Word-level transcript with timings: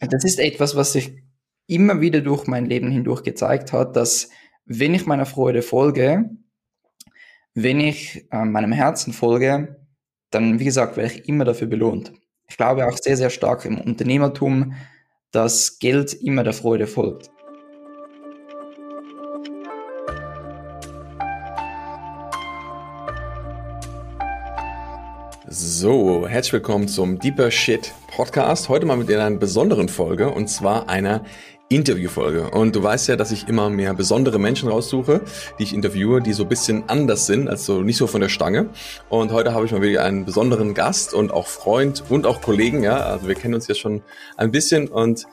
Das 0.00 0.24
ist 0.24 0.38
etwas, 0.38 0.76
was 0.76 0.92
sich 0.92 1.16
immer 1.66 2.00
wieder 2.00 2.20
durch 2.20 2.46
mein 2.46 2.66
Leben 2.66 2.90
hindurch 2.90 3.22
gezeigt 3.22 3.72
hat, 3.72 3.96
dass 3.96 4.30
wenn 4.64 4.94
ich 4.94 5.06
meiner 5.06 5.26
Freude 5.26 5.62
folge, 5.62 6.30
wenn 7.54 7.80
ich 7.80 8.26
äh, 8.30 8.44
meinem 8.44 8.72
Herzen 8.72 9.12
folge, 9.12 9.76
dann, 10.30 10.60
wie 10.60 10.64
gesagt, 10.64 10.96
werde 10.96 11.12
ich 11.12 11.28
immer 11.28 11.44
dafür 11.44 11.66
belohnt. 11.66 12.12
Ich 12.48 12.56
glaube 12.56 12.86
auch 12.86 12.96
sehr, 12.96 13.16
sehr 13.16 13.30
stark 13.30 13.64
im 13.64 13.80
Unternehmertum, 13.80 14.74
dass 15.32 15.78
Geld 15.78 16.14
immer 16.14 16.44
der 16.44 16.52
Freude 16.52 16.86
folgt. 16.86 17.30
So, 25.48 26.28
herzlich 26.28 26.52
willkommen 26.52 26.88
zum 26.88 27.18
Deeper 27.18 27.50
Shit 27.50 27.94
Podcast. 28.18 28.68
Heute 28.68 28.84
mal 28.84 28.96
mit 28.96 29.08
einer 29.12 29.30
besonderen 29.30 29.88
Folge 29.88 30.28
und 30.28 30.48
zwar 30.48 30.88
einer 30.88 31.22
Interviewfolge. 31.68 32.50
Und 32.50 32.74
du 32.74 32.82
weißt 32.82 33.06
ja, 33.06 33.14
dass 33.14 33.30
ich 33.30 33.46
immer 33.46 33.70
mehr 33.70 33.94
besondere 33.94 34.40
Menschen 34.40 34.68
raussuche, 34.68 35.20
die 35.56 35.62
ich 35.62 35.72
interviewe, 35.72 36.20
die 36.20 36.32
so 36.32 36.42
ein 36.42 36.48
bisschen 36.48 36.82
anders 36.88 37.26
sind, 37.26 37.48
also 37.48 37.80
nicht 37.80 37.96
so 37.96 38.08
von 38.08 38.20
der 38.20 38.28
Stange. 38.28 38.70
Und 39.08 39.30
heute 39.30 39.54
habe 39.54 39.66
ich 39.66 39.70
mal 39.70 39.82
wieder 39.82 40.02
einen 40.02 40.24
besonderen 40.24 40.74
Gast 40.74 41.14
und 41.14 41.30
auch 41.30 41.46
Freund 41.46 42.02
und 42.08 42.26
auch 42.26 42.42
Kollegen, 42.42 42.82
ja. 42.82 42.96
Also 42.96 43.28
wir 43.28 43.36
kennen 43.36 43.54
uns 43.54 43.68
jetzt 43.68 43.78
schon 43.78 44.02
ein 44.36 44.50
bisschen 44.50 44.88
und 44.88 45.28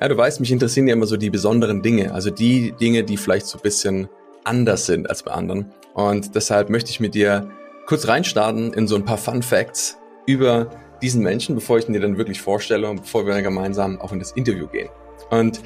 ja, 0.00 0.08
du 0.08 0.16
weißt, 0.16 0.40
mich 0.40 0.50
interessieren 0.50 0.88
ja 0.88 0.94
immer 0.94 1.06
so 1.06 1.18
die 1.18 1.28
besonderen 1.28 1.82
Dinge, 1.82 2.14
also 2.14 2.30
die 2.30 2.72
Dinge, 2.72 3.04
die 3.04 3.18
vielleicht 3.18 3.48
so 3.48 3.58
ein 3.58 3.62
bisschen 3.62 4.08
anders 4.44 4.86
sind 4.86 5.10
als 5.10 5.24
bei 5.24 5.32
anderen. 5.32 5.74
Und 5.92 6.34
deshalb 6.34 6.70
möchte 6.70 6.90
ich 6.90 7.00
mit 7.00 7.14
dir 7.14 7.50
kurz 7.84 8.08
reinstarten 8.08 8.72
in 8.72 8.88
so 8.88 8.96
ein 8.96 9.04
paar 9.04 9.18
Fun 9.18 9.42
Facts 9.42 9.98
über 10.24 10.70
diesen 11.02 11.22
Menschen, 11.22 11.54
bevor 11.54 11.78
ich 11.78 11.88
ihn 11.88 11.92
dir 11.92 12.00
dann 12.00 12.18
wirklich 12.18 12.40
vorstelle 12.40 12.88
und 12.88 13.02
bevor 13.02 13.26
wir 13.26 13.34
dann 13.34 13.42
gemeinsam 13.42 14.00
auch 14.00 14.12
in 14.12 14.18
das 14.18 14.32
Interview 14.32 14.66
gehen. 14.66 14.88
Und 15.30 15.60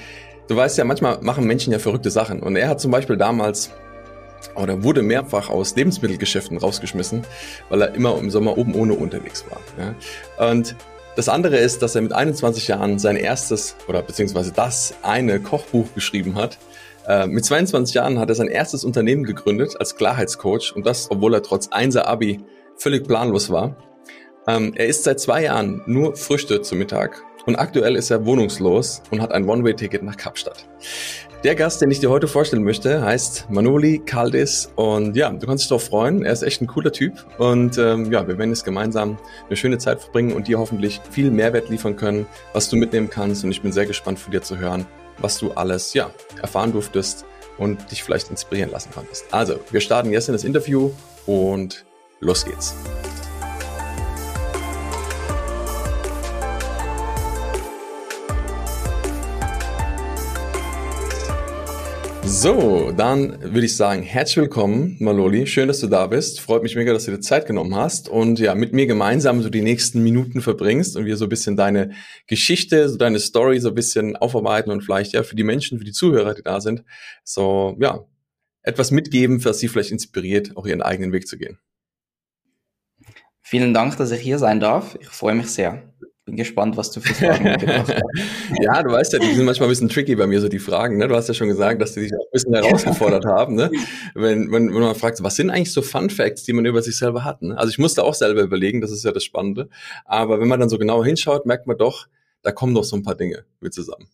du 0.49 0.57
weißt 0.57 0.79
ja, 0.79 0.85
manchmal 0.85 1.19
machen 1.21 1.45
Menschen 1.47 1.73
ja 1.73 1.79
verrückte 1.79 2.11
Sachen. 2.11 2.43
Und 2.43 2.57
er 2.57 2.69
hat 2.69 2.81
zum 2.81 2.91
Beispiel 2.91 3.17
damals 3.17 3.71
oder 4.57 4.83
wurde 4.83 5.03
mehrfach 5.03 5.49
aus 5.49 5.75
Lebensmittelgeschäften 5.75 6.59
rausgeschmissen, 6.59 7.25
weil 7.71 7.83
er 7.83 7.95
immer 7.95 8.19
im 8.19 8.31
Sommer 8.31 8.59
oben 8.59 8.75
ohne 8.75 8.95
unterwegs 8.95 9.45
war. 9.49 9.61
Ja. 9.79 10.51
Und 10.51 10.77
das 11.17 11.29
andere 11.29 11.57
ist, 11.57 11.81
dass 11.81 11.95
er 11.95 12.03
mit 12.03 12.13
21 12.13 12.69
Jahren 12.69 12.99
sein 12.99 13.17
erstes 13.17 13.77
oder 13.89 14.03
beziehungsweise 14.03 14.53
das 14.53 14.95
eine 15.03 15.41
Kochbuch 15.41 15.95
geschrieben 15.95 16.35
hat. 16.35 16.59
Äh, 17.07 17.27
mit 17.27 17.45
22 17.45 17.95
Jahren 17.95 18.19
hat 18.19 18.29
er 18.31 18.35
sein 18.35 18.49
erstes 18.49 18.85
Unternehmen 18.85 19.25
gegründet 19.25 19.77
als 19.79 19.97
Klarheitscoach 19.97 20.73
und 20.75 20.87
das, 20.87 21.11
obwohl 21.11 21.35
er 21.35 21.43
trotz 21.43 21.69
1 21.69 21.97
Abi 21.97 22.41
völlig 22.77 23.07
planlos 23.07 23.51
war. 23.51 23.77
Ähm, 24.47 24.73
er 24.75 24.87
isst 24.87 25.05
seit 25.05 25.21
zwei 25.21 25.45
Jahren 25.45 25.83
nur 25.87 26.17
Früchte 26.17 26.63
zum 26.63 26.79
Mittag 26.79 27.23
und 27.47 27.57
aktuell 27.57 27.97
ist 27.97 28.11
er 28.11 28.25
wohnungslos 28.27 29.03
und 29.11 29.21
hat 29.21 29.33
ein 29.33 29.49
One-Way-Ticket 29.49 30.03
nach 30.03 30.17
Kapstadt. 30.17 30.67
Der 31.45 31.55
Gast, 31.55 31.83
den 31.83 31.91
ich 31.91 32.01
dir 32.01 32.09
heute 32.09 32.27
vorstellen 32.27 32.65
möchte, 32.65 33.03
heißt 33.03 33.51
Manoli 33.51 33.99
Kaldis 33.99 34.73
und 34.77 35.15
ja, 35.15 35.31
du 35.31 35.47
kannst 35.47 35.65
dich 35.65 35.69
darauf 35.69 35.85
freuen. 35.85 36.25
Er 36.25 36.33
ist 36.33 36.43
echt 36.43 36.63
ein 36.63 36.67
cooler 36.67 36.91
Typ 36.91 37.13
und 37.37 37.77
ähm, 37.77 38.11
ja, 38.11 38.27
wir 38.27 38.39
werden 38.39 38.49
jetzt 38.49 38.65
gemeinsam 38.65 39.19
eine 39.47 39.57
schöne 39.57 39.77
Zeit 39.77 40.01
verbringen 40.01 40.33
und 40.33 40.49
dir 40.49 40.59
hoffentlich 40.59 41.03
viel 41.11 41.31
Mehrwert 41.31 41.69
liefern 41.69 41.97
können, 41.97 42.27
was 42.55 42.71
du 42.71 42.77
mitnehmen 42.77 43.11
kannst 43.11 43.45
und 43.45 43.51
ich 43.51 43.61
bin 43.61 43.73
sehr 43.73 43.85
gespannt 43.85 44.19
von 44.19 44.33
dir 44.33 44.41
zu 44.41 44.57
hören, 44.57 44.87
was 45.19 45.39
du 45.39 45.53
alles 45.53 45.93
ja 45.93 46.11
erfahren 46.41 46.73
durftest 46.73 47.27
und 47.59 47.91
dich 47.91 48.03
vielleicht 48.03 48.31
inspirieren 48.31 48.71
lassen 48.71 48.91
konntest. 48.95 49.27
Also, 49.31 49.61
wir 49.71 49.81
starten 49.81 50.13
jetzt 50.13 50.29
in 50.29 50.33
das 50.33 50.45
Interview 50.45 50.93
und 51.27 51.85
los 52.21 52.47
geht's. 52.47 52.75
So, 62.27 62.91
dann 62.91 63.39
würde 63.43 63.67
ich 63.67 63.77
sagen, 63.77 64.03
herzlich 64.03 64.39
willkommen, 64.39 64.97
Maloli. 64.99 65.47
Schön, 65.47 65.69
dass 65.69 65.81
du 65.81 65.87
da 65.87 66.07
bist. 66.07 66.41
Freut 66.41 66.63
mich 66.63 66.75
mega, 66.75 66.93
dass 66.93 67.05
du 67.05 67.11
dir 67.11 67.21
Zeit 67.21 67.47
genommen 67.47 67.75
hast 67.75 68.09
und 68.09 68.39
ja, 68.39 68.55
mit 68.55 68.73
mir 68.73 68.87
gemeinsam 68.87 69.43
so 69.43 69.51
die 69.51 69.61
nächsten 69.61 70.03
Minuten 70.03 70.41
verbringst 70.41 70.97
und 70.97 71.05
wir 71.05 71.19
so 71.19 71.27
ein 71.27 71.29
bisschen 71.29 71.57
deine 71.57 71.93
Geschichte, 72.27 72.89
so 72.89 72.97
deine 72.97 73.19
Story 73.19 73.61
so 73.61 73.69
ein 73.69 73.75
bisschen 73.75 74.17
aufarbeiten 74.17 74.71
und 74.71 74.83
vielleicht 74.83 75.13
ja 75.13 75.23
für 75.23 75.37
die 75.37 75.45
Menschen, 75.45 75.79
für 75.79 75.85
die 75.85 75.93
Zuhörer, 75.93 76.35
die 76.35 76.43
da 76.43 76.61
sind, 76.61 76.83
so, 77.25 77.77
ja, 77.79 78.05
etwas 78.63 78.91
mitgeben, 78.91 79.45
was 79.45 79.59
sie 79.59 79.69
vielleicht 79.69 79.93
inspiriert, 79.93 80.57
auch 80.57 80.67
ihren 80.67 80.83
eigenen 80.83 81.13
Weg 81.13 81.29
zu 81.29 81.37
gehen. 81.37 81.59
Vielen 83.43 83.75
Dank, 83.75 83.99
dass 83.99 84.11
ich 84.11 84.21
hier 84.21 84.39
sein 84.39 84.61
darf. 84.61 84.97
Ich 85.01 85.09
freue 85.09 85.35
mich 85.35 85.49
sehr 85.49 85.83
bin 86.25 86.37
gespannt, 86.37 86.77
was 86.77 86.91
du 86.91 87.01
für 87.01 87.15
Fragen 87.15 87.45
mitgebracht 87.45 87.95
hast. 87.95 88.03
ja, 88.63 88.83
du 88.83 88.91
weißt 88.91 89.13
ja, 89.13 89.19
die 89.19 89.35
sind 89.35 89.45
manchmal 89.45 89.69
ein 89.69 89.73
bisschen 89.73 89.89
tricky 89.89 90.17
bei 90.17 90.27
mir, 90.27 90.41
so 90.41 90.49
die 90.49 90.59
Fragen. 90.59 90.97
Ne? 90.97 91.07
Du 91.07 91.15
hast 91.15 91.29
ja 91.29 91.35
schon 91.35 91.49
gesagt, 91.49 91.83
dass 91.83 91.93
die 91.93 92.01
sich 92.01 92.15
auch 92.15 92.25
ein 92.25 92.33
bisschen 92.33 92.55
herausgefordert 92.55 93.27
haben. 93.27 93.55
Ne? 93.55 93.71
Wenn, 94.15 94.51
wenn, 94.51 94.73
wenn 94.73 94.81
man 94.81 94.95
fragt, 94.95 95.23
was 95.23 95.37
sind 95.37 95.51
eigentlich 95.51 95.73
so 95.73 95.83
Fun 95.83 96.09
Facts, 96.09 96.45
die 96.45 96.55
man 96.55 96.65
über 96.65 96.81
sich 96.81 96.97
selber 96.97 97.25
hat? 97.25 97.43
Ne? 97.43 97.59
Also 97.59 97.71
ich 97.71 97.79
musste 97.79 98.05
auch 98.05 98.15
selber 98.15 98.41
überlegen, 98.43 98.81
das 98.81 98.91
ist 98.91 99.05
ja 99.05 99.13
das 99.13 99.25
Spannende. 99.25 99.69
Aber 100.07 100.41
wenn 100.41 100.49
man 100.49 100.61
dann 100.61 100.71
so 100.71 100.79
genauer 100.79 101.05
hinschaut, 101.05 101.45
merkt 101.45 101.67
man 101.67 101.77
doch, 101.77 102.07
da 102.43 102.53
kommen 102.53 102.75
doch 102.75 102.85
so 102.85 102.97
ein 102.97 103.03
paar 103.03 103.17
Dinge 103.17 103.45
mit 103.61 103.75
zusammen. 103.75 104.09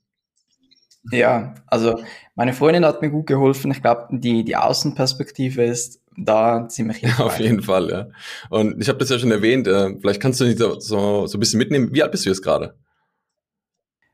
Ja, 1.12 1.54
also 1.66 2.00
meine 2.34 2.52
Freundin 2.52 2.84
hat 2.84 3.02
mir 3.02 3.10
gut 3.10 3.26
geholfen. 3.26 3.70
Ich 3.70 3.82
glaube, 3.82 4.08
die, 4.10 4.44
die 4.44 4.56
Außenperspektive 4.56 5.62
ist 5.62 5.99
da 6.16 6.68
ziemlich 6.68 6.98
hilfreich. 6.98 7.20
Auf 7.26 7.40
jeden 7.40 7.62
Fall, 7.62 7.90
ja. 7.90 8.08
Und 8.48 8.80
ich 8.80 8.88
habe 8.88 8.98
das 8.98 9.08
ja 9.10 9.18
schon 9.18 9.30
erwähnt, 9.30 9.66
äh, 9.66 9.96
vielleicht 10.00 10.20
kannst 10.20 10.40
du 10.40 10.44
nicht 10.44 10.58
so, 10.58 10.78
so, 10.80 11.26
so 11.26 11.36
ein 11.36 11.40
bisschen 11.40 11.58
mitnehmen. 11.58 11.90
Wie 11.92 12.02
alt 12.02 12.12
bist 12.12 12.24
du 12.24 12.30
jetzt 12.30 12.42
gerade? 12.42 12.74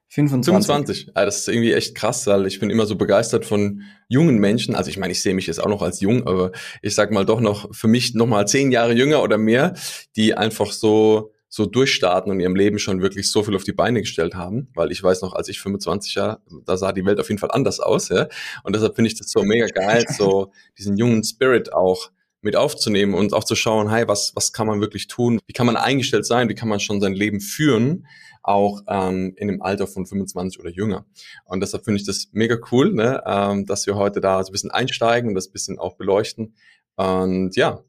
25. 0.08 0.52
25. 0.52 1.06
Ja, 1.14 1.24
das 1.24 1.38
ist 1.38 1.48
irgendwie 1.48 1.72
echt 1.72 1.94
krass, 1.94 2.26
weil 2.26 2.46
ich 2.46 2.60
bin 2.60 2.70
immer 2.70 2.86
so 2.86 2.96
begeistert 2.96 3.44
von 3.44 3.82
jungen 4.08 4.38
Menschen. 4.38 4.74
Also 4.74 4.88
ich 4.88 4.98
meine, 4.98 5.12
ich 5.12 5.20
sehe 5.20 5.34
mich 5.34 5.46
jetzt 5.46 5.58
auch 5.58 5.68
noch 5.68 5.82
als 5.82 6.00
jung, 6.00 6.26
aber 6.26 6.52
ich 6.80 6.94
sag 6.94 7.10
mal 7.10 7.26
doch 7.26 7.40
noch 7.40 7.74
für 7.74 7.88
mich 7.88 8.14
noch 8.14 8.26
mal 8.26 8.46
zehn 8.46 8.70
Jahre 8.70 8.94
jünger 8.94 9.22
oder 9.22 9.36
mehr, 9.36 9.74
die 10.14 10.34
einfach 10.34 10.72
so 10.72 11.32
so 11.56 11.64
durchstarten 11.64 12.30
und 12.30 12.38
ihrem 12.38 12.54
Leben 12.54 12.78
schon 12.78 13.00
wirklich 13.00 13.30
so 13.30 13.42
viel 13.42 13.56
auf 13.56 13.64
die 13.64 13.72
Beine 13.72 14.00
gestellt 14.00 14.34
haben, 14.34 14.68
weil 14.74 14.92
ich 14.92 15.02
weiß 15.02 15.22
noch, 15.22 15.32
als 15.32 15.48
ich 15.48 15.58
25 15.58 16.14
war, 16.16 16.42
da 16.66 16.76
sah 16.76 16.92
die 16.92 17.06
Welt 17.06 17.18
auf 17.18 17.30
jeden 17.30 17.38
Fall 17.38 17.50
anders 17.50 17.80
aus, 17.80 18.10
ja. 18.10 18.28
Und 18.62 18.76
deshalb 18.76 18.94
finde 18.94 19.08
ich 19.10 19.16
das 19.16 19.30
so 19.30 19.42
mega 19.42 19.64
geil, 19.66 20.04
so 20.06 20.52
diesen 20.76 20.98
jungen 20.98 21.24
Spirit 21.24 21.72
auch 21.72 22.10
mit 22.42 22.56
aufzunehmen 22.56 23.14
und 23.14 23.32
auch 23.32 23.42
zu 23.42 23.56
schauen, 23.56 23.90
hey, 23.90 24.06
was, 24.06 24.32
was 24.34 24.52
kann 24.52 24.66
man 24.66 24.82
wirklich 24.82 25.06
tun? 25.08 25.40
Wie 25.46 25.54
kann 25.54 25.64
man 25.64 25.76
eingestellt 25.76 26.26
sein? 26.26 26.50
Wie 26.50 26.54
kann 26.54 26.68
man 26.68 26.78
schon 26.78 27.00
sein 27.00 27.14
Leben 27.14 27.40
führen? 27.40 28.06
Auch 28.42 28.82
ähm, 28.86 29.32
in 29.36 29.48
dem 29.48 29.62
Alter 29.62 29.86
von 29.86 30.04
25 30.04 30.60
oder 30.60 30.70
jünger. 30.70 31.06
Und 31.46 31.60
deshalb 31.60 31.86
finde 31.86 32.00
ich 32.00 32.06
das 32.06 32.28
mega 32.32 32.58
cool, 32.70 32.92
ne, 32.92 33.22
ähm, 33.26 33.64
dass 33.64 33.86
wir 33.86 33.96
heute 33.96 34.20
da 34.20 34.44
so 34.44 34.50
ein 34.50 34.52
bisschen 34.52 34.70
einsteigen 34.70 35.30
und 35.30 35.34
das 35.34 35.48
ein 35.48 35.52
bisschen 35.52 35.78
auch 35.78 35.96
beleuchten. 35.96 36.54
Und 36.96 37.56
ja, 37.56 37.82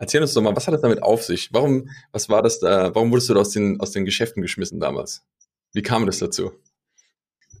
Erzähl 0.00 0.22
uns 0.22 0.32
doch 0.32 0.40
mal, 0.40 0.56
was 0.56 0.66
hat 0.66 0.72
das 0.72 0.80
damit 0.80 1.02
auf 1.02 1.22
sich? 1.22 1.52
Warum, 1.52 1.90
was 2.10 2.30
war 2.30 2.42
das 2.42 2.58
da, 2.58 2.94
warum 2.94 3.10
wurdest 3.10 3.28
du 3.28 3.34
da 3.34 3.40
aus 3.40 3.50
den, 3.50 3.78
aus 3.80 3.92
den 3.92 4.06
Geschäften 4.06 4.40
geschmissen 4.40 4.80
damals? 4.80 5.22
Wie 5.74 5.82
kam 5.82 6.06
das 6.06 6.18
dazu? 6.18 6.52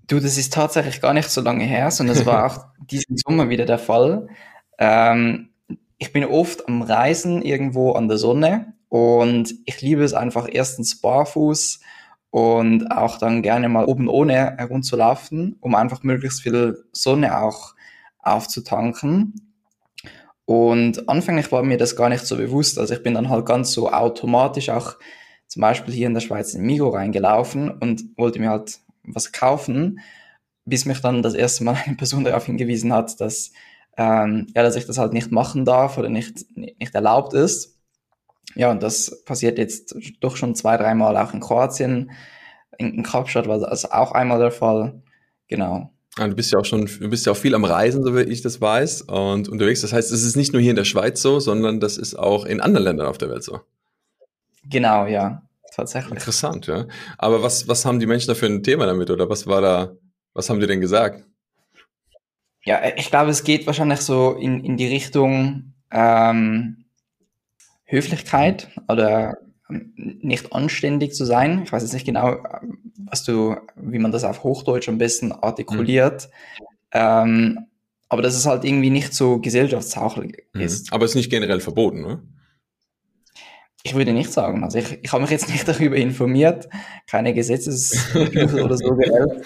Du, 0.06 0.18
das 0.20 0.38
ist 0.38 0.54
tatsächlich 0.54 1.02
gar 1.02 1.12
nicht 1.12 1.28
so 1.28 1.42
lange 1.42 1.64
her, 1.64 1.90
sondern 1.90 2.16
es 2.16 2.24
war 2.24 2.46
auch 2.50 2.64
diesen 2.90 3.18
Sommer 3.18 3.50
wieder 3.50 3.66
der 3.66 3.78
Fall. 3.78 4.28
Ähm, 4.78 5.50
ich 5.98 6.14
bin 6.14 6.24
oft 6.24 6.66
am 6.66 6.80
Reisen 6.80 7.42
irgendwo 7.42 7.92
an 7.92 8.08
der 8.08 8.16
Sonne 8.16 8.72
und 8.88 9.54
ich 9.66 9.82
liebe 9.82 10.02
es 10.02 10.14
einfach 10.14 10.48
erstens 10.50 10.98
barfuß 10.98 11.80
und 12.30 12.90
auch 12.90 13.18
dann 13.18 13.42
gerne 13.42 13.68
mal 13.68 13.84
oben 13.84 14.08
ohne 14.08 14.56
herumzulaufen, 14.56 15.56
um 15.60 15.74
einfach 15.74 16.02
möglichst 16.04 16.40
viel 16.40 16.84
Sonne 16.92 17.38
auch 17.42 17.74
aufzutanken. 18.18 19.49
Und 20.50 21.08
anfänglich 21.08 21.52
war 21.52 21.62
mir 21.62 21.78
das 21.78 21.94
gar 21.94 22.08
nicht 22.08 22.26
so 22.26 22.36
bewusst. 22.36 22.76
Also 22.76 22.92
ich 22.92 23.04
bin 23.04 23.14
dann 23.14 23.28
halt 23.28 23.46
ganz 23.46 23.70
so 23.70 23.88
automatisch 23.88 24.68
auch 24.68 24.96
zum 25.46 25.62
Beispiel 25.62 25.94
hier 25.94 26.08
in 26.08 26.14
der 26.14 26.20
Schweiz 26.20 26.54
in 26.54 26.62
Migo 26.62 26.88
reingelaufen 26.88 27.70
und 27.70 28.02
wollte 28.16 28.40
mir 28.40 28.50
halt 28.50 28.80
was 29.04 29.30
kaufen, 29.30 30.00
bis 30.64 30.86
mich 30.86 31.00
dann 31.02 31.22
das 31.22 31.34
erste 31.34 31.62
Mal 31.62 31.76
eine 31.86 31.94
Person 31.94 32.24
darauf 32.24 32.46
hingewiesen 32.46 32.92
hat, 32.92 33.20
dass, 33.20 33.52
ähm, 33.96 34.48
ja, 34.52 34.64
dass 34.64 34.74
ich 34.74 34.86
das 34.86 34.98
halt 34.98 35.12
nicht 35.12 35.30
machen 35.30 35.64
darf 35.64 35.98
oder 35.98 36.08
nicht, 36.08 36.44
nicht 36.56 36.96
erlaubt 36.96 37.32
ist. 37.32 37.78
Ja, 38.56 38.72
und 38.72 38.82
das 38.82 39.22
passiert 39.24 39.56
jetzt 39.56 39.94
doch 40.18 40.36
schon 40.36 40.56
zwei, 40.56 40.76
dreimal 40.76 41.16
auch 41.16 41.32
in 41.32 41.38
Kroatien. 41.38 42.10
In, 42.76 42.94
in 42.94 43.02
Kapstadt 43.04 43.46
war 43.46 43.60
das 43.60 43.88
auch 43.88 44.10
einmal 44.10 44.40
der 44.40 44.50
Fall. 44.50 45.00
Genau. 45.46 45.92
Ja, 46.18 46.26
du 46.26 46.34
bist 46.34 46.50
ja 46.52 46.58
auch 46.58 46.64
schon, 46.64 46.86
du 46.86 47.08
bist 47.08 47.26
ja 47.26 47.32
auch 47.32 47.36
viel 47.36 47.54
am 47.54 47.64
Reisen, 47.64 48.02
so 48.02 48.16
wie 48.16 48.22
ich 48.22 48.42
das 48.42 48.60
weiß, 48.60 49.02
und 49.02 49.48
unterwegs. 49.48 49.80
Das 49.82 49.92
heißt, 49.92 50.10
es 50.10 50.24
ist 50.24 50.36
nicht 50.36 50.52
nur 50.52 50.60
hier 50.60 50.70
in 50.70 50.76
der 50.76 50.84
Schweiz 50.84 51.22
so, 51.22 51.38
sondern 51.38 51.78
das 51.80 51.98
ist 51.98 52.14
auch 52.14 52.44
in 52.44 52.60
anderen 52.60 52.84
Ländern 52.84 53.06
auf 53.06 53.18
der 53.18 53.30
Welt 53.30 53.44
so. 53.44 53.60
Genau, 54.64 55.06
ja, 55.06 55.42
tatsächlich. 55.74 56.12
Interessant, 56.12 56.66
ja. 56.66 56.86
Aber 57.16 57.42
was, 57.42 57.68
was 57.68 57.84
haben 57.84 58.00
die 58.00 58.06
Menschen 58.06 58.28
da 58.28 58.34
für 58.34 58.46
ein 58.46 58.62
Thema 58.62 58.86
damit 58.86 59.10
oder 59.10 59.30
was 59.30 59.46
war 59.46 59.60
da, 59.60 59.96
was 60.34 60.50
haben 60.50 60.60
die 60.60 60.66
denn 60.66 60.80
gesagt? 60.80 61.24
Ja, 62.64 62.80
ich 62.96 63.08
glaube, 63.08 63.30
es 63.30 63.44
geht 63.44 63.66
wahrscheinlich 63.66 64.00
so 64.00 64.32
in, 64.32 64.64
in 64.64 64.76
die 64.76 64.88
Richtung 64.88 65.74
ähm, 65.90 66.84
Höflichkeit 67.84 68.68
oder 68.88 69.38
nicht 69.70 70.52
anständig 70.52 71.14
zu 71.14 71.24
sein. 71.24 71.62
Ich 71.64 71.72
weiß 71.72 71.82
jetzt 71.82 71.92
nicht 71.92 72.06
genau, 72.06 72.38
was 72.98 73.24
du, 73.24 73.56
wie 73.76 73.98
man 73.98 74.12
das 74.12 74.24
auf 74.24 74.44
Hochdeutsch 74.44 74.88
am 74.88 74.98
besten 74.98 75.32
artikuliert. 75.32 76.28
Mhm. 76.58 76.64
Ähm, 76.92 77.58
aber 78.08 78.22
dass 78.22 78.34
es 78.34 78.46
halt 78.46 78.64
irgendwie 78.64 78.90
nicht 78.90 79.14
so 79.14 79.38
gesellschaftstauglich 79.38 80.44
mhm. 80.52 80.60
ist. 80.60 80.92
Aber 80.92 81.04
es 81.04 81.12
ist 81.12 81.16
nicht 81.16 81.30
generell 81.30 81.60
verboten, 81.60 82.02
ne? 82.02 82.22
Ich 83.82 83.94
würde 83.94 84.12
nicht 84.12 84.30
sagen. 84.30 84.62
Also 84.62 84.78
ich, 84.78 84.98
ich 85.02 85.12
habe 85.12 85.22
mich 85.22 85.30
jetzt 85.30 85.48
nicht 85.48 85.66
darüber 85.68 85.96
informiert, 85.96 86.68
keine 87.06 87.32
Gesetzesbücher 87.32 88.64
oder 88.64 88.76
so 88.76 88.84
gewählt, 88.94 89.44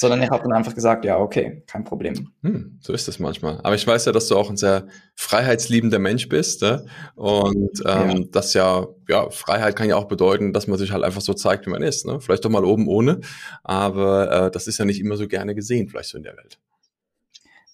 sondern 0.00 0.22
ich 0.22 0.30
habe 0.30 0.42
dann 0.42 0.52
einfach 0.52 0.74
gesagt, 0.74 1.04
ja, 1.04 1.18
okay, 1.18 1.62
kein 1.66 1.84
Problem. 1.84 2.32
Hm, 2.42 2.78
so 2.80 2.92
ist 2.92 3.06
das 3.06 3.18
manchmal. 3.18 3.60
Aber 3.62 3.74
ich 3.74 3.86
weiß 3.86 4.06
ja, 4.06 4.12
dass 4.12 4.28
du 4.28 4.36
auch 4.36 4.48
ein 4.48 4.56
sehr 4.56 4.86
freiheitsliebender 5.14 5.98
Mensch 5.98 6.28
bist. 6.28 6.62
Ne? 6.62 6.86
Und 7.16 7.82
ähm, 7.86 8.10
ja. 8.10 8.24
das 8.32 8.54
ja, 8.54 8.86
ja, 9.08 9.28
Freiheit 9.30 9.76
kann 9.76 9.88
ja 9.88 9.96
auch 9.96 10.08
bedeuten, 10.08 10.52
dass 10.52 10.66
man 10.66 10.78
sich 10.78 10.92
halt 10.92 11.04
einfach 11.04 11.20
so 11.20 11.34
zeigt, 11.34 11.66
wie 11.66 11.70
man 11.70 11.82
ist. 11.82 12.06
Ne? 12.06 12.20
Vielleicht 12.20 12.44
doch 12.44 12.50
mal 12.50 12.64
oben 12.64 12.88
ohne. 12.88 13.20
Aber 13.62 14.46
äh, 14.46 14.50
das 14.50 14.66
ist 14.66 14.78
ja 14.78 14.86
nicht 14.86 15.00
immer 15.00 15.16
so 15.16 15.28
gerne 15.28 15.54
gesehen, 15.54 15.88
vielleicht 15.88 16.08
so 16.08 16.16
in 16.16 16.24
der 16.24 16.36
Welt. 16.36 16.58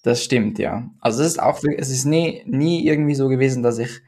Das 0.03 0.23
stimmt, 0.23 0.59
ja. 0.59 0.91
Also 1.01 1.23
es 1.23 1.29
ist 1.29 1.43
auch, 1.43 1.63
es 1.77 1.91
ist 1.91 2.05
nie, 2.05 2.43
nie 2.47 2.87
irgendwie 2.87 3.15
so 3.15 3.29
gewesen, 3.29 3.63
dass 3.63 3.79
ich 3.79 4.01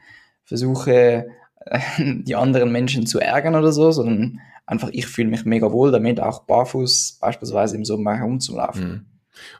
versuche, 0.43 1.27
die 1.97 2.35
anderen 2.35 2.71
Menschen 2.71 3.05
zu 3.05 3.19
ärgern 3.19 3.55
oder 3.55 3.71
so, 3.71 3.91
sondern 3.91 4.39
einfach 4.65 4.89
ich 4.91 5.07
fühle 5.07 5.29
mich 5.29 5.45
mega 5.45 5.71
wohl 5.71 5.91
damit, 5.91 6.19
auch 6.19 6.45
barfuß 6.45 7.17
beispielsweise 7.19 7.75
im 7.75 7.85
Sommer 7.85 8.15
herumzulaufen. 8.15 8.89
Mhm. 8.89 9.05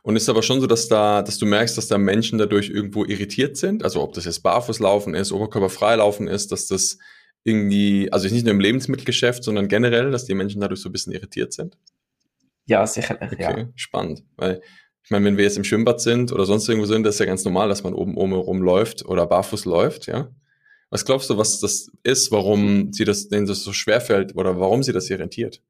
Und 0.02 0.16
ist 0.16 0.28
aber 0.28 0.42
schon 0.42 0.60
so, 0.60 0.66
dass 0.66 0.88
da, 0.88 1.22
dass 1.22 1.38
du 1.38 1.46
merkst, 1.46 1.76
dass 1.76 1.88
da 1.88 1.98
Menschen 1.98 2.38
dadurch 2.38 2.68
irgendwo 2.68 3.04
irritiert 3.04 3.56
sind? 3.56 3.82
Also 3.82 4.02
ob 4.02 4.12
das 4.12 4.26
jetzt 4.26 4.42
Barfußlaufen 4.42 5.14
ist, 5.14 5.32
Oberkörperfrei 5.32 5.96
laufen 5.96 6.28
ist, 6.28 6.52
dass 6.52 6.66
das 6.66 6.98
irgendwie, 7.44 8.12
also 8.12 8.28
nicht 8.28 8.44
nur 8.44 8.52
im 8.52 8.60
Lebensmittelgeschäft, 8.60 9.42
sondern 9.42 9.68
generell, 9.68 10.10
dass 10.10 10.26
die 10.26 10.34
Menschen 10.34 10.60
dadurch 10.60 10.80
so 10.80 10.90
ein 10.90 10.92
bisschen 10.92 11.12
irritiert 11.12 11.52
sind? 11.52 11.78
Ja, 12.66 12.86
sicherlich, 12.86 13.32
okay, 13.32 13.60
ja. 13.60 13.68
spannend. 13.74 14.22
Weil 14.36 14.60
ich 15.02 15.10
meine, 15.10 15.24
wenn 15.24 15.36
wir 15.36 15.44
jetzt 15.44 15.56
im 15.56 15.64
Schwimmbad 15.64 16.00
sind 16.00 16.30
oder 16.30 16.44
sonst 16.44 16.68
irgendwo 16.68 16.86
sind, 16.86 17.04
das 17.04 17.14
ist 17.14 17.20
ja 17.20 17.26
ganz 17.26 17.44
normal, 17.44 17.68
dass 17.68 17.82
man 17.82 17.94
oben 17.94 18.16
oben 18.16 18.34
rumläuft 18.34 19.06
oder 19.06 19.26
barfuß 19.26 19.64
läuft, 19.64 20.06
ja. 20.06 20.30
Was 20.90 21.04
glaubst 21.04 21.30
du, 21.30 21.38
was 21.38 21.60
das 21.60 21.90
ist, 22.02 22.32
warum 22.32 22.92
sie 22.92 23.04
das, 23.04 23.28
denen 23.28 23.46
das 23.46 23.62
so 23.62 23.72
schwer 23.72 24.00
fällt 24.00 24.36
oder 24.36 24.58
warum 24.58 24.82
sie 24.82 24.92
das 24.92 25.08
irritiert? 25.08 25.62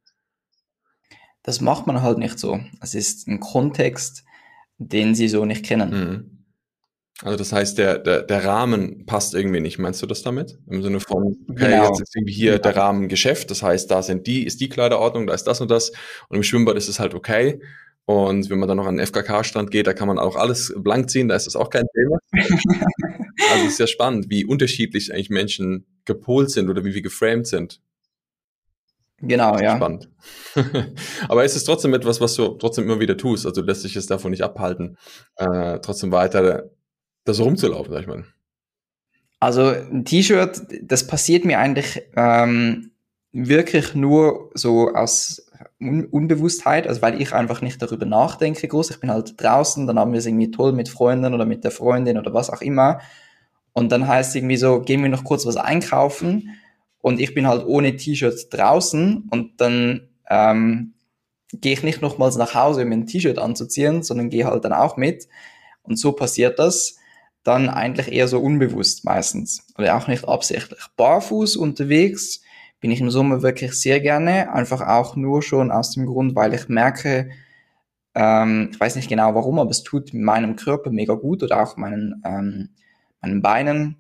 Das 1.43 1.61
macht 1.61 1.87
man 1.87 2.03
halt 2.03 2.19
nicht 2.19 2.39
so. 2.39 2.61
Es 2.81 2.95
ist 2.95 3.29
ein 3.29 3.41
Kontext, 3.41 4.25
den 4.79 5.15
sie 5.15 5.29
so 5.29 5.45
nicht 5.45 5.65
kennen. 5.65 5.91
Mhm. 5.91 6.41
Also 7.23 7.37
das 7.37 7.53
heißt, 7.53 7.77
der, 7.77 7.99
der, 7.99 8.23
der 8.23 8.45
Rahmen 8.45 9.05
passt 9.05 9.35
irgendwie 9.35 9.61
nicht. 9.61 9.79
Meinst 9.79 10.01
du 10.01 10.07
das 10.07 10.23
damit? 10.23 10.59
Im 10.67 10.83
Sinne 10.83 11.01
von, 11.01 11.37
okay, 11.51 11.71
genau. 11.71 11.89
jetzt 11.89 12.01
ist 12.01 12.17
irgendwie 12.17 12.33
hier 12.33 12.59
der 12.59 12.75
Rahmen 12.75 13.09
Geschäft. 13.09 13.51
Das 13.51 13.63
heißt, 13.63 13.91
da 13.91 14.03
sind 14.03 14.27
die, 14.27 14.45
ist 14.45 14.61
die 14.61 14.71
Kleiderordnung, 14.71 15.27
da 15.27 15.35
ist 15.35 15.45
das 15.45 15.61
und 15.61 15.71
das. 15.71 15.91
Und 16.29 16.37
im 16.37 16.43
Schwimmbad 16.43 16.77
ist 16.77 16.89
es 16.89 16.99
halt 16.99 17.15
okay. 17.15 17.61
Und 18.11 18.51
wenn 18.51 18.59
man 18.59 18.69
dann 18.69 18.77
noch 18.77 18.87
an 18.87 18.97
den 18.97 19.07
FKK-Stand 19.07 19.71
geht, 19.71 19.87
da 19.87 19.93
kann 19.93 20.09
man 20.09 20.19
auch 20.19 20.35
alles 20.35 20.75
blank 20.77 21.09
ziehen, 21.11 21.29
da 21.29 21.37
ist 21.37 21.47
das 21.47 21.55
auch 21.55 21.71
kein 21.71 21.85
Thema. 21.95 22.19
also 23.53 23.67
es 23.67 23.73
ist 23.75 23.79
ja 23.79 23.87
spannend, 23.87 24.29
wie 24.29 24.45
unterschiedlich 24.45 25.15
eigentlich 25.15 25.31
Menschen 25.31 25.87
gepolt 26.07 26.51
sind 26.51 26.69
oder 26.69 26.85
wie 26.85 26.93
wir 26.93 27.03
geframed 27.03 27.47
sind. 27.47 27.81
Genau, 29.19 29.57
ja. 29.59 29.77
Spannend. 29.77 30.11
Aber 31.29 31.45
ist 31.45 31.55
es 31.55 31.63
trotzdem 31.63 31.95
etwas, 31.95 32.21
was 32.21 32.35
du 32.35 32.49
trotzdem 32.49 32.87
immer 32.87 32.99
wieder 32.99 33.17
tust? 33.17 33.47
Also 33.47 33.63
lässt 33.63 33.83
sich 33.83 33.95
es 33.95 34.09
davon 34.09 34.33
nicht 34.33 34.43
abhalten, 34.43 34.99
äh, 35.37 35.79
trotzdem 35.79 36.11
weiter 36.11 36.69
da 37.25 37.33
so 37.33 37.45
rumzulaufen, 37.45 37.93
sag 37.93 38.01
ich 38.01 38.09
mal. 38.09 38.25
Also 39.39 39.69
ein 39.69 40.05
T-Shirt, 40.05 40.63
das 40.83 41.07
passiert 41.07 41.45
mir 41.45 41.61
eigentlich 41.61 42.03
ähm, 42.17 42.91
wirklich 43.31 43.95
nur 43.95 44.51
so 44.55 44.89
aus 44.95 45.50
Un 45.81 46.07
Unbewusstheit, 46.07 46.87
also 46.87 47.03
weil 47.03 47.21
ich 47.21 47.33
einfach 47.33 47.61
nicht 47.61 47.81
darüber 47.83 48.07
nachdenke 48.07 48.67
groß. 48.67 48.91
Ich 48.91 49.01
bin 49.01 49.11
halt 49.11 49.35
draußen, 49.43 49.87
dann 49.87 49.99
haben 49.99 50.13
wir 50.13 50.19
es 50.19 50.27
irgendwie 50.27 50.51
toll 50.51 50.73
mit 50.73 50.89
Freunden 50.89 51.35
oder 51.35 51.45
mit 51.45 51.65
der 51.65 51.71
Freundin 51.71 52.19
oder 52.19 52.33
was 52.33 52.51
auch 52.51 52.63
immer. 52.63 53.01
Und 53.73 53.93
dann 53.93 54.07
heißt 54.07 54.31
es 54.31 54.37
irgendwie 54.37 54.57
so, 54.57 54.81
gehen 54.81 55.03
wir 55.03 55.11
noch 55.11 55.25
kurz 55.25 55.47
was 55.47 55.57
einkaufen. 55.57 56.51
Und 57.03 57.21
ich 57.21 57.35
bin 57.35 57.47
halt 57.47 57.65
ohne 57.67 57.97
T-Shirt 57.97 58.49
draußen 58.51 59.29
und 59.31 59.61
dann 59.61 60.09
ähm, 60.29 60.95
gehe 61.53 61.73
ich 61.73 61.83
nicht 61.83 62.03
nochmals 62.03 62.37
nach 62.37 62.55
Hause, 62.55 62.85
um 62.85 62.93
ein 62.93 63.07
T-Shirt 63.07 63.39
anzuziehen, 63.39 64.03
sondern 64.03 64.31
gehe 64.31 64.45
halt 64.45 64.65
dann 64.65 64.73
auch 64.73 64.97
mit. 64.97 65.29
Und 65.83 65.97
so 65.97 66.13
passiert 66.13 66.59
das 66.59 66.97
dann 67.43 67.69
eigentlich 67.69 68.13
eher 68.13 68.29
so 68.29 68.41
unbewusst 68.41 69.05
meistens. 69.05 69.67
Oder 69.79 69.97
auch 69.97 70.09
nicht 70.09 70.29
absichtlich. 70.29 70.81
Barfuß 70.97 71.57
unterwegs 71.57 72.43
bin 72.81 72.91
ich 72.91 73.01
im 73.01 73.11
Sommer 73.11 73.43
wirklich 73.43 73.75
sehr 73.75 74.01
gerne, 74.01 74.53
einfach 74.53 74.81
auch 74.81 75.17
nur 75.17 75.43
schon 75.43 75.71
aus 75.71 75.93
dem 75.93 76.07
Grund, 76.07 76.35
weil 76.35 76.55
ich 76.55 76.69
merke, 76.69 77.31
ähm, 78.15 78.71
ich 78.73 78.81
weiß 78.81 78.97
nicht 78.97 79.09
genau 79.09 79.35
warum, 79.35 79.59
aber 79.59 79.71
es 79.71 79.83
tut 79.83 80.13
meinem 80.15 80.57
Körper 80.57 80.91
mega 80.91 81.15
gut 81.15 81.43
oder 81.43 81.63
auch 81.63 81.77
meinen, 81.77 82.23
ähm, 82.25 82.71
meinen 83.21 83.43
Beinen, 83.43 83.97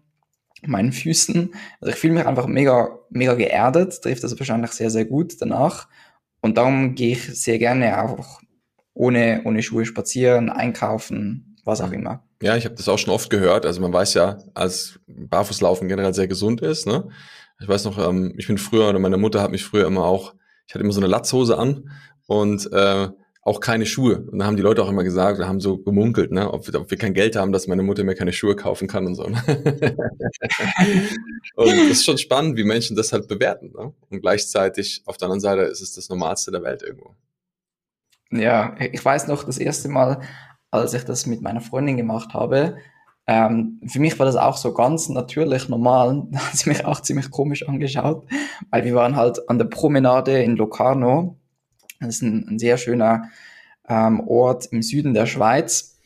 meinen 0.67 0.93
Füßen. 0.93 1.55
Also 1.81 1.93
ich 1.93 1.99
fühle 1.99 2.15
mich 2.15 2.27
einfach 2.27 2.47
mega, 2.47 2.99
mega 3.11 3.35
geerdet, 3.35 4.03
trifft 4.03 4.25
das 4.25 4.38
wahrscheinlich 4.38 4.73
sehr, 4.73 4.91
sehr 4.91 5.05
gut 5.05 5.41
danach. 5.41 5.88
Und 6.41 6.56
darum 6.56 6.94
gehe 6.94 7.12
ich 7.12 7.23
sehr 7.38 7.59
gerne 7.59 8.03
auch 8.03 8.41
ohne, 8.94 9.43
ohne 9.44 9.62
Schuhe 9.62 9.85
spazieren, 9.85 10.50
einkaufen, 10.50 11.56
was 11.65 11.81
auch 11.81 11.93
immer. 11.93 12.25
Ja, 12.43 12.56
ich 12.56 12.65
habe 12.65 12.75
das 12.75 12.88
auch 12.88 12.99
schon 12.99 13.12
oft 13.12 13.29
gehört. 13.31 13.67
Also 13.67 13.81
man 13.81 13.93
weiß 13.93 14.15
ja, 14.15 14.38
als 14.55 14.99
Barfußlaufen 15.06 15.88
generell 15.88 16.15
sehr 16.15 16.29
gesund 16.29 16.62
ist, 16.62 16.87
ne? 16.87 17.09
Ich 17.60 17.68
weiß 17.68 17.84
noch, 17.84 17.98
ähm, 17.98 18.34
ich 18.36 18.46
bin 18.46 18.58
früher, 18.58 18.88
oder 18.88 18.98
meine 18.98 19.18
Mutter 19.18 19.42
hat 19.42 19.50
mich 19.50 19.64
früher 19.64 19.86
immer 19.86 20.04
auch, 20.04 20.34
ich 20.66 20.74
hatte 20.74 20.82
immer 20.82 20.92
so 20.92 21.00
eine 21.00 21.08
Latzhose 21.08 21.58
an 21.58 21.90
und 22.26 22.72
äh, 22.72 23.08
auch 23.42 23.60
keine 23.60 23.86
Schuhe. 23.86 24.26
Und 24.30 24.38
da 24.38 24.46
haben 24.46 24.56
die 24.56 24.62
Leute 24.62 24.82
auch 24.82 24.88
immer 24.88 25.04
gesagt, 25.04 25.40
da 25.40 25.48
haben 25.48 25.60
so 25.60 25.78
gemunkelt, 25.78 26.30
ne, 26.30 26.52
ob, 26.52 26.66
wir, 26.66 26.80
ob 26.80 26.90
wir 26.90 26.98
kein 26.98 27.14
Geld 27.14 27.36
haben, 27.36 27.52
dass 27.52 27.66
meine 27.66 27.82
Mutter 27.82 28.04
mir 28.04 28.14
keine 28.14 28.32
Schuhe 28.32 28.54
kaufen 28.54 28.86
kann 28.86 29.06
und 29.06 29.14
so. 29.14 29.24
Ne? 29.24 29.42
und 31.54 31.66
das 31.66 31.90
ist 31.90 32.04
schon 32.04 32.18
spannend, 32.18 32.56
wie 32.56 32.64
Menschen 32.64 32.96
das 32.96 33.12
halt 33.12 33.28
bewerten. 33.28 33.72
Ne? 33.72 33.92
Und 34.10 34.20
gleichzeitig 34.20 35.02
auf 35.06 35.16
der 35.16 35.26
anderen 35.26 35.40
Seite 35.40 35.62
ist 35.62 35.80
es 35.80 35.94
das 35.94 36.08
Normalste 36.08 36.50
der 36.50 36.62
Welt 36.62 36.82
irgendwo. 36.82 37.14
Ja, 38.30 38.76
ich 38.78 39.04
weiß 39.04 39.26
noch, 39.26 39.44
das 39.44 39.58
erste 39.58 39.88
Mal, 39.88 40.20
als 40.70 40.94
ich 40.94 41.04
das 41.04 41.26
mit 41.26 41.42
meiner 41.42 41.60
Freundin 41.60 41.96
gemacht 41.96 42.32
habe, 42.34 42.76
ähm, 43.26 43.81
für 43.87 44.00
mich 44.00 44.19
war 44.19 44.26
das 44.26 44.37
auch 44.37 44.56
so 44.56 44.72
ganz 44.75 45.08
natürlich 45.08 45.69
normal. 45.69 46.26
Da 46.31 46.40
hat 46.40 46.56
sie 46.56 46.69
mich 46.69 46.84
auch 46.84 47.00
ziemlich 47.00 47.31
komisch 47.31 47.69
angeschaut, 47.69 48.26
weil 48.70 48.84
wir 48.84 48.94
waren 48.94 49.17
halt 49.17 49.49
an 49.49 49.58
der 49.58 49.67
Promenade 49.67 50.43
in 50.43 50.56
Locarno. 50.56 51.37
Das 52.00 52.17
ist 52.17 52.22
ein, 52.22 52.46
ein 52.49 52.58
sehr 52.58 52.76
schöner 52.76 53.25
ähm, 53.88 54.20
Ort 54.26 54.67
im 54.72 54.82
Süden 54.82 55.15
der 55.15 55.27
Schweiz. 55.27 55.98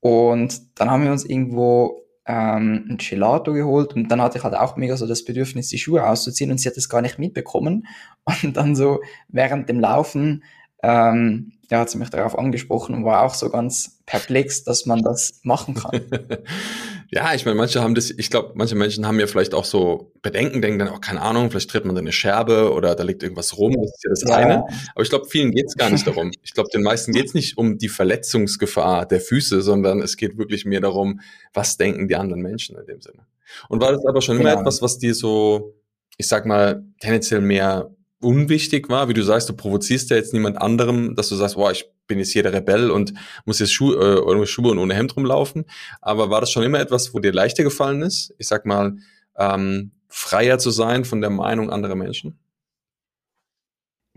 Und 0.00 0.78
dann 0.78 0.90
haben 0.90 1.04
wir 1.04 1.12
uns 1.12 1.24
irgendwo 1.24 2.02
ähm, 2.26 2.86
ein 2.90 2.96
Gelato 2.98 3.52
geholt 3.52 3.94
und 3.94 4.08
dann 4.08 4.20
hatte 4.20 4.38
ich 4.38 4.44
halt 4.44 4.54
auch 4.54 4.76
mega 4.76 4.96
so 4.96 5.06
das 5.06 5.24
Bedürfnis, 5.24 5.68
die 5.68 5.78
Schuhe 5.78 6.06
auszuziehen 6.06 6.50
und 6.50 6.58
sie 6.58 6.68
hat 6.68 6.76
das 6.76 6.88
gar 6.88 7.02
nicht 7.02 7.18
mitbekommen. 7.18 7.86
Und 8.42 8.56
dann 8.56 8.76
so 8.76 9.00
während 9.28 9.68
dem 9.68 9.80
Laufen 9.80 10.44
ähm, 10.82 11.52
ja, 11.72 11.80
hat 11.80 11.88
sie 11.88 11.96
mich 11.96 12.10
darauf 12.10 12.38
angesprochen 12.38 12.94
und 12.94 13.06
war 13.06 13.22
auch 13.22 13.32
so 13.32 13.48
ganz 13.48 14.02
perplex, 14.04 14.62
dass 14.62 14.84
man 14.84 15.02
das 15.02 15.40
machen 15.42 15.74
kann. 15.74 16.02
ja, 17.10 17.32
ich 17.32 17.46
meine, 17.46 17.56
manche 17.56 17.80
haben 17.80 17.94
das, 17.94 18.10
ich 18.10 18.28
glaube, 18.28 18.52
manche 18.56 18.74
Menschen 18.74 19.06
haben 19.06 19.18
ja 19.18 19.26
vielleicht 19.26 19.54
auch 19.54 19.64
so 19.64 20.12
Bedenken, 20.20 20.60
denken 20.60 20.80
dann 20.80 20.88
auch, 20.88 21.00
keine 21.00 21.22
Ahnung, 21.22 21.50
vielleicht 21.50 21.70
tritt 21.70 21.86
man 21.86 21.94
da 21.94 22.02
eine 22.02 22.12
Scherbe 22.12 22.74
oder 22.74 22.94
da 22.94 23.04
liegt 23.04 23.22
irgendwas 23.22 23.56
rum, 23.56 23.72
das 23.72 23.90
ist 23.90 24.04
ja 24.04 24.10
das 24.10 24.22
ja. 24.28 24.36
eine. 24.36 24.64
Aber 24.94 25.02
ich 25.02 25.08
glaube, 25.08 25.24
vielen 25.30 25.50
geht 25.50 25.64
es 25.68 25.74
gar 25.74 25.88
nicht 25.88 26.06
darum. 26.06 26.30
Ich 26.42 26.52
glaube, 26.52 26.68
den 26.68 26.82
meisten 26.82 27.12
geht 27.12 27.28
es 27.28 27.32
nicht 27.32 27.56
um 27.56 27.78
die 27.78 27.88
Verletzungsgefahr 27.88 29.06
der 29.06 29.22
Füße, 29.22 29.62
sondern 29.62 30.02
es 30.02 30.18
geht 30.18 30.36
wirklich 30.36 30.66
mehr 30.66 30.82
darum, 30.82 31.20
was 31.54 31.78
denken 31.78 32.06
die 32.06 32.16
anderen 32.16 32.42
Menschen 32.42 32.76
in 32.76 32.84
dem 32.84 33.00
Sinne. 33.00 33.26
Und 33.70 33.80
war 33.80 33.92
das 33.92 34.04
aber 34.04 34.20
schon 34.20 34.38
immer 34.38 34.50
genau. 34.50 34.60
etwas, 34.60 34.82
was 34.82 34.98
dir 34.98 35.14
so, 35.14 35.74
ich 36.18 36.28
sag 36.28 36.44
mal, 36.44 36.84
tendenziell 37.00 37.40
mehr 37.40 37.90
unwichtig 38.22 38.88
war, 38.88 39.08
wie 39.08 39.14
du 39.14 39.22
sagst, 39.22 39.48
du 39.48 39.52
provozierst 39.54 40.10
ja 40.10 40.16
jetzt 40.16 40.32
niemand 40.32 40.60
anderem, 40.60 41.14
dass 41.16 41.28
du 41.28 41.34
sagst, 41.34 41.56
boah, 41.56 41.70
ich 41.70 41.86
bin 42.06 42.18
jetzt 42.18 42.32
hier 42.32 42.42
der 42.42 42.52
Rebell 42.52 42.90
und 42.90 43.14
muss 43.44 43.58
jetzt 43.58 43.72
Schuhe, 43.72 43.96
äh, 43.96 44.20
ohne 44.20 44.46
Schuhe 44.46 44.70
und 44.70 44.78
ohne 44.78 44.94
Hemd 44.94 45.16
rumlaufen. 45.16 45.64
Aber 46.00 46.30
war 46.30 46.40
das 46.40 46.50
schon 46.50 46.62
immer 46.62 46.80
etwas, 46.80 47.14
wo 47.14 47.18
dir 47.18 47.32
leichter 47.32 47.62
gefallen 47.62 48.02
ist? 48.02 48.34
Ich 48.38 48.48
sag 48.48 48.66
mal, 48.66 48.96
ähm, 49.36 49.92
freier 50.08 50.58
zu 50.58 50.70
sein 50.70 51.04
von 51.04 51.20
der 51.20 51.30
Meinung 51.30 51.70
anderer 51.70 51.94
Menschen? 51.94 52.38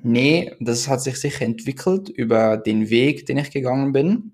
Nee, 0.01 0.53
das 0.59 0.87
hat 0.87 1.01
sich 1.01 1.19
sicher 1.19 1.45
entwickelt 1.45 2.09
über 2.09 2.57
den 2.57 2.89
Weg, 2.89 3.25
den 3.25 3.37
ich 3.37 3.51
gegangen 3.51 3.91
bin. 3.93 4.33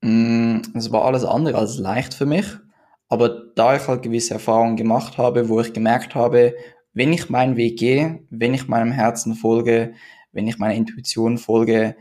Mm, 0.00 0.62
es 0.74 0.92
war 0.92 1.04
alles 1.04 1.24
andere 1.24 1.58
als 1.58 1.78
leicht 1.78 2.14
für 2.14 2.26
mich. 2.26 2.46
Aber 3.08 3.28
da 3.54 3.76
ich 3.76 3.86
halt 3.86 4.02
gewisse 4.02 4.34
Erfahrungen 4.34 4.76
gemacht 4.76 5.18
habe, 5.18 5.48
wo 5.48 5.60
ich 5.60 5.72
gemerkt 5.72 6.14
habe, 6.14 6.54
wenn 6.94 7.12
ich 7.12 7.28
meinen 7.28 7.56
Weg 7.56 7.78
gehe, 7.78 8.20
wenn 8.30 8.54
ich 8.54 8.68
meinem 8.68 8.92
Herzen 8.92 9.34
folge, 9.34 9.94
wenn 10.32 10.48
ich 10.48 10.58
meiner 10.58 10.74
Intuition 10.74 11.38
folge, 11.38 11.96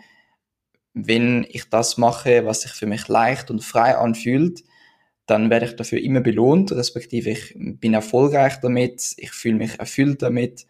wenn 0.93 1.45
ich 1.49 1.69
das 1.69 1.97
mache, 1.97 2.45
was 2.45 2.61
sich 2.61 2.71
für 2.71 2.85
mich 2.85 3.07
leicht 3.07 3.49
und 3.49 3.63
frei 3.63 3.97
anfühlt, 3.97 4.63
dann 5.25 5.49
werde 5.49 5.65
ich 5.65 5.75
dafür 5.75 5.99
immer 5.99 6.21
belohnt, 6.21 6.71
respektive 6.71 7.31
ich 7.31 7.55
bin 7.57 7.93
erfolgreich 7.93 8.59
damit, 8.61 9.13
ich 9.17 9.31
fühle 9.31 9.55
mich 9.55 9.79
erfüllt 9.79 10.21
damit, 10.21 10.67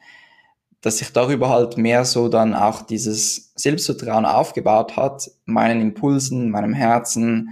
dass 0.81 0.99
sich 0.99 1.11
darüber 1.11 1.49
halt 1.49 1.77
mehr 1.77 2.05
so 2.05 2.27
dann 2.29 2.53
auch 2.53 2.81
dieses 2.81 3.53
Selbstvertrauen 3.55 4.25
aufgebaut 4.25 4.95
hat, 4.95 5.31
meinen 5.45 5.81
Impulsen, 5.81 6.49
meinem 6.51 6.73
Herzen, 6.73 7.49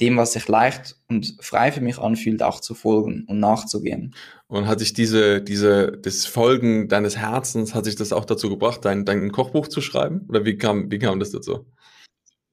dem, 0.00 0.16
was 0.16 0.32
sich 0.32 0.46
leicht 0.48 0.96
und 1.08 1.36
frei 1.40 1.72
für 1.72 1.80
mich 1.80 1.98
anfühlt, 1.98 2.42
auch 2.42 2.60
zu 2.60 2.74
folgen 2.74 3.24
und 3.28 3.40
nachzugehen. 3.40 4.14
Und 4.48 4.66
hat 4.66 4.78
sich 4.78 4.94
diese, 4.94 5.42
diese, 5.42 5.92
das 5.92 6.24
Folgen 6.24 6.88
deines 6.88 7.18
Herzens, 7.18 7.74
hat 7.74 7.84
sich 7.84 7.96
das 7.96 8.12
auch 8.12 8.24
dazu 8.24 8.48
gebracht, 8.48 8.82
dein, 8.84 9.04
dein 9.04 9.30
Kochbuch 9.30 9.68
zu 9.68 9.82
schreiben? 9.82 10.24
Oder 10.28 10.46
wie 10.46 10.56
kam, 10.56 10.90
wie 10.90 10.98
kam 10.98 11.20
das 11.20 11.30
dazu? 11.30 11.66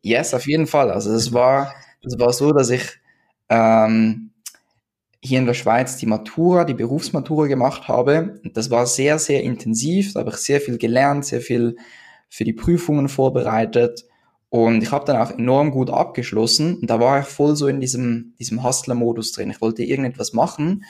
Yes, 0.02 0.34
auf 0.34 0.46
jeden 0.46 0.68
Fall. 0.68 0.92
Also 0.92 1.14
es 1.14 1.34
war, 1.34 1.74
es 2.02 2.20
war 2.20 2.34
so, 2.34 2.52
dass 2.52 2.70
ich 2.70 3.00
ähm, 3.48 4.32
hier 5.22 5.40
in 5.40 5.46
der 5.46 5.54
Schweiz 5.54 5.98
die 5.98 6.06
Matura, 6.06 6.66
die 6.66 6.74
Berufsmatura 6.74 7.48
gemacht 7.48 7.88
habe. 7.88 8.40
Das 8.54 8.70
war 8.70 8.86
sehr, 8.86 9.18
sehr 9.18 9.44
intensiv. 9.44 10.14
Da 10.14 10.20
habe 10.20 10.32
ich 10.32 10.38
sehr 10.38 10.62
viel 10.62 10.78
gelernt, 10.78 11.26
sehr 11.26 11.42
viel 11.42 11.78
für 12.30 12.44
die 12.44 12.54
Prüfungen 12.54 13.08
vorbereitet. 13.08 14.06
Und 14.50 14.84
ich 14.84 14.92
habe 14.92 15.06
dann 15.06 15.18
auch 15.18 15.32
enorm 15.32 15.72
gut 15.72 15.90
abgeschlossen. 15.90 16.78
Und 16.78 16.90
da 16.90 17.00
war 17.00 17.22
ich 17.22 17.26
voll 17.26 17.56
so 17.56 17.68
in 17.68 17.80
diesem, 17.80 18.36
diesem 18.38 18.64
Hustler-Modus 18.64 19.32
drin. 19.32 19.50
Ich 19.50 19.62
wollte 19.62 19.84
irgendetwas 19.84 20.34
machen. 20.34 20.84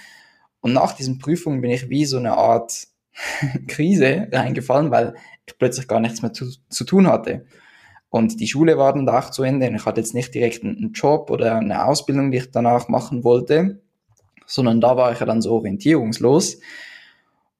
Und 0.65 0.74
nach 0.74 0.93
diesen 0.93 1.19
Prüfungen 1.19 1.62
bin 1.62 1.69
ich 1.69 1.89
wie 1.89 2.05
so 2.05 2.17
eine 2.17 2.36
Art 2.38 2.88
Krise 3.67 4.27
reingefallen, 4.31 4.89
weil 4.89 5.13
ich 5.45 5.55
plötzlich 5.60 5.88
gar 5.88 6.00
nichts 6.00 6.24
mehr 6.24 6.34
zu, 6.34 6.48
zu 6.69 6.84
tun 6.86 7.05
hatte. 7.05 7.45
Und 8.10 8.39
die 8.39 8.48
Schule 8.48 8.75
war 8.75 8.91
dann 8.91 9.05
da 9.05 9.19
auch 9.19 9.29
zu 9.29 9.43
Ende. 9.43 9.67
Und 9.67 9.75
ich 9.75 9.86
hatte 9.86 10.01
jetzt 10.01 10.15
nicht 10.15 10.34
direkt 10.34 10.63
einen 10.63 10.91
Job 10.93 11.29
oder 11.29 11.57
eine 11.57 11.86
Ausbildung, 11.86 12.31
die 12.31 12.39
ich 12.39 12.50
danach 12.50 12.88
machen 12.88 13.24
wollte, 13.24 13.79
sondern 14.48 14.81
da 14.81 14.98
war 14.98 15.12
ich 15.12 15.19
ja 15.19 15.27
dann 15.27 15.39
so 15.39 15.51
orientierungslos. 15.51 16.60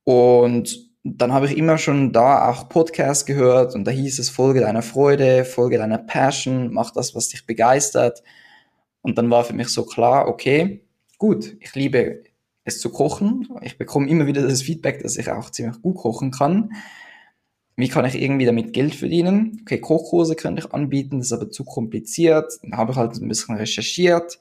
Und 0.04 0.90
dann 1.04 1.32
habe 1.32 1.46
ich 1.46 1.56
immer 1.56 1.78
schon 1.78 2.12
da 2.12 2.50
auch 2.50 2.70
Podcasts 2.70 3.28
gehört 3.28 3.76
und 3.76 3.86
da 3.86 3.92
hieß 3.92 4.18
es, 4.18 4.32
folge 4.32 4.62
deiner 4.62 4.82
Freude, 4.82 5.46
folge 5.46 5.78
deiner 5.78 6.00
Passion, 6.00 6.74
mach 6.74 6.90
das, 6.90 7.14
was 7.14 7.30
dich 7.30 7.46
begeistert. 7.46 8.24
Und 9.04 9.20
dann 9.20 9.30
war 9.30 9.44
für 9.44 9.54
mich 9.54 9.68
so 9.68 9.86
klar, 9.86 10.28
okay, 10.28 10.84
gut, 11.20 11.56
ich 11.60 11.76
liebe 11.76 12.24
es 12.66 12.80
zu 12.80 12.90
kochen. 12.90 13.48
Ich 13.62 13.78
bekomme 13.78 14.10
immer 14.10 14.26
wieder 14.26 14.42
das 14.42 14.64
Feedback, 14.64 15.02
dass 15.02 15.18
ich 15.18 15.32
auch 15.32 15.50
ziemlich 15.52 15.82
gut 15.82 15.96
kochen 15.96 16.32
kann. 16.32 16.74
Wie 17.78 17.88
kann 17.88 18.06
ich 18.06 18.22
irgendwie 18.22 18.46
damit 18.46 18.74
Geld 18.74 18.96
verdienen? 18.96 19.60
Okay, 19.62 19.80
Kochkurse 19.80 20.36
könnte 20.36 20.64
ich 20.66 20.74
anbieten, 20.74 21.20
das 21.20 21.28
ist 21.28 21.34
aber 21.34 21.50
zu 21.50 21.64
kompliziert. 21.64 22.52
Dann 22.64 22.78
habe 22.78 22.92
ich 22.92 22.98
halt 22.98 23.16
ein 23.16 23.28
bisschen 23.28 23.56
recherchiert 23.56 24.40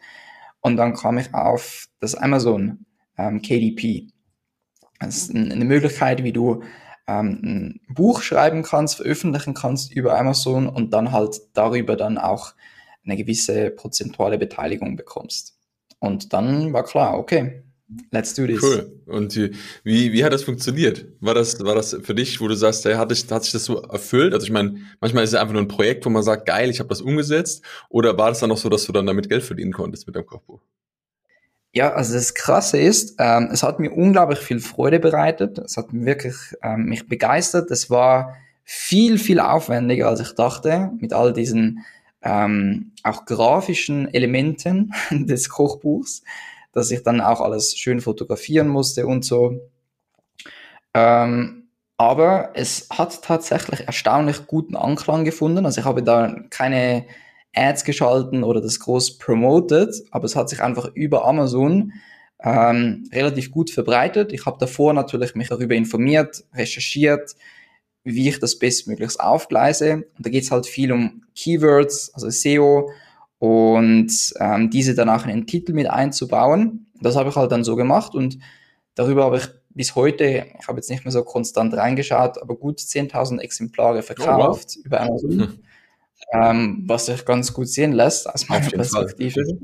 und 0.61 0.77
dann 0.77 0.95
kam 0.95 1.19
ich 1.19 1.35
auf 1.35 1.89
das 2.01 2.15
Amazon 2.15 2.87
ähm, 3.19 3.43
KDP. 3.43 4.09
Das 5.01 5.17
ist 5.17 5.35
eine 5.35 5.65
Möglichkeit, 5.65 6.23
wie 6.23 6.33
du 6.33 6.63
ähm, 7.07 7.41
ein 7.89 7.95
Buch 7.95 8.23
schreiben 8.23 8.63
kannst, 8.63 8.97
veröffentlichen 8.97 9.53
kannst 9.53 9.93
über 9.93 10.19
Amazon 10.19 10.69
und 10.69 10.95
dann 10.95 11.13
halt 11.13 11.41
darüber 11.53 11.97
dann 11.97 12.17
auch 12.17 12.55
eine 13.05 13.17
gewisse 13.17 13.71
prozentuale 13.71 14.39
Beteiligung 14.39 14.97
bekommst. 14.97 15.59
Und 15.99 16.33
dann 16.33 16.73
war 16.73 16.85
klar, 16.85 17.19
okay, 17.19 17.64
let's 18.11 18.35
do 18.35 18.47
this. 18.47 18.63
Cool. 18.63 19.01
Und 19.07 19.37
wie, 19.37 20.13
wie 20.13 20.25
hat 20.25 20.33
das 20.33 20.45
funktioniert? 20.45 21.07
War 21.21 21.35
das, 21.35 21.63
war 21.65 21.75
das 21.75 21.97
für 22.03 22.15
dich, 22.15 22.41
wo 22.41 22.49
du 22.49 22.55
sagst, 22.55 22.85
hey, 22.85 22.95
hat, 22.95 23.11
dich, 23.11 23.27
hat 23.31 23.45
sich 23.45 23.53
das 23.53 23.65
so 23.65 23.83
erfüllt? 23.83 24.35
Also 24.35 24.45
ich 24.45 24.53
meine, 24.53 24.77
manchmal 25.01 25.25
ist 25.25 25.31
es 25.31 25.37
einfach 25.39 25.53
nur 25.53 25.63
ein 25.63 25.69
Projekt, 25.69 26.05
wo 26.07 26.11
man 26.11 26.23
sagt, 26.23 26.47
geil, 26.47 26.71
ich 26.71 26.81
habe 26.81 26.89
das 26.89 27.01
umgesetzt. 27.01 27.65
Oder 27.89 28.17
war 28.17 28.29
das 28.29 28.41
dann 28.41 28.53
auch 28.53 28.59
so, 28.59 28.69
dass 28.69 28.85
du 28.85 28.93
dann 28.93 29.07
damit 29.07 29.29
Geld 29.29 29.43
verdienen 29.43 29.73
konntest 29.73 30.07
mit 30.07 30.17
deinem 30.17 30.27
Kochbuch? 30.27 30.61
Ja, 31.73 31.93
also 31.93 32.15
das 32.15 32.35
Krasse 32.35 32.79
ist, 32.79 33.17
ähm, 33.19 33.49
es 33.53 33.65
hat 33.65 33.81
mir 33.81 33.91
unglaublich 33.91 34.39
viel 34.39 34.61
Freude 34.61 35.01
bereitet. 35.01 35.59
Es 35.59 35.77
hat 35.77 35.87
wirklich 35.91 36.37
ähm, 36.63 36.85
mich 36.85 37.09
begeistert. 37.09 37.71
Es 37.73 37.91
war 37.91 38.37
viel, 38.63 39.19
viel 39.19 39.41
aufwendiger, 39.41 40.09
als 40.09 40.21
ich 40.21 40.33
dachte, 40.35 40.93
mit 41.01 41.13
all 41.13 41.33
diesen 41.33 41.85
ähm, 42.23 42.93
auch 43.03 43.27
grafischen 43.27 44.13
Elementen 44.15 44.93
des 45.11 45.49
Kochbuchs, 45.49 46.23
dass 46.75 46.91
ich 46.91 47.03
dann 47.03 47.21
auch 47.21 47.41
alles 47.41 47.77
schön 47.77 48.01
fotografieren 48.01 48.69
musste 48.69 49.07
und 49.07 49.25
so. 49.25 49.71
Ähm, 50.93 51.69
aber 51.97 52.51
es 52.55 52.89
hat 52.91 53.23
tatsächlich 53.23 53.87
erstaunlich 53.87 54.47
guten 54.47 54.77
Anklang 54.77 55.25
gefunden. 55.25 55.65
Also 55.65 55.81
ich 55.81 55.87
habe 55.87 56.03
da 56.03 56.35
keine 56.51 57.07
Ads 57.55 57.85
geschalten 57.85 58.43
oder 58.43 58.61
das 58.61 58.81
groß 58.81 59.19
promoted, 59.19 59.95
aber 60.11 60.25
es 60.25 60.35
hat 60.35 60.49
sich 60.49 60.61
einfach 60.61 60.91
über 60.95 61.25
Amazon 61.25 61.93
ähm, 62.43 63.09
relativ 63.13 63.53
gut 63.53 63.71
verbreitet. 63.71 64.33
Ich 64.33 64.45
habe 64.45 64.59
davor 64.59 64.93
natürlich 64.93 65.35
mich 65.37 65.49
darüber 65.49 65.75
informiert, 65.75 66.45
recherchiert, 66.53 67.37
wie 68.03 68.29
ich 68.29 68.41
das 68.41 68.59
bestmöglichst 68.59 69.21
aufgleise. 69.21 70.05
Und 70.17 70.27
da 70.27 70.31
geht 70.31 70.43
es 70.45 70.51
halt 70.51 70.67
viel 70.67 70.93
um 70.93 71.23
Keywords, 71.37 72.13
also 72.13 72.29
SEO 72.29 72.91
und 73.45 74.35
ähm, 74.41 74.71
diese 74.71 74.95
danach 74.95 75.25
in 75.27 75.31
den 75.31 75.47
Titel 75.47 75.73
mit 75.73 75.89
einzubauen. 75.89 76.87
Das 77.01 77.17
habe 77.17 77.29
ich 77.31 77.37
halt 77.37 77.53
dann 77.53 77.65
so 77.65 77.77
gemacht 77.77 78.15
und 78.15 78.39
darüber 78.95 79.25
habe 79.25 79.39
ich 79.39 79.49
bis 79.71 79.95
heute, 79.95 80.47
ich 80.59 80.69
habe 80.69 80.79
jetzt 80.79 80.89
nicht 80.89 81.05
mehr 81.05 81.13
so 81.13 81.25
konstant 81.25 81.75
reingeschaut, 81.75 82.41
aber 82.41 82.57
gut 82.57 82.79
10.000 82.79 83.41
Exemplare 83.41 84.03
verkauft 84.03 84.77
oh, 84.77 84.81
wow. 84.81 84.87
über 84.87 85.01
Amazon. 85.01 85.41
Hm 85.41 85.59
ähm, 86.33 86.85
was 86.87 87.07
sich 87.07 87.25
ganz 87.25 87.53
gut 87.53 87.69
sehen 87.69 87.93
lässt 87.93 88.29
aus 88.29 88.49
meiner 88.49 88.69
Perspektive. 88.69 89.45
Fall. 89.45 89.59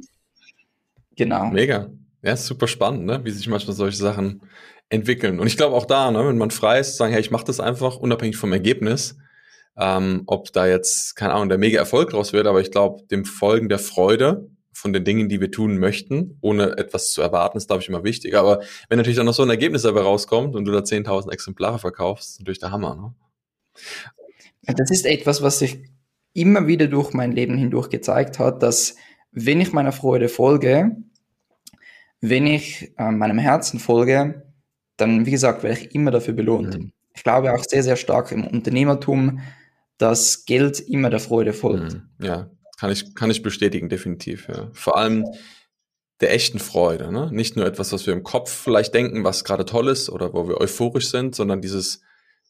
Genau. 1.16 1.50
Mega. 1.50 1.90
Ja, 2.22 2.36
super 2.36 2.68
spannend, 2.68 3.06
ne? 3.06 3.24
wie 3.24 3.30
sich 3.30 3.48
manchmal 3.48 3.74
solche 3.74 3.96
Sachen 3.96 4.42
entwickeln. 4.88 5.40
Und 5.40 5.46
ich 5.46 5.56
glaube 5.56 5.74
auch 5.74 5.86
da, 5.86 6.10
ne, 6.10 6.26
wenn 6.26 6.38
man 6.38 6.50
frei 6.50 6.80
ist, 6.80 6.96
sagen, 6.96 7.12
hey, 7.12 7.20
ich 7.20 7.30
mache 7.30 7.44
das 7.44 7.60
einfach 7.60 7.96
unabhängig 7.96 8.36
vom 8.36 8.52
Ergebnis, 8.52 9.16
ähm, 9.76 10.22
ob 10.26 10.52
da 10.52 10.66
jetzt, 10.66 11.16
keine 11.16 11.34
Ahnung, 11.34 11.48
der 11.48 11.58
mega 11.58 11.78
Erfolg 11.78 12.10
draus 12.10 12.32
wird, 12.32 12.46
aber 12.46 12.60
ich 12.60 12.70
glaube, 12.70 13.04
dem 13.06 13.24
Folgen 13.24 13.68
der 13.68 13.78
Freude 13.78 14.48
von 14.72 14.92
den 14.92 15.04
Dingen, 15.04 15.28
die 15.28 15.40
wir 15.40 15.50
tun 15.50 15.78
möchten, 15.78 16.38
ohne 16.40 16.78
etwas 16.78 17.12
zu 17.12 17.22
erwarten, 17.22 17.58
ist, 17.58 17.68
glaube 17.68 17.82
ich, 17.82 17.88
immer 17.88 18.04
wichtig. 18.04 18.36
Aber 18.36 18.60
wenn 18.88 18.98
natürlich 18.98 19.16
dann 19.16 19.26
noch 19.26 19.34
so 19.34 19.42
ein 19.42 19.50
Ergebnis 19.50 19.82
dabei 19.82 20.00
rauskommt 20.00 20.54
und 20.54 20.64
du 20.64 20.72
da 20.72 20.80
10.000 20.80 21.32
Exemplare 21.32 21.78
verkaufst, 21.78 22.30
ist 22.30 22.40
natürlich 22.40 22.60
der 22.60 22.70
Hammer. 22.70 22.94
Ne? 22.96 24.74
Das 24.74 24.90
ist 24.90 25.06
etwas, 25.06 25.42
was 25.42 25.60
ich 25.62 25.84
immer 26.32 26.66
wieder 26.66 26.86
durch 26.86 27.12
mein 27.12 27.32
Leben 27.32 27.58
hindurch 27.58 27.90
gezeigt 27.90 28.38
hat, 28.38 28.62
dass 28.62 28.96
wenn 29.32 29.60
ich 29.60 29.72
meiner 29.72 29.92
Freude 29.92 30.28
folge, 30.28 30.96
wenn 32.20 32.46
ich 32.46 32.92
äh, 32.98 33.10
meinem 33.10 33.38
Herzen 33.38 33.80
folge, 33.80 34.46
dann, 34.96 35.26
wie 35.26 35.30
gesagt, 35.30 35.62
werde 35.62 35.80
ich 35.80 35.94
immer 35.94 36.10
dafür 36.10 36.34
belohnt. 36.34 36.78
Mhm. 36.78 36.92
Ich 37.14 37.24
glaube 37.24 37.52
auch 37.52 37.64
sehr, 37.64 37.82
sehr 37.82 37.96
stark 37.96 38.32
im 38.32 38.46
Unternehmertum, 38.46 39.40
dass 40.00 40.46
Geld 40.46 40.80
immer 40.80 41.10
der 41.10 41.20
Freude 41.20 41.52
folgt. 41.52 41.94
Mhm. 41.94 42.08
Ja, 42.22 42.50
kann 42.78 42.90
ich, 42.90 43.14
kann 43.14 43.30
ich 43.30 43.42
bestätigen, 43.42 43.90
definitiv. 43.90 44.48
Ja. 44.48 44.70
Vor 44.72 44.96
allem 44.96 45.26
der 46.20 46.32
echten 46.32 46.58
Freude. 46.58 47.12
Ne? 47.12 47.28
Nicht 47.30 47.56
nur 47.56 47.66
etwas, 47.66 47.92
was 47.92 48.06
wir 48.06 48.14
im 48.14 48.22
Kopf 48.22 48.50
vielleicht 48.50 48.94
denken, 48.94 49.24
was 49.24 49.44
gerade 49.44 49.66
toll 49.66 49.88
ist 49.88 50.08
oder 50.08 50.32
wo 50.32 50.48
wir 50.48 50.58
euphorisch 50.58 51.10
sind, 51.10 51.34
sondern 51.34 51.60
dieses 51.60 52.00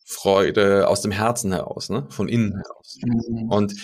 Freude 0.05 0.87
aus 0.87 1.03
dem 1.03 1.11
Herzen 1.11 1.53
heraus, 1.53 1.89
ne? 1.89 2.07
von 2.11 2.29
innen 2.29 2.53
heraus. 2.53 2.99
Mhm. 3.03 3.51
Und 3.51 3.75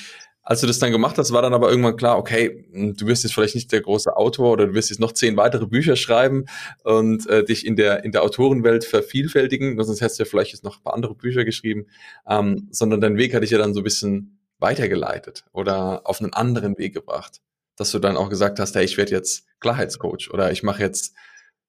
als 0.48 0.60
du 0.60 0.68
das 0.68 0.78
dann 0.78 0.92
gemacht 0.92 1.18
hast, 1.18 1.32
war 1.32 1.42
dann 1.42 1.54
aber 1.54 1.68
irgendwann 1.70 1.96
klar, 1.96 2.18
okay, 2.18 2.64
hm, 2.70 2.96
du 2.96 3.06
wirst 3.08 3.24
jetzt 3.24 3.34
vielleicht 3.34 3.56
nicht 3.56 3.72
der 3.72 3.80
große 3.80 4.16
Autor 4.16 4.52
oder 4.52 4.68
du 4.68 4.74
wirst 4.74 4.90
jetzt 4.90 5.00
noch 5.00 5.10
zehn 5.10 5.36
weitere 5.36 5.66
Bücher 5.66 5.96
schreiben 5.96 6.46
und 6.84 7.28
äh, 7.28 7.44
dich 7.44 7.66
in 7.66 7.74
der, 7.74 8.04
in 8.04 8.12
der 8.12 8.22
Autorenwelt 8.22 8.84
vervielfältigen, 8.84 9.76
sonst 9.82 10.00
hättest 10.00 10.20
du 10.20 10.22
ja 10.22 10.30
vielleicht 10.30 10.52
jetzt 10.52 10.62
noch 10.62 10.78
ein 10.78 10.82
paar 10.84 10.94
andere 10.94 11.16
Bücher 11.16 11.44
geschrieben, 11.44 11.86
ähm, 12.28 12.68
sondern 12.70 13.00
dein 13.00 13.16
Weg 13.16 13.34
hat 13.34 13.42
dich 13.42 13.50
ja 13.50 13.58
dann 13.58 13.74
so 13.74 13.80
ein 13.80 13.84
bisschen 13.84 14.38
weitergeleitet 14.60 15.44
oder 15.52 16.02
auf 16.04 16.20
einen 16.20 16.32
anderen 16.32 16.78
Weg 16.78 16.94
gebracht, 16.94 17.40
dass 17.74 17.90
du 17.90 17.98
dann 17.98 18.16
auch 18.16 18.30
gesagt 18.30 18.60
hast, 18.60 18.76
hey, 18.76 18.84
ich 18.84 18.96
werde 18.96 19.10
jetzt 19.10 19.46
Klarheitscoach 19.58 20.30
oder 20.32 20.52
ich 20.52 20.62
mache 20.62 20.80
jetzt, 20.80 21.12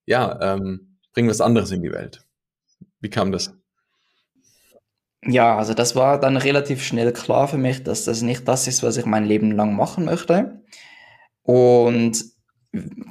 ja, 0.05 0.39
ähm, 0.53 0.99
bring 1.13 1.27
was 1.27 1.41
anderes 1.41 1.71
in 1.71 1.81
die 1.81 1.91
Welt. 1.91 2.21
Wie 2.99 3.09
kam 3.09 3.31
das? 3.31 3.53
Ja, 5.25 5.57
also 5.57 5.73
das 5.73 5.95
war 5.95 6.19
dann 6.19 6.37
relativ 6.37 6.83
schnell 6.83 7.11
klar 7.11 7.47
für 7.47 7.57
mich, 7.57 7.83
dass 7.83 8.05
das 8.05 8.21
nicht 8.21 8.47
das 8.47 8.67
ist, 8.67 8.83
was 8.83 8.97
ich 8.97 9.05
mein 9.05 9.25
Leben 9.25 9.51
lang 9.51 9.75
machen 9.75 10.05
möchte. 10.05 10.61
Und 11.43 12.23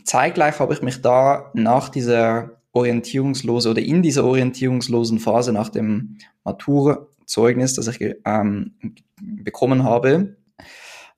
zeitgleich 0.05 0.59
habe 0.61 0.75
ich 0.75 0.83
mich 0.83 1.03
da 1.03 1.51
nach 1.55 1.89
dieser 1.89 2.61
orientierungslosen 2.73 3.71
oder 3.71 3.83
in 3.83 4.03
dieser 4.03 4.25
orientierungslosen 4.25 5.19
Phase 5.19 5.53
nach 5.53 5.71
dem 5.71 6.19
Maturzeugnis, 6.45 7.75
das 7.75 7.89
ich 7.89 8.17
ähm, 8.25 8.75
bekommen 9.21 9.83
habe, 9.83 10.37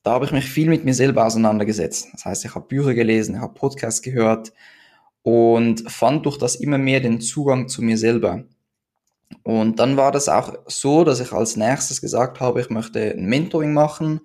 da 0.02 0.12
habe 0.12 0.24
ich 0.24 0.32
mich 0.32 0.44
viel 0.48 0.68
mit 0.68 0.84
mir 0.84 0.94
selber 0.94 1.26
auseinandergesetzt. 1.26 2.08
Das 2.12 2.24
heißt, 2.24 2.44
ich 2.44 2.54
habe 2.54 2.66
Bücher 2.66 2.94
gelesen, 2.94 3.34
ich 3.34 3.40
habe 3.40 3.54
Podcasts 3.54 4.02
gehört 4.02 4.52
und 5.22 5.90
fand 5.90 6.24
durch 6.24 6.38
das 6.38 6.56
immer 6.56 6.78
mehr 6.78 7.00
den 7.00 7.20
Zugang 7.20 7.68
zu 7.68 7.82
mir 7.82 7.98
selber. 7.98 8.44
Und 9.42 9.78
dann 9.78 9.96
war 9.96 10.12
das 10.12 10.28
auch 10.28 10.54
so, 10.66 11.04
dass 11.04 11.20
ich 11.20 11.32
als 11.32 11.56
nächstes 11.56 12.00
gesagt 12.00 12.40
habe, 12.40 12.60
ich 12.60 12.70
möchte 12.70 13.12
ein 13.12 13.26
Mentoring 13.26 13.72
machen. 13.72 14.20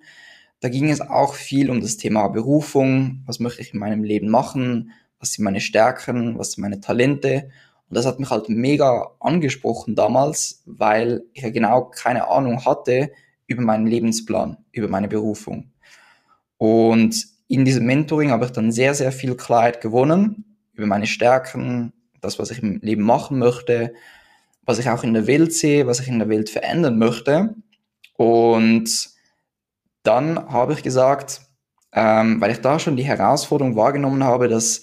da 0.60 0.68
ging 0.70 0.90
es 0.90 1.02
auch 1.02 1.34
viel 1.34 1.70
um 1.70 1.80
das 1.82 1.98
Thema 1.98 2.28
Berufung, 2.28 3.22
was 3.26 3.38
möchte 3.38 3.60
ich 3.60 3.74
in 3.74 3.80
meinem 3.80 4.02
Leben 4.02 4.30
machen, 4.30 4.92
was 5.18 5.32
sind 5.32 5.44
meine 5.44 5.60
Stärken, 5.60 6.38
was 6.38 6.52
sind 6.52 6.62
meine 6.62 6.80
Talente. 6.80 7.50
Und 7.88 7.96
das 7.96 8.06
hat 8.06 8.18
mich 8.18 8.30
halt 8.30 8.48
mega 8.48 9.10
angesprochen 9.20 9.94
damals, 9.94 10.62
weil 10.64 11.22
ich 11.34 11.42
ja 11.42 11.50
genau 11.50 11.84
keine 11.84 12.28
Ahnung 12.28 12.64
hatte 12.64 13.10
über 13.46 13.62
meinen 13.62 13.86
Lebensplan, 13.86 14.56
über 14.72 14.88
meine 14.88 15.08
Berufung. 15.08 15.72
Und 16.56 17.26
in 17.48 17.64
diesem 17.64 17.84
Mentoring 17.84 18.30
habe 18.30 18.46
ich 18.46 18.52
dann 18.52 18.72
sehr, 18.72 18.94
sehr 18.94 19.12
viel 19.12 19.36
Klarheit 19.36 19.80
gewonnen 19.80 20.56
über 20.72 20.86
meine 20.86 21.06
Stärken, 21.06 21.92
das, 22.20 22.38
was 22.38 22.50
ich 22.50 22.62
im 22.62 22.80
Leben 22.80 23.02
machen 23.02 23.38
möchte, 23.38 23.92
was 24.66 24.78
ich 24.78 24.88
auch 24.88 25.04
in 25.04 25.14
der 25.14 25.26
Welt 25.26 25.52
sehe, 25.52 25.86
was 25.86 26.00
ich 26.00 26.08
in 26.08 26.18
der 26.18 26.28
Welt 26.28 26.50
verändern 26.50 26.98
möchte. 26.98 27.54
Und 28.16 29.10
dann 30.02 30.48
habe 30.48 30.74
ich 30.74 30.82
gesagt, 30.82 31.42
ähm, 31.92 32.40
weil 32.40 32.50
ich 32.50 32.60
da 32.60 32.78
schon 32.78 32.96
die 32.96 33.04
Herausforderung 33.04 33.76
wahrgenommen 33.76 34.24
habe, 34.24 34.48
dass 34.48 34.82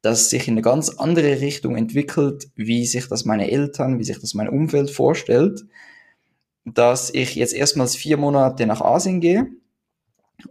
das 0.00 0.30
sich 0.30 0.48
in 0.48 0.54
eine 0.54 0.62
ganz 0.62 0.90
andere 0.90 1.40
Richtung 1.40 1.76
entwickelt, 1.76 2.50
wie 2.56 2.86
sich 2.86 3.08
das 3.08 3.24
meine 3.24 3.50
Eltern, 3.50 3.98
wie 3.98 4.04
sich 4.04 4.20
das 4.20 4.34
mein 4.34 4.48
Umfeld 4.48 4.90
vorstellt, 4.90 5.64
dass 6.64 7.10
ich 7.10 7.34
jetzt 7.36 7.54
erstmals 7.54 7.96
vier 7.96 8.16
Monate 8.16 8.66
nach 8.66 8.80
Asien 8.80 9.20
gehe 9.20 9.46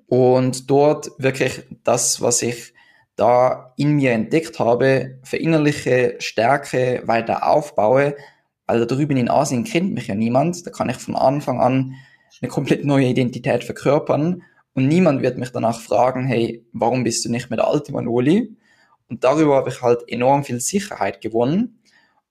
und 0.07 0.69
dort 0.69 1.11
wirklich 1.17 1.63
das, 1.83 2.21
was 2.21 2.41
ich 2.41 2.73
da 3.15 3.73
in 3.77 3.95
mir 3.97 4.11
entdeckt 4.11 4.59
habe, 4.59 5.19
verinnerliche, 5.23 6.15
stärke, 6.19 7.03
weiter 7.05 7.47
aufbaue, 7.47 8.15
da 8.79 8.85
drüben 8.85 9.17
in 9.17 9.29
Asien 9.29 9.63
kennt 9.63 9.93
mich 9.93 10.07
ja 10.07 10.15
niemand, 10.15 10.65
da 10.65 10.71
kann 10.71 10.89
ich 10.89 10.97
von 10.97 11.15
Anfang 11.15 11.59
an 11.59 11.95
eine 12.41 12.49
komplett 12.49 12.85
neue 12.85 13.07
Identität 13.07 13.63
verkörpern 13.63 14.43
und 14.73 14.87
niemand 14.87 15.21
wird 15.21 15.37
mich 15.37 15.51
danach 15.51 15.79
fragen, 15.79 16.25
hey, 16.25 16.65
warum 16.71 17.03
bist 17.03 17.25
du 17.25 17.29
nicht 17.29 17.49
mehr 17.49 17.57
der 17.57 17.67
alte 17.67 17.91
Manoli? 17.91 18.55
Und 19.09 19.23
darüber 19.23 19.55
habe 19.57 19.69
ich 19.69 19.81
halt 19.81 20.03
enorm 20.07 20.43
viel 20.43 20.61
Sicherheit 20.61 21.21
gewonnen 21.21 21.81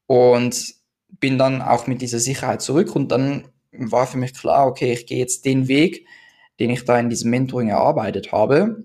und 0.06 0.74
bin 1.20 1.38
dann 1.38 1.60
auch 1.60 1.86
mit 1.86 2.00
dieser 2.00 2.18
Sicherheit 2.18 2.62
zurück 2.62 2.96
und 2.96 3.12
dann 3.12 3.48
war 3.72 4.06
für 4.06 4.16
mich 4.16 4.34
klar, 4.34 4.66
okay, 4.66 4.92
ich 4.92 5.06
gehe 5.06 5.18
jetzt 5.18 5.44
den 5.44 5.68
Weg, 5.68 6.06
den 6.58 6.70
ich 6.70 6.84
da 6.84 6.98
in 6.98 7.10
diesem 7.10 7.30
Mentoring 7.30 7.68
erarbeitet 7.68 8.32
habe 8.32 8.84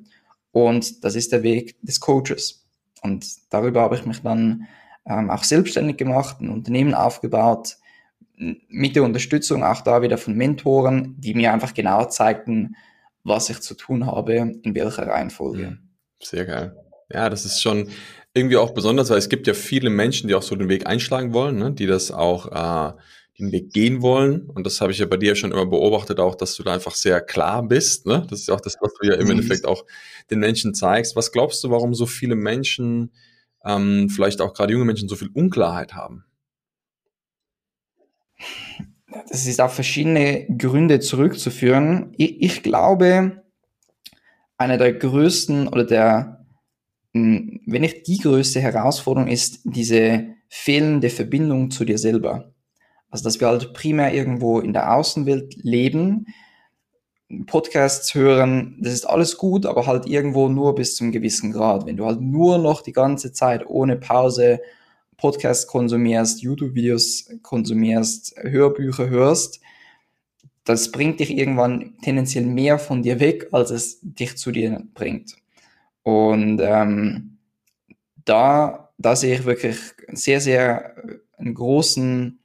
und 0.51 1.03
das 1.03 1.15
ist 1.15 1.31
der 1.31 1.43
Weg 1.43 1.75
des 1.81 1.99
Coaches. 1.99 2.65
Und 3.01 3.25
darüber 3.49 3.81
habe 3.81 3.95
ich 3.95 4.05
mich 4.05 4.21
dann 4.21 4.67
ähm, 5.07 5.29
auch 5.29 5.43
selbstständig 5.43 5.97
gemacht, 5.97 6.41
ein 6.41 6.49
Unternehmen 6.49 6.93
aufgebaut, 6.93 7.77
mit 8.37 8.95
der 8.95 9.03
Unterstützung 9.03 9.63
auch 9.63 9.81
da 9.81 10.01
wieder 10.01 10.17
von 10.17 10.35
Mentoren, 10.35 11.15
die 11.17 11.33
mir 11.33 11.53
einfach 11.53 11.73
genau 11.73 12.05
zeigten, 12.05 12.75
was 13.23 13.49
ich 13.49 13.61
zu 13.61 13.75
tun 13.75 14.05
habe, 14.05 14.35
in 14.35 14.75
welcher 14.75 15.07
Reihenfolge. 15.07 15.77
Sehr 16.21 16.45
geil. 16.45 16.75
Ja, 17.11 17.29
das 17.29 17.45
ist 17.45 17.61
schon 17.61 17.89
irgendwie 18.33 18.57
auch 18.57 18.71
besonders, 18.71 19.09
weil 19.09 19.17
es 19.17 19.29
gibt 19.29 19.47
ja 19.47 19.53
viele 19.53 19.89
Menschen, 19.89 20.27
die 20.27 20.35
auch 20.35 20.41
so 20.41 20.55
den 20.55 20.69
Weg 20.69 20.87
einschlagen 20.87 21.33
wollen, 21.33 21.57
ne? 21.57 21.71
die 21.71 21.85
das 21.85 22.11
auch 22.11 22.47
äh, 22.51 22.93
den 23.39 23.51
Weg 23.51 23.71
gehen 23.71 24.01
wollen. 24.01 24.49
Und 24.49 24.65
das 24.65 24.81
habe 24.81 24.91
ich 24.91 24.99
ja 24.99 25.05
bei 25.05 25.17
dir 25.17 25.35
schon 25.35 25.51
immer 25.51 25.65
beobachtet, 25.65 26.19
auch, 26.19 26.35
dass 26.35 26.55
du 26.55 26.63
da 26.63 26.73
einfach 26.73 26.95
sehr 26.95 27.21
klar 27.21 27.65
bist. 27.65 28.05
Ne? 28.05 28.25
Das 28.29 28.41
ist 28.41 28.47
ja 28.47 28.55
auch 28.55 28.61
das, 28.61 28.75
was 28.81 28.93
du 28.99 29.07
ja 29.07 29.15
im 29.15 29.25
mhm. 29.25 29.31
Endeffekt 29.31 29.65
auch 29.65 29.85
den 30.29 30.39
Menschen 30.39 30.73
zeigst. 30.73 31.15
Was 31.15 31.31
glaubst 31.31 31.63
du, 31.63 31.69
warum 31.69 31.93
so 31.93 32.05
viele 32.05 32.35
Menschen, 32.35 33.11
ähm, 33.65 34.09
vielleicht 34.09 34.41
auch 34.41 34.53
gerade 34.53 34.73
junge 34.73 34.85
Menschen, 34.85 35.09
so 35.09 35.15
viel 35.15 35.29
Unklarheit 35.33 35.93
haben? 35.93 36.25
Das 39.29 39.47
ist 39.47 39.61
auf 39.61 39.73
verschiedene 39.73 40.45
Gründe 40.57 40.99
zurückzuführen. 40.99 42.13
Ich, 42.17 42.41
ich 42.41 42.63
glaube, 42.63 43.43
einer 44.57 44.77
der 44.77 44.93
größten 44.93 45.67
oder 45.67 45.85
der 45.85 46.45
hm, 47.15 47.61
wenn 47.65 47.81
nicht 47.81 48.07
die 48.07 48.17
größte 48.17 48.59
Herausforderung 48.59 49.29
ist, 49.29 49.61
diese 49.63 50.35
fehlende 50.49 51.09
Verbindung 51.09 51.71
zu 51.71 51.85
dir 51.85 51.97
selber. 51.97 52.51
Also, 53.09 53.23
dass 53.23 53.39
wir 53.39 53.47
halt 53.47 53.73
primär 53.73 54.13
irgendwo 54.13 54.59
in 54.59 54.73
der 54.73 54.93
Außenwelt 54.93 55.55
leben, 55.63 56.25
Podcasts 57.47 58.13
hören, 58.13 58.77
das 58.79 58.93
ist 58.93 59.05
alles 59.05 59.37
gut, 59.37 59.65
aber 59.65 59.87
halt 59.87 60.05
irgendwo 60.05 60.47
nur 60.47 60.75
bis 60.75 60.95
zum 60.95 61.11
gewissen 61.11 61.51
Grad. 61.51 61.85
Wenn 61.85 61.97
du 61.97 62.05
halt 62.05 62.21
nur 62.21 62.57
noch 62.57 62.81
die 62.81 62.91
ganze 62.91 63.31
Zeit 63.31 63.65
ohne 63.67 63.95
Pause 63.95 64.61
Podcasts 65.17 65.65
konsumierst, 65.67 66.41
YouTube-Videos 66.41 67.29
konsumierst, 67.41 68.35
Hörbücher 68.37 69.09
hörst, 69.09 69.59
das 70.65 70.91
bringt 70.91 71.19
dich 71.19 71.35
irgendwann 71.35 71.95
tendenziell 72.01 72.45
mehr 72.45 72.79
von 72.79 73.03
dir 73.03 73.19
weg, 73.19 73.47
als 73.51 73.71
es 73.71 73.99
dich 74.01 74.37
zu 74.37 74.51
dir 74.51 74.83
bringt. 74.93 75.35
Und 76.03 76.59
ähm, 76.61 77.37
da, 78.25 78.91
da 78.97 79.15
sehe 79.15 79.35
ich 79.35 79.45
wirklich 79.45 79.77
sehr, 80.11 80.41
sehr 80.41 80.97
äh, 80.97 81.17
einen 81.37 81.53
großen 81.53 82.39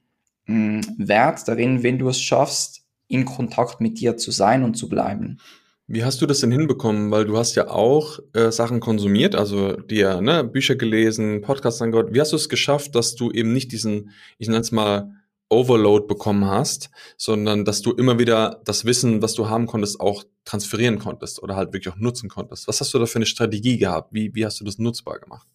mh, 0.45 0.81
hm, 0.85 0.95
Wert 0.97 1.47
darin, 1.47 1.83
wenn 1.83 1.99
du 1.99 2.09
es 2.09 2.21
schaffst, 2.21 2.80
in 3.11 3.25
Kontakt 3.25 3.81
mit 3.81 3.99
dir 3.99 4.17
zu 4.17 4.31
sein 4.31 4.63
und 4.63 4.75
zu 4.75 4.89
bleiben. 4.89 5.39
Wie 5.87 6.05
hast 6.05 6.21
du 6.21 6.25
das 6.25 6.39
denn 6.39 6.51
hinbekommen? 6.51 7.11
Weil 7.11 7.25
du 7.25 7.37
hast 7.37 7.55
ja 7.55 7.69
auch 7.69 8.19
äh, 8.33 8.51
Sachen 8.51 8.79
konsumiert, 8.79 9.35
also 9.35 9.73
dir 9.73 10.21
ne, 10.21 10.43
Bücher 10.43 10.75
gelesen, 10.75 11.41
Podcasts 11.41 11.81
angehört. 11.81 12.13
Wie 12.13 12.21
hast 12.21 12.31
du 12.31 12.37
es 12.37 12.47
geschafft, 12.47 12.95
dass 12.95 13.15
du 13.15 13.29
eben 13.31 13.51
nicht 13.51 13.73
diesen, 13.73 14.11
ich 14.37 14.47
nenne 14.47 14.61
es 14.61 14.71
mal, 14.71 15.11
Overload 15.49 16.07
bekommen 16.07 16.45
hast, 16.45 16.89
sondern 17.17 17.65
dass 17.65 17.81
du 17.81 17.91
immer 17.91 18.17
wieder 18.17 18.61
das 18.63 18.85
Wissen, 18.85 19.21
was 19.21 19.33
du 19.33 19.49
haben 19.49 19.67
konntest, 19.67 19.99
auch 19.99 20.23
transferieren 20.45 20.97
konntest 20.97 21.43
oder 21.43 21.57
halt 21.57 21.73
wirklich 21.73 21.93
auch 21.93 21.99
nutzen 21.99 22.29
konntest. 22.29 22.69
Was 22.69 22.79
hast 22.79 22.93
du 22.93 22.99
da 22.99 23.05
für 23.05 23.17
eine 23.17 23.25
Strategie 23.25 23.77
gehabt? 23.77 24.13
Wie, 24.13 24.33
wie 24.33 24.45
hast 24.45 24.61
du 24.61 24.63
das 24.63 24.77
nutzbar 24.77 25.19
gemacht? 25.19 25.45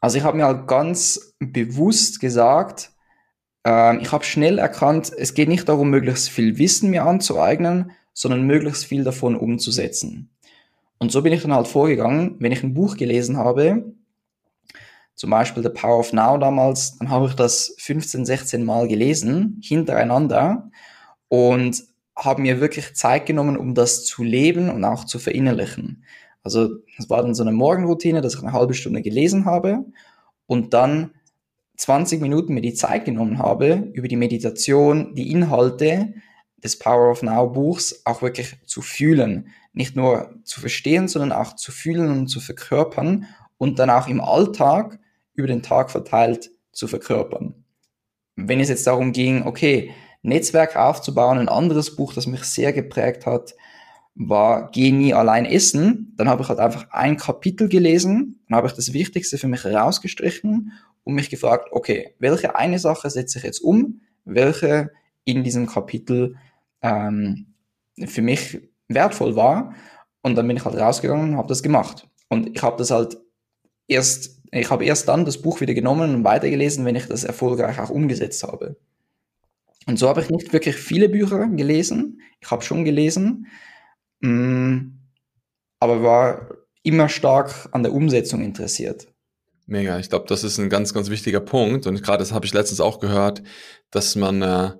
Also 0.00 0.18
ich 0.18 0.24
habe 0.24 0.36
mir 0.36 0.46
halt 0.46 0.66
ganz 0.66 1.34
bewusst 1.38 2.18
gesagt, 2.20 2.90
äh, 3.66 3.96
ich 3.98 4.12
habe 4.12 4.24
schnell 4.24 4.58
erkannt, 4.58 5.12
es 5.16 5.34
geht 5.34 5.48
nicht 5.48 5.68
darum, 5.68 5.90
möglichst 5.90 6.30
viel 6.30 6.58
Wissen 6.58 6.90
mir 6.90 7.04
anzueignen, 7.04 7.92
sondern 8.12 8.46
möglichst 8.46 8.84
viel 8.86 9.04
davon 9.04 9.36
umzusetzen. 9.36 10.30
Und 10.98 11.12
so 11.12 11.22
bin 11.22 11.32
ich 11.32 11.42
dann 11.42 11.54
halt 11.54 11.68
vorgegangen, 11.68 12.36
wenn 12.40 12.52
ich 12.52 12.62
ein 12.62 12.74
Buch 12.74 12.96
gelesen 12.96 13.36
habe, 13.36 13.84
zum 15.14 15.30
Beispiel 15.30 15.62
The 15.62 15.68
Power 15.68 15.98
of 15.98 16.12
Now 16.12 16.38
damals, 16.38 16.96
dann 16.98 17.10
habe 17.10 17.26
ich 17.26 17.34
das 17.34 17.74
15, 17.78 18.24
16 18.24 18.64
Mal 18.64 18.86
gelesen, 18.86 19.60
hintereinander 19.62 20.70
und 21.28 21.84
habe 22.16 22.42
mir 22.42 22.60
wirklich 22.60 22.94
Zeit 22.94 23.26
genommen, 23.26 23.56
um 23.56 23.74
das 23.74 24.04
zu 24.04 24.22
leben 24.22 24.70
und 24.70 24.84
auch 24.84 25.04
zu 25.04 25.18
verinnerlichen. 25.18 26.04
Also 26.42 26.70
es 26.98 27.10
war 27.10 27.22
dann 27.22 27.34
so 27.34 27.42
eine 27.42 27.52
Morgenroutine, 27.52 28.20
dass 28.20 28.34
ich 28.34 28.42
eine 28.42 28.52
halbe 28.52 28.74
Stunde 28.74 29.02
gelesen 29.02 29.44
habe 29.44 29.84
und 30.46 30.72
dann 30.72 31.12
20 31.78 32.20
Minuten 32.20 32.54
mir 32.54 32.60
die 32.60 32.74
Zeit 32.74 33.04
genommen 33.04 33.38
habe, 33.38 33.88
über 33.92 34.08
die 34.08 34.16
Meditation, 34.16 35.14
die 35.14 35.30
Inhalte 35.30 36.12
des 36.56 36.78
Power 36.78 37.12
of 37.12 37.22
Now 37.22 37.48
Buchs 37.48 38.02
auch 38.04 38.20
wirklich 38.20 38.56
zu 38.66 38.82
fühlen. 38.82 39.48
Nicht 39.72 39.94
nur 39.94 40.34
zu 40.42 40.60
verstehen, 40.60 41.06
sondern 41.06 41.30
auch 41.30 41.54
zu 41.54 41.70
fühlen 41.70 42.10
und 42.10 42.26
zu 42.26 42.40
verkörpern 42.40 43.26
und 43.58 43.78
dann 43.78 43.90
auch 43.90 44.08
im 44.08 44.20
Alltag 44.20 44.98
über 45.34 45.46
den 45.46 45.62
Tag 45.62 45.92
verteilt 45.92 46.50
zu 46.72 46.88
verkörpern. 46.88 47.54
Wenn 48.34 48.58
es 48.58 48.68
jetzt 48.68 48.86
darum 48.88 49.12
ging, 49.12 49.46
okay, 49.46 49.92
Netzwerk 50.22 50.74
aufzubauen, 50.74 51.38
ein 51.38 51.48
anderes 51.48 51.94
Buch, 51.94 52.12
das 52.12 52.26
mich 52.26 52.42
sehr 52.42 52.72
geprägt 52.72 53.24
hat, 53.24 53.54
war 54.16 54.72
Geh 54.72 54.90
nie 54.90 55.14
allein 55.14 55.46
essen. 55.46 56.12
Dann 56.16 56.28
habe 56.28 56.42
ich 56.42 56.48
halt 56.48 56.58
einfach 56.58 56.90
ein 56.90 57.16
Kapitel 57.16 57.68
gelesen, 57.68 58.40
dann 58.48 58.56
habe 58.56 58.66
ich 58.66 58.72
das 58.72 58.92
Wichtigste 58.92 59.38
für 59.38 59.46
mich 59.46 59.62
herausgestrichen 59.62 60.72
und 61.08 61.14
mich 61.14 61.30
gefragt, 61.30 61.68
okay, 61.72 62.14
welche 62.18 62.54
eine 62.54 62.78
Sache 62.78 63.08
setze 63.08 63.38
ich 63.38 63.44
jetzt 63.44 63.60
um, 63.60 64.02
welche 64.26 64.90
in 65.24 65.42
diesem 65.42 65.66
Kapitel 65.66 66.36
ähm, 66.82 67.54
für 68.04 68.20
mich 68.20 68.60
wertvoll 68.88 69.34
war. 69.34 69.74
Und 70.22 70.34
dann 70.34 70.46
bin 70.46 70.58
ich 70.58 70.64
halt 70.66 70.76
rausgegangen 70.76 71.30
und 71.30 71.36
habe 71.38 71.48
das 71.48 71.62
gemacht. 71.62 72.06
Und 72.28 72.54
ich 72.54 72.62
habe 72.62 72.76
das 72.76 72.90
halt 72.90 73.16
erst 73.86 74.38
ich 74.50 74.70
habe 74.70 74.84
erst 74.84 75.08
dann 75.08 75.24
das 75.24 75.40
Buch 75.40 75.60
wieder 75.60 75.74
genommen 75.74 76.14
und 76.14 76.24
weitergelesen, 76.24 76.84
wenn 76.84 76.96
ich 76.96 77.06
das 77.06 77.24
erfolgreich 77.24 77.78
auch 77.78 77.90
umgesetzt 77.90 78.42
habe. 78.42 78.76
Und 79.86 79.98
so 79.98 80.08
habe 80.08 80.20
ich 80.20 80.30
nicht 80.30 80.52
wirklich 80.52 80.76
viele 80.76 81.08
Bücher 81.08 81.46
gelesen. 81.48 82.20
Ich 82.40 82.50
habe 82.50 82.62
schon 82.62 82.84
gelesen, 82.84 83.46
mm, 84.20 84.78
aber 85.80 86.02
war 86.02 86.48
immer 86.82 87.08
stark 87.08 87.68
an 87.72 87.82
der 87.82 87.92
Umsetzung 87.92 88.42
interessiert. 88.42 89.07
Mega, 89.70 89.98
ich 89.98 90.08
glaube, 90.08 90.24
das 90.26 90.44
ist 90.44 90.56
ein 90.58 90.70
ganz, 90.70 90.94
ganz 90.94 91.10
wichtiger 91.10 91.40
Punkt. 91.40 91.86
Und 91.86 92.02
gerade 92.02 92.20
das 92.20 92.32
habe 92.32 92.46
ich 92.46 92.54
letztens 92.54 92.80
auch 92.80 93.00
gehört, 93.00 93.42
dass 93.90 94.16
man 94.16 94.40
äh, 94.40 94.70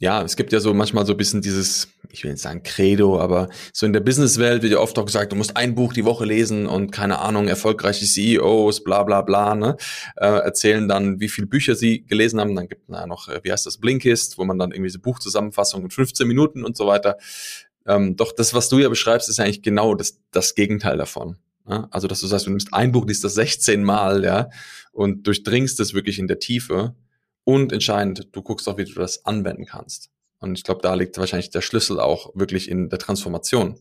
ja, 0.00 0.22
es 0.22 0.36
gibt 0.36 0.52
ja 0.52 0.58
so 0.58 0.74
manchmal 0.74 1.06
so 1.06 1.12
ein 1.12 1.16
bisschen 1.16 1.40
dieses, 1.40 1.88
ich 2.10 2.22
will 2.22 2.32
nicht 2.32 2.42
sagen 2.42 2.62
Credo, 2.64 3.20
aber 3.20 3.48
so 3.72 3.86
in 3.86 3.92
der 3.92 4.00
Businesswelt 4.00 4.62
wird 4.62 4.72
ja 4.72 4.78
oft 4.78 4.96
auch 4.98 5.06
gesagt, 5.06 5.32
du 5.32 5.36
musst 5.36 5.56
ein 5.56 5.74
Buch 5.74 5.92
die 5.92 6.04
Woche 6.04 6.24
lesen 6.24 6.66
und 6.66 6.90
keine 6.90 7.20
Ahnung, 7.20 7.48
erfolgreiche 7.48 8.06
CEOs, 8.06 8.84
bla 8.84 9.02
bla 9.04 9.22
bla, 9.22 9.56
ne, 9.56 9.76
äh, 10.16 10.26
erzählen 10.26 10.88
dann, 10.88 11.18
wie 11.20 11.28
viele 11.28 11.48
Bücher 11.48 11.74
sie 11.74 12.04
gelesen 12.04 12.40
haben. 12.40 12.54
Dann 12.54 12.68
gibt 12.68 12.88
es 12.88 13.06
noch, 13.06 13.28
äh, 13.28 13.40
wie 13.42 13.50
heißt 13.50 13.66
das, 13.66 13.78
Blinkist, 13.78 14.38
wo 14.38 14.44
man 14.44 14.58
dann 14.58 14.70
irgendwie 14.70 14.90
so 14.90 15.00
Buchzusammenfassung 15.00 15.82
in 15.82 15.90
15 15.90 16.28
Minuten 16.28 16.64
und 16.64 16.76
so 16.76 16.86
weiter 16.86 17.16
ähm, 17.86 18.16
doch 18.16 18.32
das, 18.32 18.54
was 18.54 18.68
du 18.68 18.78
ja 18.78 18.88
beschreibst, 18.88 19.28
ist 19.28 19.40
eigentlich 19.40 19.62
genau 19.62 19.94
das, 19.94 20.20
das 20.30 20.54
Gegenteil 20.54 20.98
davon. 20.98 21.38
Ja? 21.68 21.88
Also, 21.90 22.08
dass 22.08 22.20
du 22.20 22.26
sagst, 22.26 22.46
du 22.46 22.50
nimmst 22.50 22.72
ein 22.72 22.92
Buch, 22.92 23.06
liest 23.06 23.24
das 23.24 23.34
16 23.34 23.84
Mal, 23.84 24.24
ja, 24.24 24.48
und 24.92 25.26
durchdringst 25.26 25.78
es 25.80 25.94
wirklich 25.94 26.18
in 26.18 26.26
der 26.26 26.38
Tiefe. 26.38 26.94
Und 27.44 27.72
entscheidend, 27.72 28.28
du 28.32 28.42
guckst 28.42 28.68
auch, 28.68 28.76
wie 28.76 28.84
du 28.84 28.94
das 28.94 29.24
anwenden 29.24 29.64
kannst. 29.64 30.10
Und 30.38 30.58
ich 30.58 30.64
glaube, 30.64 30.82
da 30.82 30.94
liegt 30.94 31.16
wahrscheinlich 31.16 31.50
der 31.50 31.62
Schlüssel 31.62 31.98
auch 31.98 32.30
wirklich 32.34 32.70
in 32.70 32.90
der 32.90 32.98
Transformation. 32.98 33.78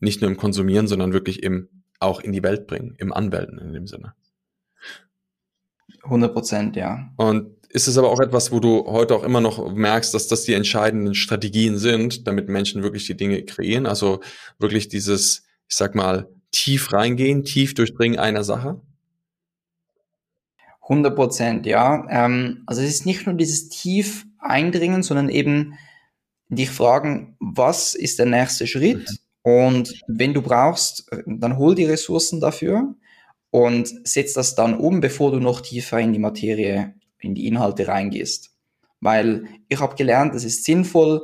Nicht 0.00 0.20
nur 0.20 0.30
im 0.30 0.36
Konsumieren, 0.36 0.88
sondern 0.88 1.12
wirklich 1.12 1.42
im 1.42 1.68
auch 2.02 2.20
in 2.20 2.32
die 2.32 2.42
Welt 2.42 2.66
bringen, 2.66 2.94
im 2.98 3.12
Anwenden 3.12 3.58
in 3.58 3.72
dem 3.72 3.86
Sinne. 3.86 4.14
100 6.02 6.32
Prozent, 6.32 6.76
ja. 6.76 7.12
Und 7.16 7.54
ist 7.68 7.86
es 7.86 7.96
aber 7.96 8.10
auch 8.10 8.20
etwas, 8.20 8.50
wo 8.50 8.60
du 8.60 8.84
heute 8.86 9.14
auch 9.14 9.22
immer 9.22 9.40
noch 9.40 9.72
merkst, 9.72 10.12
dass 10.12 10.26
das 10.26 10.42
die 10.42 10.54
entscheidenden 10.54 11.14
Strategien 11.14 11.78
sind, 11.78 12.26
damit 12.26 12.48
Menschen 12.48 12.82
wirklich 12.82 13.06
die 13.06 13.16
Dinge 13.16 13.42
kreieren? 13.44 13.86
Also 13.86 14.20
wirklich 14.58 14.88
dieses, 14.88 15.44
ich 15.68 15.76
sag 15.76 15.94
mal, 15.94 16.28
tief 16.52 16.92
reingehen, 16.92 17.44
tief 17.44 17.74
durchdringen 17.74 18.18
einer 18.18 18.44
Sache? 18.44 18.80
100 20.82 21.14
Prozent, 21.14 21.66
ja. 21.66 22.06
Ähm, 22.10 22.62
also 22.66 22.82
es 22.82 22.88
ist 22.90 23.06
nicht 23.06 23.26
nur 23.26 23.34
dieses 23.34 23.68
tief 23.68 24.26
eindringen, 24.38 25.02
sondern 25.02 25.28
eben 25.28 25.74
dich 26.48 26.70
fragen, 26.70 27.36
was 27.40 27.94
ist 27.94 28.18
der 28.18 28.26
nächste 28.26 28.66
Schritt? 28.66 29.08
Mhm. 29.08 29.16
Und 29.42 30.02
wenn 30.06 30.34
du 30.34 30.42
brauchst, 30.42 31.10
dann 31.26 31.56
hol 31.56 31.74
die 31.74 31.84
Ressourcen 31.84 32.40
dafür 32.40 32.94
und 33.50 34.06
setz 34.06 34.34
das 34.34 34.54
dann 34.54 34.78
um, 34.78 35.00
bevor 35.00 35.32
du 35.32 35.40
noch 35.40 35.60
tiefer 35.60 35.98
in 35.98 36.12
die 36.12 36.18
Materie, 36.18 36.94
in 37.18 37.34
die 37.34 37.46
Inhalte 37.46 37.88
reingehst. 37.88 38.50
Weil 39.00 39.46
ich 39.68 39.80
habe 39.80 39.96
gelernt, 39.96 40.34
es 40.34 40.44
ist 40.44 40.64
sinnvoll, 40.64 41.22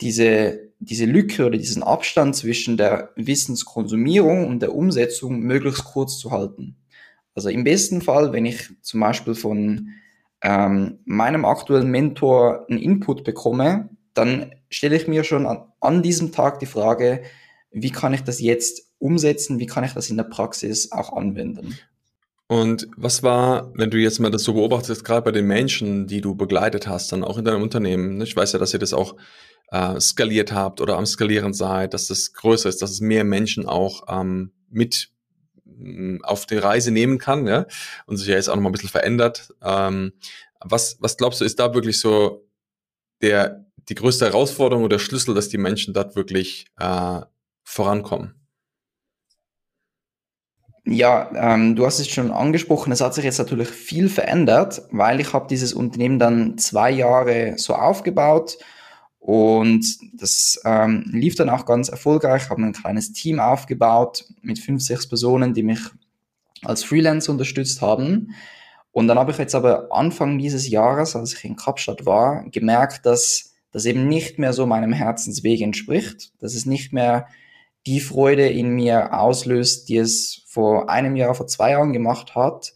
diese, 0.00 0.69
diese 0.80 1.04
Lücke 1.04 1.46
oder 1.46 1.58
diesen 1.58 1.82
Abstand 1.82 2.34
zwischen 2.34 2.76
der 2.76 3.10
Wissenskonsumierung 3.14 4.48
und 4.48 4.60
der 4.60 4.74
Umsetzung 4.74 5.40
möglichst 5.40 5.84
kurz 5.84 6.18
zu 6.18 6.30
halten. 6.30 6.76
Also 7.34 7.50
im 7.50 7.64
besten 7.64 8.00
Fall, 8.00 8.32
wenn 8.32 8.46
ich 8.46 8.70
zum 8.80 9.00
Beispiel 9.00 9.34
von 9.34 9.90
ähm, 10.42 10.98
meinem 11.04 11.44
aktuellen 11.44 11.90
Mentor 11.90 12.66
einen 12.68 12.80
Input 12.80 13.24
bekomme, 13.24 13.90
dann 14.14 14.52
stelle 14.70 14.96
ich 14.96 15.06
mir 15.06 15.22
schon 15.22 15.46
an, 15.46 15.64
an 15.80 16.02
diesem 16.02 16.32
Tag 16.32 16.58
die 16.58 16.66
Frage, 16.66 17.22
wie 17.70 17.92
kann 17.92 18.14
ich 18.14 18.22
das 18.22 18.40
jetzt 18.40 18.90
umsetzen, 18.98 19.58
wie 19.58 19.66
kann 19.66 19.84
ich 19.84 19.92
das 19.92 20.10
in 20.10 20.16
der 20.16 20.24
Praxis 20.24 20.92
auch 20.92 21.12
anwenden. 21.12 21.78
Und 22.50 22.88
was 22.96 23.22
war, 23.22 23.70
wenn 23.76 23.90
du 23.90 23.98
jetzt 23.98 24.18
mal 24.18 24.32
das 24.32 24.42
so 24.42 24.54
beobachtest, 24.54 25.04
gerade 25.04 25.22
bei 25.22 25.30
den 25.30 25.46
Menschen, 25.46 26.08
die 26.08 26.20
du 26.20 26.34
begleitet 26.34 26.88
hast, 26.88 27.12
dann 27.12 27.22
auch 27.22 27.38
in 27.38 27.44
deinem 27.44 27.62
Unternehmen? 27.62 28.16
Ne? 28.16 28.24
Ich 28.24 28.34
weiß 28.34 28.50
ja, 28.50 28.58
dass 28.58 28.72
ihr 28.72 28.80
das 28.80 28.92
auch 28.92 29.14
äh, 29.70 30.00
skaliert 30.00 30.50
habt 30.50 30.80
oder 30.80 30.96
am 30.96 31.06
Skalieren 31.06 31.54
seid, 31.54 31.94
dass 31.94 32.08
das 32.08 32.32
größer 32.32 32.68
ist, 32.68 32.82
dass 32.82 32.90
es 32.90 33.00
mehr 33.00 33.22
Menschen 33.22 33.66
auch 33.66 34.02
ähm, 34.08 34.50
mit 34.68 35.10
mm, 35.64 36.24
auf 36.24 36.44
die 36.44 36.56
Reise 36.56 36.90
nehmen 36.90 37.18
kann, 37.18 37.46
ja, 37.46 37.66
und 38.06 38.16
sich 38.16 38.26
ja 38.26 38.34
jetzt 38.34 38.50
auch 38.50 38.56
noch 38.56 38.62
mal 38.62 38.70
ein 38.70 38.72
bisschen 38.72 38.88
verändert. 38.88 39.54
Ähm, 39.62 40.14
was, 40.58 40.96
was 40.98 41.16
glaubst 41.16 41.40
du, 41.40 41.44
ist 41.44 41.60
da 41.60 41.72
wirklich 41.72 42.00
so 42.00 42.48
der, 43.22 43.64
die 43.88 43.94
größte 43.94 44.24
Herausforderung 44.24 44.82
oder 44.82 44.98
Schlüssel, 44.98 45.36
dass 45.36 45.50
die 45.50 45.58
Menschen 45.58 45.94
dort 45.94 46.16
wirklich 46.16 46.66
äh, 46.80 47.20
vorankommen? 47.62 48.39
Ja, 50.84 51.30
ähm, 51.34 51.76
du 51.76 51.84
hast 51.84 51.98
es 51.98 52.08
schon 52.08 52.30
angesprochen, 52.30 52.90
es 52.92 53.00
hat 53.00 53.14
sich 53.14 53.24
jetzt 53.24 53.38
natürlich 53.38 53.68
viel 53.68 54.08
verändert, 54.08 54.82
weil 54.90 55.20
ich 55.20 55.32
habe 55.32 55.46
dieses 55.46 55.74
Unternehmen 55.74 56.18
dann 56.18 56.56
zwei 56.58 56.90
Jahre 56.90 57.54
so 57.58 57.74
aufgebaut 57.74 58.56
und 59.18 59.84
das 60.14 60.58
ähm, 60.64 61.04
lief 61.10 61.34
dann 61.34 61.50
auch 61.50 61.66
ganz 61.66 61.90
erfolgreich. 61.90 62.44
Ich 62.44 62.50
habe 62.50 62.62
ein 62.62 62.72
kleines 62.72 63.12
Team 63.12 63.38
aufgebaut 63.38 64.24
mit 64.40 64.58
fünf, 64.58 64.82
sechs 64.82 65.06
Personen, 65.06 65.52
die 65.52 65.62
mich 65.62 65.80
als 66.64 66.82
Freelancer 66.82 67.32
unterstützt 67.32 67.82
haben. 67.82 68.34
Und 68.92 69.06
dann 69.06 69.18
habe 69.18 69.30
ich 69.30 69.38
jetzt 69.38 69.54
aber 69.54 69.92
Anfang 69.92 70.38
dieses 70.38 70.68
Jahres, 70.68 71.14
als 71.14 71.34
ich 71.34 71.44
in 71.44 71.56
Kapstadt 71.56 72.06
war, 72.06 72.44
gemerkt, 72.50 73.04
dass 73.04 73.54
das 73.72 73.84
eben 73.84 74.08
nicht 74.08 74.38
mehr 74.38 74.52
so 74.52 74.66
meinem 74.66 74.92
Herzensweg 74.92 75.60
entspricht, 75.60 76.32
dass 76.40 76.54
es 76.54 76.66
nicht 76.66 76.92
mehr 76.92 77.28
die 77.86 78.00
Freude 78.00 78.48
in 78.48 78.70
mir 78.70 79.18
auslöst, 79.18 79.88
die 79.88 79.96
es 79.96 80.42
vor 80.46 80.90
einem 80.90 81.16
Jahr, 81.16 81.34
vor 81.34 81.46
zwei 81.46 81.72
Jahren 81.72 81.92
gemacht 81.92 82.34
hat. 82.34 82.74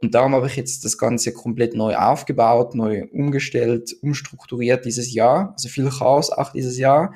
Und 0.00 0.14
darum 0.14 0.34
habe 0.34 0.46
ich 0.46 0.56
jetzt 0.56 0.84
das 0.84 0.96
Ganze 0.96 1.32
komplett 1.32 1.74
neu 1.74 1.96
aufgebaut, 1.96 2.74
neu 2.74 3.06
umgestellt, 3.12 3.96
umstrukturiert 4.00 4.84
dieses 4.84 5.12
Jahr. 5.12 5.52
Also 5.52 5.68
viel 5.68 5.90
Chaos 5.90 6.30
auch 6.30 6.52
dieses 6.52 6.78
Jahr. 6.78 7.14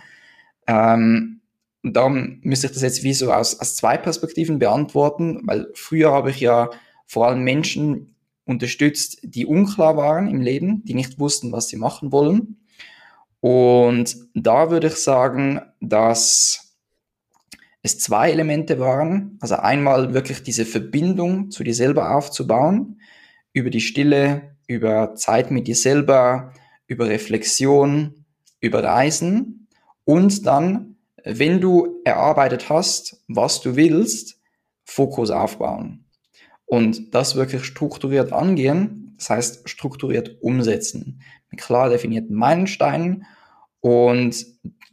Ähm, 0.66 1.40
und 1.82 1.96
darum 1.96 2.40
müsste 2.42 2.66
ich 2.66 2.72
das 2.72 2.82
jetzt 2.82 3.02
wie 3.02 3.14
so 3.14 3.32
aus, 3.32 3.58
aus 3.58 3.76
zwei 3.76 3.96
Perspektiven 3.96 4.58
beantworten, 4.58 5.42
weil 5.44 5.68
früher 5.74 6.12
habe 6.12 6.30
ich 6.30 6.40
ja 6.40 6.70
vor 7.06 7.26
allem 7.26 7.42
Menschen 7.42 8.14
unterstützt, 8.44 9.18
die 9.22 9.46
unklar 9.46 9.96
waren 9.96 10.28
im 10.28 10.40
Leben, 10.40 10.84
die 10.84 10.94
nicht 10.94 11.18
wussten, 11.18 11.52
was 11.52 11.68
sie 11.68 11.76
machen 11.76 12.12
wollen. 12.12 12.58
Und 13.40 14.16
da 14.34 14.70
würde 14.70 14.88
ich 14.88 14.94
sagen, 14.94 15.60
dass 15.80 16.71
es 17.82 17.98
zwei 17.98 18.30
Elemente 18.30 18.78
waren. 18.78 19.38
Also 19.40 19.56
einmal 19.56 20.14
wirklich 20.14 20.42
diese 20.42 20.64
Verbindung 20.64 21.50
zu 21.50 21.64
dir 21.64 21.74
selber 21.74 22.14
aufzubauen, 22.16 23.00
über 23.52 23.70
die 23.70 23.80
Stille, 23.80 24.56
über 24.66 25.14
Zeit 25.14 25.50
mit 25.50 25.66
dir 25.66 25.76
selber, 25.76 26.52
über 26.86 27.08
Reflexion, 27.08 28.24
über 28.60 28.82
Reisen. 28.82 29.68
Und 30.04 30.46
dann, 30.46 30.96
wenn 31.24 31.60
du 31.60 32.00
erarbeitet 32.04 32.68
hast, 32.68 33.22
was 33.28 33.60
du 33.60 33.76
willst, 33.76 34.38
Fokus 34.84 35.30
aufbauen. 35.30 36.04
Und 36.64 37.14
das 37.14 37.36
wirklich 37.36 37.64
strukturiert 37.64 38.32
angehen, 38.32 39.14
das 39.18 39.30
heißt 39.30 39.68
strukturiert 39.68 40.38
umsetzen, 40.40 41.22
mit 41.50 41.60
klar 41.60 41.90
definierten 41.90 42.34
Meilensteinen 42.34 43.26
und 43.80 44.46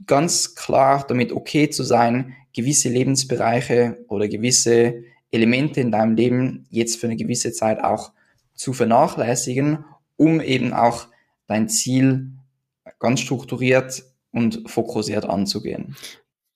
ganz 0.05 0.55
klar 0.55 1.05
damit 1.07 1.31
okay 1.31 1.69
zu 1.69 1.83
sein, 1.83 2.35
gewisse 2.53 2.89
Lebensbereiche 2.89 3.97
oder 4.07 4.27
gewisse 4.27 5.03
Elemente 5.31 5.81
in 5.81 5.91
deinem 5.91 6.15
Leben 6.15 6.65
jetzt 6.69 6.97
für 6.97 7.07
eine 7.07 7.15
gewisse 7.15 7.51
Zeit 7.51 7.83
auch 7.83 8.11
zu 8.55 8.73
vernachlässigen, 8.73 9.85
um 10.17 10.41
eben 10.41 10.73
auch 10.73 11.07
dein 11.47 11.69
Ziel 11.69 12.31
ganz 12.99 13.21
strukturiert 13.21 14.03
und 14.31 14.69
fokussiert 14.69 15.25
anzugehen. 15.25 15.95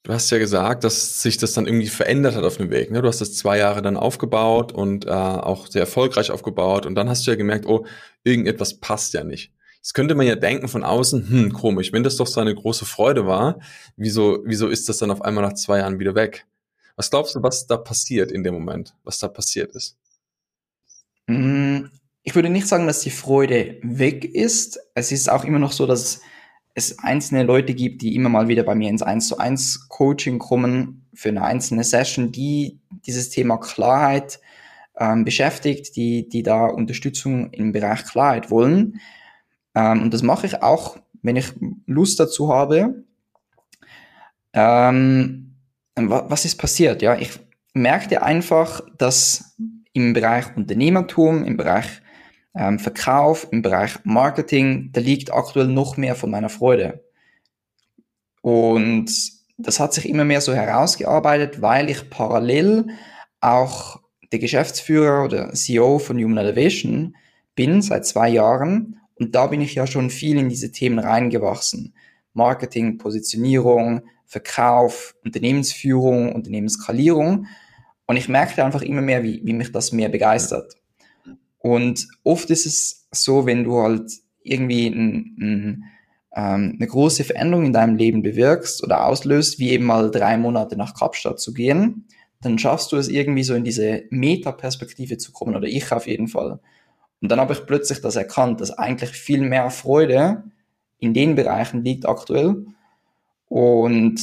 Du 0.04 0.12
hast 0.12 0.30
ja 0.32 0.38
gesagt, 0.38 0.84
dass 0.84 1.22
sich 1.22 1.38
das 1.38 1.54
dann 1.54 1.66
irgendwie 1.66 1.88
verändert 1.88 2.36
hat 2.36 2.44
auf 2.44 2.58
dem 2.58 2.70
Weg. 2.70 2.92
Ne? 2.92 3.02
Du 3.02 3.08
hast 3.08 3.22
das 3.22 3.36
zwei 3.36 3.58
Jahre 3.58 3.82
dann 3.82 3.96
aufgebaut 3.96 4.74
und 4.74 5.06
äh, 5.06 5.10
auch 5.10 5.68
sehr 5.68 5.82
erfolgreich 5.82 6.30
aufgebaut 6.30 6.86
und 6.86 6.96
dann 6.96 7.08
hast 7.08 7.26
du 7.26 7.32
ja 7.32 7.38
gemerkt, 7.38 7.66
oh, 7.66 7.86
irgendetwas 8.26 8.80
passt 8.82 9.14
ja 9.14 9.24
nicht. 9.24 9.54
Jetzt 9.84 9.96
könnte 9.96 10.16
man 10.16 10.26
ja 10.26 10.38
denken 10.38 10.70
von 10.70 10.86
außen, 10.86 11.30
hm, 11.30 11.52
komisch, 11.52 11.92
wenn 11.92 12.04
das 12.04 12.16
doch 12.16 12.26
so 12.26 12.40
eine 12.40 12.56
große 12.56 12.86
Freude 12.86 13.28
war, 13.28 13.60
wieso, 13.98 14.40
wieso 14.46 14.70
ist 14.70 14.88
das 14.88 15.00
dann 15.00 15.12
auf 15.12 15.22
einmal 15.22 15.44
nach 15.44 15.56
zwei 15.56 15.80
Jahren 15.80 16.00
wieder 16.00 16.16
weg? 16.16 16.48
Was 16.96 17.12
glaubst 17.12 17.36
du, 17.36 17.44
was 17.44 17.68
da 17.68 17.76
passiert 17.76 18.32
in 18.32 18.46
dem 18.46 18.54
Moment, 18.54 18.96
was 19.04 19.20
da 19.20 19.28
passiert 19.28 19.76
ist? 19.76 19.98
Mm, 21.28 21.88
ich 22.24 22.34
würde 22.34 22.50
nicht 22.50 22.66
sagen, 22.66 22.88
dass 22.88 23.02
die 23.02 23.10
Freude 23.10 23.78
weg 23.82 24.24
ist. 24.24 24.80
Es 24.94 25.12
ist 25.12 25.30
auch 25.30 25.44
immer 25.44 25.60
noch 25.60 25.74
so, 25.74 25.86
dass 25.86 26.22
es 26.76 27.00
einzelne 27.00 27.44
Leute 27.44 27.74
gibt, 27.74 28.04
die 28.04 28.16
immer 28.16 28.30
mal 28.30 28.48
wieder 28.48 28.64
bei 28.64 28.76
mir 28.76 28.90
ins 28.90 29.02
1 29.02 29.28
zu 29.28 29.38
1 29.38 29.90
Coaching 29.90 30.40
kommen 30.40 31.06
für 31.14 31.28
eine 31.28 31.44
einzelne 31.44 31.84
Session, 31.84 32.32
die 32.32 32.80
dieses 33.06 33.32
Thema 33.32 33.58
Klarheit 33.58 34.40
ähm, 34.98 35.26
beschäftigt, 35.26 35.98
die, 35.98 36.30
die 36.30 36.42
da 36.42 36.68
Unterstützung 36.68 37.52
im 37.52 37.74
Bereich 37.74 38.06
Klarheit 38.06 38.50
wollen. 38.50 39.02
Ähm, 39.76 40.04
und 40.04 40.14
das 40.14 40.22
mache 40.22 40.48
ich 40.48 40.62
auch, 40.62 40.98
wenn 41.22 41.36
ich 41.36 41.54
Lust 41.86 42.20
dazu 42.20 42.54
habe. 42.54 43.04
Ähm, 44.54 45.56
was 45.96 46.46
ist 46.46 46.58
passiert? 46.58 47.02
Ja, 47.02 47.16
ich 47.16 47.40
merkte 47.74 48.22
einfach, 48.22 48.82
dass 48.98 49.56
im 49.94 50.14
Bereich 50.14 50.56
Unternehmertum, 50.56 51.44
im 51.44 51.58
Bereich 51.58 52.02
ähm, 52.56 52.80
Verkauf, 52.80 53.48
im 53.52 53.62
Bereich 53.62 53.98
Marketing, 54.04 54.92
da 54.92 55.02
liegt 55.02 55.34
aktuell 55.34 55.68
noch 55.68 55.98
mehr 55.98 56.16
von 56.16 56.32
meiner 56.32 56.50
Freude. 56.50 57.04
Und 58.42 59.12
das 59.58 59.80
hat 59.80 59.94
sich 59.94 60.10
immer 60.10 60.26
mehr 60.26 60.42
so 60.42 60.54
herausgearbeitet, 60.54 61.62
weil 61.62 61.90
ich 61.90 62.10
parallel 62.10 62.88
auch 63.40 64.02
der 64.32 64.40
Geschäftsführer 64.40 65.24
oder 65.24 65.54
CEO 65.54 66.00
von 66.00 66.18
Human 66.18 66.38
Elevation 66.38 67.16
bin 67.56 67.82
seit 67.82 68.06
zwei 68.06 68.30
Jahren 68.30 69.00
und 69.16 69.36
da 69.36 69.48
bin 69.48 69.62
ich 69.62 69.76
ja 69.76 69.88
schon 69.88 70.10
viel 70.10 70.38
in 70.38 70.50
diese 70.50 70.72
Themen 70.72 71.00
reingewachsen. 71.00 71.94
Marketing, 72.34 72.98
Positionierung, 72.98 74.02
Verkauf, 74.26 75.16
Unternehmensführung, 75.24 76.34
Unternehmensskalierung. 76.34 77.46
Und 78.06 78.18
ich 78.18 78.28
merkte 78.28 78.66
einfach 78.66 78.82
immer 78.82 79.02
mehr, 79.02 79.24
wie, 79.24 79.42
wie 79.44 79.54
mich 79.54 79.72
das 79.72 79.92
mehr 79.92 80.10
begeistert. 80.10 80.74
Und 81.60 82.08
oft 82.24 82.50
ist 82.50 82.66
es 82.66 83.08
so, 83.12 83.46
wenn 83.46 83.64
du 83.64 83.78
halt 83.78 84.12
irgendwie 84.42 84.88
ein, 84.88 85.36
ein, 85.40 85.84
ähm, 86.36 86.76
eine 86.78 86.88
große 86.88 87.24
Veränderung 87.24 87.66
in 87.66 87.74
deinem 87.74 87.96
Leben 87.96 88.22
bewirkst 88.22 88.84
oder 88.84 89.06
auslöst, 89.06 89.60
wie 89.60 89.70
eben 89.70 89.86
mal 89.86 90.12
drei 90.12 90.38
Monate 90.38 90.76
nach 90.76 90.96
Kapstadt 90.96 91.40
zu 91.40 91.54
gehen, 91.54 92.08
dann 92.42 92.60
schaffst 92.60 92.92
du 92.92 92.98
es 92.98 93.08
irgendwie 93.08 93.44
so 93.44 93.54
in 93.54 93.64
diese 93.64 94.04
Metaperspektive 94.10 95.18
zu 95.18 95.32
kommen, 95.32 95.56
oder 95.56 95.68
ich 95.68 95.90
auf 95.92 96.08
jeden 96.08 96.28
Fall. 96.28 96.60
Und 97.24 97.30
dann 97.30 97.40
habe 97.40 97.54
ich 97.54 97.66
plötzlich 97.66 98.02
das 98.02 98.18
erkannt, 98.18 98.60
dass 98.60 98.72
eigentlich 98.72 99.12
viel 99.12 99.40
mehr 99.40 99.72
Freude 99.72 100.44
in 101.00 101.14
den 101.14 101.36
Bereichen 101.36 101.82
liegt 101.82 102.06
aktuell. 102.06 102.66
Und 103.48 104.20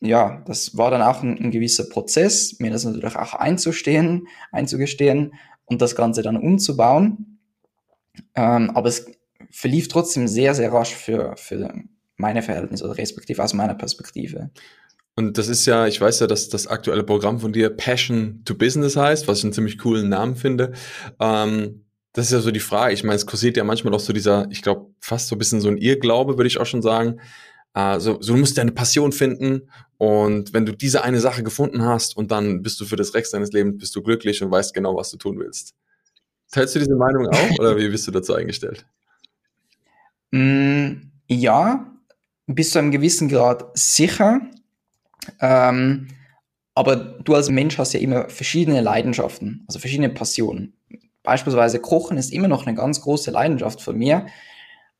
ja, 0.00 0.42
das 0.44 0.76
war 0.76 0.90
dann 0.90 1.02
auch 1.02 1.22
ein, 1.22 1.38
ein 1.38 1.52
gewisser 1.52 1.84
Prozess, 1.84 2.58
mir 2.58 2.72
das 2.72 2.84
natürlich 2.84 3.14
auch 3.14 3.34
einzustehen, 3.34 4.26
einzugestehen 4.50 5.34
und 5.66 5.80
das 5.80 5.94
Ganze 5.94 6.22
dann 6.22 6.36
umzubauen. 6.36 7.38
Ähm, 8.34 8.70
aber 8.74 8.88
es 8.88 9.06
verlief 9.52 9.86
trotzdem 9.86 10.26
sehr, 10.26 10.56
sehr 10.56 10.72
rasch 10.72 10.96
für, 10.96 11.36
für 11.36 11.72
meine 12.16 12.42
Verhältnisse 12.42 12.84
oder 12.84 12.98
respektive 12.98 13.44
aus 13.44 13.54
meiner 13.54 13.74
Perspektive. 13.74 14.50
Und 15.14 15.38
das 15.38 15.46
ist 15.46 15.64
ja, 15.66 15.86
ich 15.86 16.00
weiß 16.00 16.18
ja, 16.18 16.26
dass 16.26 16.48
das 16.48 16.66
aktuelle 16.66 17.04
Programm 17.04 17.38
von 17.38 17.52
dir 17.52 17.70
Passion 17.70 18.42
to 18.44 18.56
Business 18.56 18.96
heißt, 18.96 19.28
was 19.28 19.38
ich 19.38 19.44
einen 19.44 19.52
ziemlich 19.52 19.78
coolen 19.78 20.08
Namen 20.08 20.34
finde. 20.34 20.72
Ähm, 21.20 21.81
das 22.12 22.26
ist 22.26 22.32
ja 22.32 22.40
so 22.40 22.50
die 22.50 22.60
Frage. 22.60 22.92
Ich 22.92 23.04
meine, 23.04 23.16
es 23.16 23.26
kursiert 23.26 23.56
ja 23.56 23.64
manchmal 23.64 23.94
auch 23.94 24.00
so 24.00 24.12
dieser, 24.12 24.46
ich 24.50 24.62
glaube, 24.62 24.90
fast 25.00 25.28
so 25.28 25.36
ein 25.36 25.38
bisschen 25.38 25.60
so 25.60 25.68
ein 25.68 25.78
Irrglaube, 25.78 26.36
würde 26.36 26.46
ich 26.46 26.58
auch 26.58 26.66
schon 26.66 26.82
sagen. 26.82 27.20
Äh, 27.74 28.00
so, 28.00 28.20
so, 28.20 28.34
du 28.34 28.38
musst 28.38 28.58
deine 28.58 28.72
Passion 28.72 29.12
finden 29.12 29.70
und 29.96 30.52
wenn 30.52 30.66
du 30.66 30.72
diese 30.72 31.04
eine 31.04 31.20
Sache 31.20 31.42
gefunden 31.42 31.82
hast 31.84 32.16
und 32.16 32.30
dann 32.30 32.62
bist 32.62 32.78
du 32.80 32.84
für 32.84 32.96
das 32.96 33.14
Rest 33.14 33.32
deines 33.32 33.52
Lebens 33.52 33.78
bist 33.78 33.96
du 33.96 34.02
glücklich 34.02 34.42
und 34.42 34.50
weißt 34.50 34.74
genau, 34.74 34.94
was 34.96 35.10
du 35.10 35.16
tun 35.16 35.38
willst. 35.38 35.74
Teilst 36.50 36.74
du 36.74 36.80
diese 36.80 36.94
Meinung 36.94 37.28
auch 37.28 37.50
oder 37.58 37.76
wie 37.78 37.88
bist 37.88 38.06
du 38.06 38.10
dazu 38.10 38.34
eingestellt? 38.34 38.84
Mm, 40.32 40.92
ja, 41.28 41.86
bis 42.46 42.72
zu 42.72 42.78
einem 42.78 42.90
gewissen 42.90 43.28
Grad 43.28 43.66
sicher. 43.78 44.40
Ähm, 45.40 46.08
aber 46.74 46.96
du 46.96 47.34
als 47.34 47.48
Mensch 47.48 47.78
hast 47.78 47.92
ja 47.92 48.00
immer 48.00 48.28
verschiedene 48.28 48.80
Leidenschaften, 48.80 49.64
also 49.66 49.78
verschiedene 49.78 50.10
Passionen. 50.10 50.74
Beispielsweise 51.22 51.78
Kochen 51.80 52.16
ist 52.18 52.32
immer 52.32 52.48
noch 52.48 52.66
eine 52.66 52.76
ganz 52.76 53.00
große 53.00 53.30
Leidenschaft 53.30 53.80
von 53.80 53.96
mir, 53.96 54.26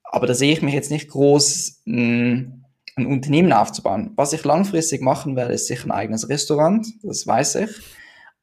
aber 0.04 0.26
da 0.26 0.34
sehe 0.34 0.52
ich 0.52 0.62
mich 0.62 0.74
jetzt 0.74 0.90
nicht 0.90 1.08
groß, 1.08 1.82
ein, 1.86 2.64
ein 2.96 3.06
Unternehmen 3.06 3.52
aufzubauen. 3.52 4.12
Was 4.16 4.32
ich 4.32 4.44
langfristig 4.44 5.00
machen 5.00 5.36
werde, 5.36 5.54
ist 5.54 5.66
sicher 5.66 5.86
ein 5.86 5.92
eigenes 5.92 6.28
Restaurant, 6.28 6.86
das 7.02 7.26
weiß 7.26 7.56
ich. 7.56 7.70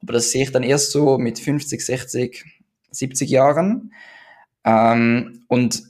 Aber 0.02 0.14
das 0.14 0.32
sehe 0.32 0.44
ich 0.44 0.52
dann 0.52 0.64
erst 0.64 0.92
so 0.92 1.18
mit 1.18 1.40
50, 1.40 1.86
60, 1.86 2.46
70 2.92 3.30
Jahren. 3.30 3.94
Ähm, 4.64 5.44
und 5.48 5.84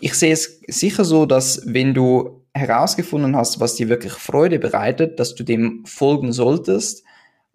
ich 0.00 0.14
sehe 0.14 0.32
es 0.32 0.60
sicher 0.68 1.04
so, 1.04 1.26
dass 1.26 1.62
wenn 1.66 1.94
du 1.94 2.44
herausgefunden 2.54 3.36
hast, 3.36 3.60
was 3.60 3.74
dir 3.74 3.88
wirklich 3.88 4.12
Freude 4.12 4.58
bereitet, 4.58 5.20
dass 5.20 5.34
du 5.34 5.44
dem 5.44 5.84
folgen 5.84 6.32
solltest. 6.32 7.04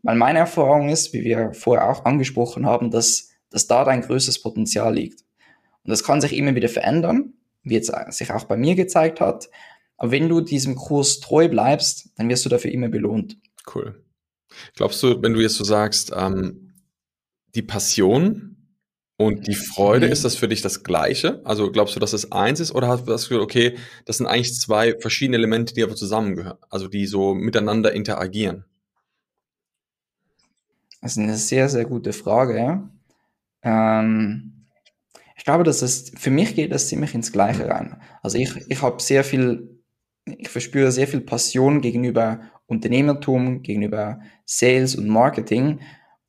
Weil 0.03 0.15
meine 0.15 0.39
Erfahrung 0.39 0.89
ist, 0.89 1.13
wie 1.13 1.23
wir 1.23 1.53
vorher 1.53 1.89
auch 1.89 2.05
angesprochen 2.05 2.65
haben, 2.65 2.91
dass, 2.91 3.30
dass 3.51 3.67
da 3.67 3.83
dein 3.83 4.01
größtes 4.01 4.41
Potenzial 4.41 4.95
liegt. 4.95 5.21
Und 5.83 5.91
das 5.91 6.03
kann 6.03 6.21
sich 6.21 6.35
immer 6.35 6.55
wieder 6.55 6.69
verändern, 6.69 7.33
wie 7.63 7.75
jetzt 7.75 7.91
sich 8.09 8.31
auch 8.31 8.45
bei 8.45 8.57
mir 8.57 8.75
gezeigt 8.75 9.21
hat. 9.21 9.49
Aber 9.97 10.11
wenn 10.11 10.29
du 10.29 10.41
diesem 10.41 10.75
Kurs 10.75 11.19
treu 11.19 11.47
bleibst, 11.47 12.09
dann 12.15 12.29
wirst 12.29 12.45
du 12.45 12.49
dafür 12.49 12.71
immer 12.71 12.89
belohnt. 12.89 13.37
Cool. 13.73 14.03
Glaubst 14.75 15.01
du, 15.03 15.21
wenn 15.21 15.33
du 15.33 15.41
jetzt 15.41 15.55
so 15.55 15.63
sagst, 15.63 16.11
ähm, 16.15 16.73
die 17.55 17.61
Passion 17.61 18.57
und 19.17 19.47
die 19.47 19.55
Freude, 19.55 20.07
mhm. 20.07 20.11
ist 20.11 20.25
das 20.25 20.35
für 20.35 20.47
dich 20.47 20.61
das 20.61 20.83
Gleiche? 20.83 21.41
Also 21.45 21.71
glaubst 21.71 21.95
du, 21.95 21.99
dass 21.99 22.13
es 22.13 22.31
eins 22.31 22.59
ist 22.59 22.73
oder 22.73 22.87
hast 22.87 23.05
du 23.05 23.11
das 23.11 23.23
Gefühl, 23.23 23.41
okay, 23.41 23.77
das 24.05 24.17
sind 24.17 24.27
eigentlich 24.27 24.55
zwei 24.55 24.97
verschiedene 24.99 25.37
Elemente, 25.37 25.73
die 25.73 25.83
aber 25.83 25.95
zusammengehören, 25.95 26.57
also 26.69 26.87
die 26.87 27.05
so 27.05 27.35
miteinander 27.35 27.93
interagieren? 27.93 28.65
Das 31.01 31.13
ist 31.13 31.17
eine 31.17 31.37
sehr, 31.37 31.69
sehr 31.69 31.85
gute 31.85 32.13
Frage. 32.13 32.89
Ähm, 33.63 34.67
ich 35.35 35.45
glaube, 35.45 35.63
dass 35.63 35.81
es, 35.81 36.11
für 36.17 36.29
mich 36.29 36.55
geht 36.55 36.71
das 36.71 36.87
ziemlich 36.87 37.15
ins 37.15 37.31
Gleiche 37.31 37.67
rein. 37.67 37.99
Also 38.21 38.37
ich, 38.37 38.55
ich 38.67 38.81
habe 38.81 39.01
sehr 39.01 39.23
viel, 39.23 39.81
ich 40.25 40.49
verspüre 40.49 40.91
sehr 40.91 41.07
viel 41.07 41.21
Passion 41.21 41.81
gegenüber 41.81 42.41
Unternehmertum, 42.67 43.63
gegenüber 43.63 44.19
Sales 44.45 44.95
und 44.95 45.07
Marketing. 45.07 45.79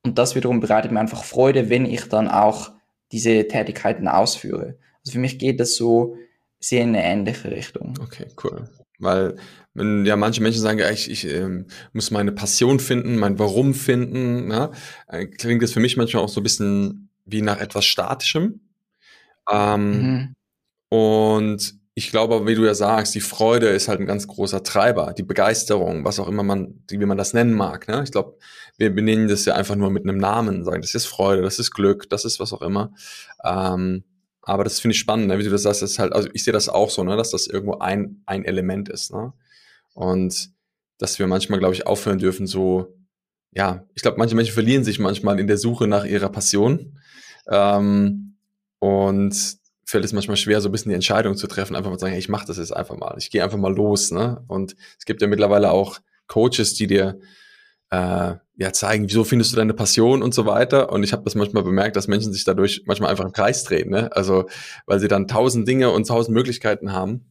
Und 0.02 0.18
das 0.18 0.34
wiederum 0.34 0.60
bereitet 0.60 0.92
mir 0.92 1.00
einfach 1.00 1.24
Freude, 1.24 1.68
wenn 1.68 1.84
ich 1.84 2.08
dann 2.08 2.28
auch 2.28 2.72
diese 3.12 3.46
Tätigkeiten 3.46 4.08
ausführe. 4.08 4.78
Also 5.00 5.12
für 5.12 5.18
mich 5.18 5.38
geht 5.38 5.60
das 5.60 5.76
so 5.76 6.16
sehr 6.58 6.82
in 6.82 6.90
eine 6.90 7.04
ähnliche 7.04 7.50
Richtung. 7.50 7.94
Okay, 8.00 8.26
cool. 8.42 8.68
Weil 8.98 9.36
wenn 9.74 10.06
ja 10.06 10.16
manche 10.16 10.42
Menschen 10.42 10.62
sagen, 10.62 10.80
ich, 10.92 11.10
ich 11.10 11.28
ähm, 11.28 11.66
muss 11.92 12.10
meine 12.10 12.32
Passion 12.32 12.78
finden, 12.80 13.18
mein 13.18 13.38
Warum 13.38 13.74
finden, 13.74 14.50
ja, 14.50 14.70
äh, 15.08 15.26
klingt 15.26 15.62
das 15.62 15.72
für 15.72 15.80
mich 15.80 15.96
manchmal 15.96 16.22
auch 16.22 16.28
so 16.28 16.40
ein 16.40 16.44
bisschen 16.44 17.10
wie 17.24 17.42
nach 17.42 17.58
etwas 17.58 17.84
Statischem. 17.84 18.60
Ähm, 19.50 19.90
mhm. 19.90 20.34
Und 20.88 21.74
ich 21.94 22.10
glaube, 22.10 22.46
wie 22.46 22.54
du 22.54 22.64
ja 22.64 22.74
sagst, 22.74 23.14
die 23.14 23.20
Freude 23.20 23.68
ist 23.68 23.88
halt 23.88 24.00
ein 24.00 24.06
ganz 24.06 24.26
großer 24.26 24.62
Treiber, 24.62 25.12
die 25.12 25.22
Begeisterung, 25.22 26.04
was 26.04 26.18
auch 26.18 26.28
immer 26.28 26.42
man, 26.42 26.82
wie 26.88 26.96
man 26.98 27.18
das 27.18 27.34
nennen 27.34 27.52
mag. 27.52 27.86
Ne? 27.88 28.02
Ich 28.02 28.12
glaube, 28.12 28.38
wir 28.78 28.94
benennen 28.94 29.28
das 29.28 29.44
ja 29.44 29.54
einfach 29.54 29.76
nur 29.76 29.90
mit 29.90 30.04
einem 30.04 30.16
Namen, 30.16 30.64
sagen, 30.64 30.80
das 30.80 30.94
ist 30.94 31.06
Freude, 31.06 31.42
das 31.42 31.58
ist 31.58 31.72
Glück, 31.72 32.08
das 32.08 32.24
ist 32.24 32.40
was 32.40 32.52
auch 32.52 32.62
immer. 32.62 32.92
Ähm, 33.44 34.04
aber 34.40 34.64
das 34.64 34.80
finde 34.80 34.94
ich 34.94 34.98
spannend, 34.98 35.28
ne? 35.28 35.38
wie 35.38 35.44
du 35.44 35.50
das 35.50 35.62
sagst, 35.62 35.82
das 35.82 35.92
ist 35.92 35.98
halt, 35.98 36.14
also 36.14 36.28
ich 36.32 36.44
sehe 36.44 36.52
das 36.52 36.68
auch 36.68 36.88
so, 36.88 37.04
ne? 37.04 37.16
dass 37.16 37.30
das 37.30 37.46
irgendwo 37.46 37.78
ein, 37.78 38.22
ein 38.24 38.44
Element 38.44 38.88
ist. 38.88 39.12
Ne? 39.12 39.34
Und 39.92 40.50
dass 40.98 41.18
wir 41.18 41.26
manchmal, 41.26 41.58
glaube 41.58 41.74
ich, 41.74 41.86
aufhören 41.86 42.18
dürfen, 42.18 42.46
so, 42.46 42.96
ja, 43.50 43.84
ich 43.94 44.02
glaube, 44.02 44.18
manche 44.18 44.34
Menschen 44.34 44.54
verlieren 44.54 44.82
sich 44.82 44.98
manchmal 44.98 45.38
in 45.38 45.46
der 45.46 45.58
Suche 45.58 45.86
nach 45.86 46.04
ihrer 46.04 46.30
Passion. 46.30 46.98
Ähm, 47.48 48.36
und 48.78 49.34
fällt 49.84 50.04
es 50.04 50.12
manchmal 50.12 50.36
schwer, 50.36 50.60
so 50.60 50.68
ein 50.68 50.72
bisschen 50.72 50.88
die 50.88 50.94
Entscheidung 50.94 51.36
zu 51.36 51.46
treffen, 51.46 51.76
einfach 51.76 51.90
mal 51.90 51.98
zu 51.98 52.02
sagen, 52.02 52.12
hey, 52.12 52.18
ich 52.18 52.28
mache 52.28 52.46
das 52.46 52.56
jetzt 52.56 52.74
einfach 52.74 52.96
mal. 52.96 53.14
Ich 53.18 53.30
gehe 53.30 53.44
einfach 53.44 53.58
mal 53.58 53.74
los. 53.74 54.10
Ne? 54.10 54.42
Und 54.48 54.74
es 54.98 55.04
gibt 55.04 55.20
ja 55.22 55.28
mittlerweile 55.28 55.70
auch 55.70 56.00
Coaches, 56.26 56.74
die 56.74 56.86
dir 56.86 57.20
äh, 57.90 58.34
ja 58.56 58.72
zeigen, 58.72 59.08
wieso 59.08 59.22
findest 59.22 59.52
du 59.52 59.56
deine 59.56 59.74
Passion 59.74 60.22
und 60.22 60.34
so 60.34 60.46
weiter. 60.46 60.90
Und 60.90 61.02
ich 61.02 61.12
habe 61.12 61.24
das 61.24 61.34
manchmal 61.34 61.62
bemerkt, 61.62 61.96
dass 61.96 62.08
Menschen 62.08 62.32
sich 62.32 62.44
dadurch 62.44 62.82
manchmal 62.86 63.10
einfach 63.10 63.24
im 63.24 63.32
Kreis 63.32 63.64
drehen. 63.64 63.90
Ne? 63.90 64.10
Also 64.16 64.46
weil 64.86 64.98
sie 64.98 65.08
dann 65.08 65.28
tausend 65.28 65.68
Dinge 65.68 65.90
und 65.90 66.06
tausend 66.06 66.34
Möglichkeiten 66.34 66.92
haben, 66.92 67.26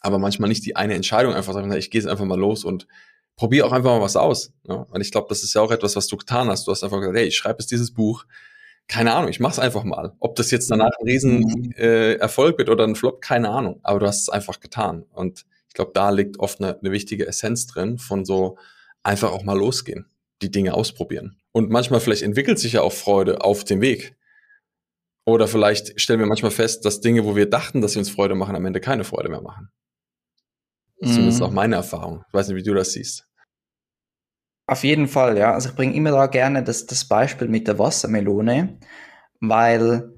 aber 0.00 0.18
manchmal 0.18 0.48
nicht 0.48 0.64
die 0.64 0.76
eine 0.76 0.94
Entscheidung 0.94 1.34
einfach 1.34 1.52
sagen, 1.52 1.70
ich 1.72 1.90
gehe 1.90 2.00
jetzt 2.00 2.10
einfach 2.10 2.24
mal 2.24 2.38
los 2.38 2.64
und 2.64 2.86
probiere 3.36 3.66
auch 3.66 3.72
einfach 3.72 3.90
mal 3.90 4.00
was 4.00 4.16
aus. 4.16 4.52
Ne? 4.66 4.86
Und 4.86 5.00
ich 5.00 5.10
glaube, 5.10 5.26
das 5.28 5.42
ist 5.42 5.54
ja 5.54 5.60
auch 5.60 5.70
etwas, 5.70 5.96
was 5.96 6.06
du 6.06 6.16
getan 6.16 6.48
hast. 6.48 6.66
Du 6.66 6.70
hast 6.70 6.82
einfach 6.82 7.00
gesagt, 7.00 7.16
hey, 7.16 7.26
ich 7.26 7.36
schreibe 7.36 7.58
jetzt 7.60 7.70
dieses 7.70 7.92
Buch, 7.92 8.24
keine 8.88 9.14
Ahnung, 9.14 9.30
ich 9.30 9.40
mach's 9.40 9.58
einfach 9.58 9.84
mal. 9.84 10.14
Ob 10.20 10.36
das 10.36 10.50
jetzt 10.50 10.70
danach 10.70 10.92
ein 10.98 11.06
riesen 11.06 11.38
mhm. 11.38 11.72
äh, 11.76 12.14
Erfolg 12.14 12.58
wird 12.58 12.68
oder 12.68 12.84
ein 12.84 12.96
Flop, 12.96 13.20
keine 13.20 13.48
Ahnung. 13.48 13.80
Aber 13.82 14.00
du 14.00 14.06
hast 14.06 14.22
es 14.22 14.28
einfach 14.28 14.60
getan. 14.60 15.04
Und 15.12 15.46
ich 15.68 15.74
glaube, 15.74 15.92
da 15.94 16.10
liegt 16.10 16.38
oft 16.38 16.60
eine, 16.60 16.78
eine 16.78 16.92
wichtige 16.92 17.26
Essenz 17.26 17.66
drin 17.66 17.98
von 17.98 18.24
so 18.24 18.58
einfach 19.02 19.32
auch 19.32 19.42
mal 19.42 19.56
losgehen, 19.56 20.06
die 20.42 20.50
Dinge 20.50 20.74
ausprobieren. 20.74 21.36
Und 21.52 21.70
manchmal 21.70 22.00
vielleicht 22.00 22.22
entwickelt 22.22 22.58
sich 22.58 22.74
ja 22.74 22.82
auch 22.82 22.92
Freude 22.92 23.40
auf 23.42 23.64
dem 23.64 23.80
Weg. 23.80 24.16
Oder 25.24 25.48
vielleicht 25.48 25.98
stellen 26.00 26.20
wir 26.20 26.26
manchmal 26.26 26.50
fest, 26.50 26.84
dass 26.84 27.00
Dinge, 27.00 27.24
wo 27.24 27.34
wir 27.34 27.48
dachten, 27.48 27.80
dass 27.80 27.92
sie 27.92 27.98
uns 27.98 28.10
Freude 28.10 28.34
machen, 28.34 28.56
am 28.56 28.66
Ende 28.66 28.80
keine 28.80 29.04
Freude 29.04 29.30
mehr 29.30 29.40
machen. 29.40 29.70
Das 30.98 31.10
ist 31.10 31.14
zumindest 31.14 31.40
mhm. 31.40 31.46
auch 31.46 31.50
meine 31.50 31.76
Erfahrung. 31.76 32.24
Ich 32.28 32.34
weiß 32.34 32.48
nicht, 32.48 32.56
wie 32.56 32.62
du 32.62 32.74
das 32.74 32.92
siehst. 32.92 33.26
Auf 34.66 34.82
jeden 34.82 35.08
Fall, 35.08 35.36
ja. 35.36 35.52
Also 35.52 35.68
ich 35.68 35.74
bringe 35.74 35.94
immer 35.94 36.10
da 36.10 36.26
gerne 36.26 36.62
das, 36.62 36.86
das 36.86 37.04
Beispiel 37.04 37.48
mit 37.48 37.68
der 37.68 37.78
Wassermelone, 37.78 38.78
weil 39.40 40.14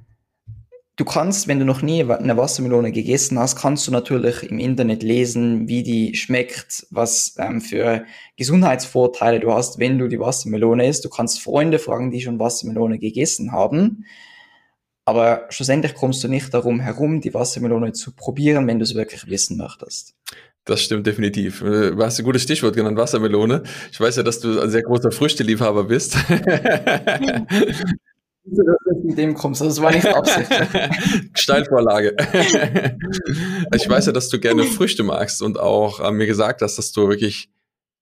du 0.94 1.04
kannst, 1.04 1.48
wenn 1.48 1.58
du 1.58 1.64
noch 1.64 1.82
nie 1.82 2.04
eine 2.04 2.36
Wassermelone 2.36 2.92
gegessen 2.92 3.38
hast, 3.40 3.56
kannst 3.56 3.86
du 3.88 3.90
natürlich 3.92 4.44
im 4.44 4.60
Internet 4.60 5.02
lesen, 5.02 5.66
wie 5.66 5.82
die 5.82 6.14
schmeckt, 6.14 6.86
was 6.90 7.34
ähm, 7.38 7.60
für 7.60 8.06
Gesundheitsvorteile 8.36 9.40
du 9.40 9.52
hast, 9.52 9.80
wenn 9.80 9.98
du 9.98 10.06
die 10.08 10.20
Wassermelone 10.20 10.86
isst. 10.86 11.04
Du 11.04 11.10
kannst 11.10 11.42
Freunde 11.42 11.80
fragen, 11.80 12.12
die 12.12 12.20
schon 12.20 12.38
Wassermelone 12.38 12.98
gegessen 13.00 13.50
haben. 13.50 14.04
Aber 15.04 15.46
schlussendlich 15.50 15.94
kommst 15.94 16.22
du 16.24 16.28
nicht 16.28 16.52
darum 16.54 16.80
herum, 16.80 17.20
die 17.20 17.34
Wassermelone 17.34 17.92
zu 17.92 18.14
probieren, 18.14 18.66
wenn 18.66 18.78
du 18.78 18.84
es 18.84 18.94
wirklich 18.94 19.28
wissen 19.28 19.56
möchtest. 19.56 20.14
Das 20.66 20.82
stimmt 20.82 21.06
definitiv. 21.06 21.62
Äh, 21.62 21.92
du 21.92 22.02
hast 22.02 22.18
ein 22.18 22.24
gutes 22.24 22.42
Stichwort 22.42 22.74
genannt, 22.74 22.98
Wassermelone. 22.98 23.62
Ich 23.92 24.00
weiß 24.00 24.16
ja, 24.16 24.24
dass 24.24 24.40
du 24.40 24.60
ein 24.60 24.68
sehr 24.68 24.82
großer 24.82 25.12
Früchteliebhaber 25.12 25.84
bist. 25.84 26.16
dass 26.16 26.26
du 28.44 28.64
mit 29.04 29.16
dem 29.16 29.34
kommst, 29.34 29.60
das 29.60 29.80
war 29.80 29.92
nicht 29.92 30.08
Absicht. 30.08 30.50
Steilvorlage. 31.34 32.16
ich 33.74 33.88
weiß 33.88 34.06
ja, 34.06 34.12
dass 34.12 34.28
du 34.28 34.40
gerne 34.40 34.64
Früchte 34.64 35.04
magst 35.04 35.40
und 35.40 35.58
auch 35.58 36.00
äh, 36.00 36.10
mir 36.10 36.26
gesagt 36.26 36.62
hast, 36.62 36.78
dass 36.78 36.90
du 36.90 37.08
wirklich 37.08 37.48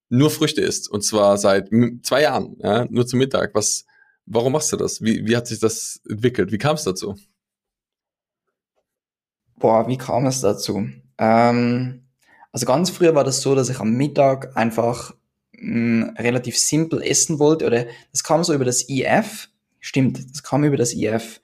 nur 0.09 0.31
Früchte 0.31 0.63
isst. 0.63 0.91
Und 0.91 1.03
zwar 1.03 1.37
seit 1.37 1.69
zwei 2.03 2.23
Jahren, 2.23 2.57
ja, 2.61 2.87
nur 2.89 3.07
zum 3.07 3.19
Mittag. 3.19 3.55
Was, 3.55 3.85
warum 4.25 4.55
machst 4.55 4.73
du 4.73 4.79
das? 4.79 5.03
Wie, 5.03 5.27
wie 5.27 5.37
hat 5.37 5.47
sich 5.47 5.61
das 5.61 6.01
entwickelt? 6.09 6.51
Wie 6.51 6.59
kam 6.59 6.77
es 6.77 6.85
dazu? 6.85 7.15
Boah, 9.57 9.87
wie 9.87 9.99
kam 9.99 10.25
es 10.25 10.41
dazu? 10.41 10.89
Ähm, 11.19 12.04
also 12.55 12.67
ganz 12.67 12.89
früher 12.89 13.17
war 13.17 13.25
das 13.25 13.41
so, 13.41 13.57
dass 13.57 13.69
ich 13.69 13.81
am 13.81 13.95
Mittag 13.95 14.57
einfach 14.57 15.13
mh, 15.59 16.07
mm, 16.07 16.17
relativ 16.19 16.57
simpel 16.57 17.03
essen 17.03 17.41
wollte 17.41 17.67
oder 17.67 17.87
das 18.13 18.23
kam 18.23 18.45
so 18.45 18.55
über 18.55 18.65
das 18.65 18.89
IF. 18.89 19.49
Stimmt, 19.81 20.31
das 20.31 20.45
kam 20.45 20.63
über 20.63 20.77
das 20.77 20.95
IF, 20.95 21.41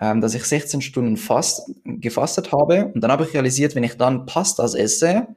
ähm, 0.00 0.22
dass 0.22 0.32
ich 0.32 0.44
16 0.44 0.80
Stunden 0.80 1.18
fast 1.18 1.70
gefastet 1.84 2.50
habe 2.50 2.86
und 2.94 3.02
dann 3.02 3.12
habe 3.12 3.24
ich 3.24 3.34
realisiert, 3.34 3.74
wenn 3.74 3.84
ich 3.84 3.98
dann 3.98 4.24
Pastas 4.24 4.74
esse, 4.74 5.28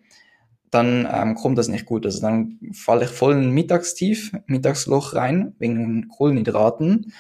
dann 0.70 1.06
ähm, 1.12 1.36
kommt 1.36 1.58
das 1.58 1.68
nicht 1.68 1.86
gut. 1.86 2.06
Also 2.06 2.22
dann 2.22 2.58
falle 2.72 3.04
ich 3.04 3.12
voll 3.12 3.34
in 3.34 3.52
Mittagstief, 3.52 4.32
Mittagsloch 4.46 5.14
rein 5.14 5.56
wegen 5.60 6.08
Kohlenhydraten 6.08 7.12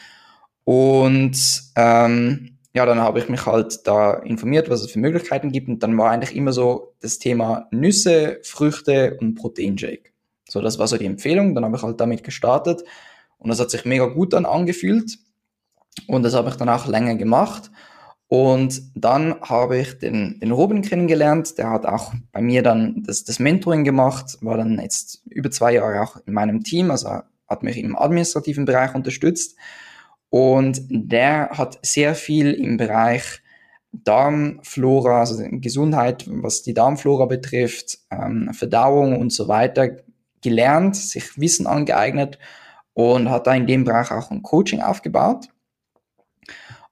und 0.63 1.63
ähm, 1.75 2.50
ja, 2.73 2.85
dann 2.85 2.99
habe 2.99 3.19
ich 3.19 3.27
mich 3.27 3.45
halt 3.45 3.85
da 3.85 4.13
informiert, 4.13 4.69
was 4.69 4.81
es 4.81 4.91
für 4.91 4.99
Möglichkeiten 4.99 5.51
gibt. 5.51 5.67
Und 5.67 5.83
dann 5.83 5.97
war 5.97 6.11
eigentlich 6.11 6.35
immer 6.35 6.53
so 6.53 6.95
das 7.01 7.19
Thema 7.19 7.67
Nüsse, 7.71 8.39
Früchte 8.43 9.17
und 9.19 9.35
Proteinshake. 9.35 10.11
So, 10.47 10.61
das 10.61 10.79
war 10.79 10.87
so 10.87 10.97
die 10.97 11.05
Empfehlung. 11.05 11.53
Dann 11.53 11.65
habe 11.65 11.75
ich 11.75 11.83
halt 11.83 11.99
damit 11.99 12.23
gestartet. 12.23 12.83
Und 13.37 13.49
das 13.49 13.59
hat 13.59 13.71
sich 13.71 13.83
mega 13.85 14.05
gut 14.05 14.33
dann 14.33 14.45
angefühlt. 14.45 15.17
Und 16.07 16.23
das 16.23 16.33
habe 16.33 16.49
ich 16.49 16.55
dann 16.55 16.69
auch 16.69 16.87
länger 16.87 17.15
gemacht. 17.15 17.71
Und 18.27 18.81
dann 18.95 19.41
habe 19.41 19.77
ich 19.77 19.99
den, 19.99 20.39
den 20.39 20.51
Robin 20.51 20.81
kennengelernt. 20.81 21.57
Der 21.57 21.69
hat 21.69 21.85
auch 21.85 22.13
bei 22.31 22.41
mir 22.41 22.63
dann 22.63 23.03
das, 23.05 23.25
das 23.25 23.39
Mentoring 23.39 23.83
gemacht, 23.83 24.37
war 24.39 24.55
dann 24.55 24.79
jetzt 24.79 25.21
über 25.25 25.51
zwei 25.51 25.73
Jahre 25.73 26.01
auch 26.01 26.15
in 26.25 26.33
meinem 26.33 26.63
Team, 26.63 26.91
also 26.91 27.09
hat 27.49 27.63
mich 27.63 27.77
im 27.77 27.97
administrativen 27.97 28.63
Bereich 28.63 28.95
unterstützt. 28.95 29.57
Und 30.31 30.83
der 30.89 31.49
hat 31.49 31.77
sehr 31.81 32.15
viel 32.15 32.53
im 32.53 32.77
Bereich 32.77 33.41
Darmflora, 33.91 35.19
also 35.19 35.43
Gesundheit, 35.59 36.23
was 36.27 36.63
die 36.63 36.73
Darmflora 36.73 37.25
betrifft, 37.25 37.99
ähm, 38.09 38.49
Verdauung 38.53 39.19
und 39.19 39.33
so 39.33 39.49
weiter 39.49 39.97
gelernt, 40.41 40.95
sich 40.95 41.37
Wissen 41.37 41.67
angeeignet 41.67 42.39
und 42.93 43.29
hat 43.29 43.45
da 43.45 43.53
in 43.53 43.67
dem 43.67 43.83
Bereich 43.83 44.09
auch 44.11 44.31
ein 44.31 44.41
Coaching 44.41 44.81
aufgebaut. 44.81 45.49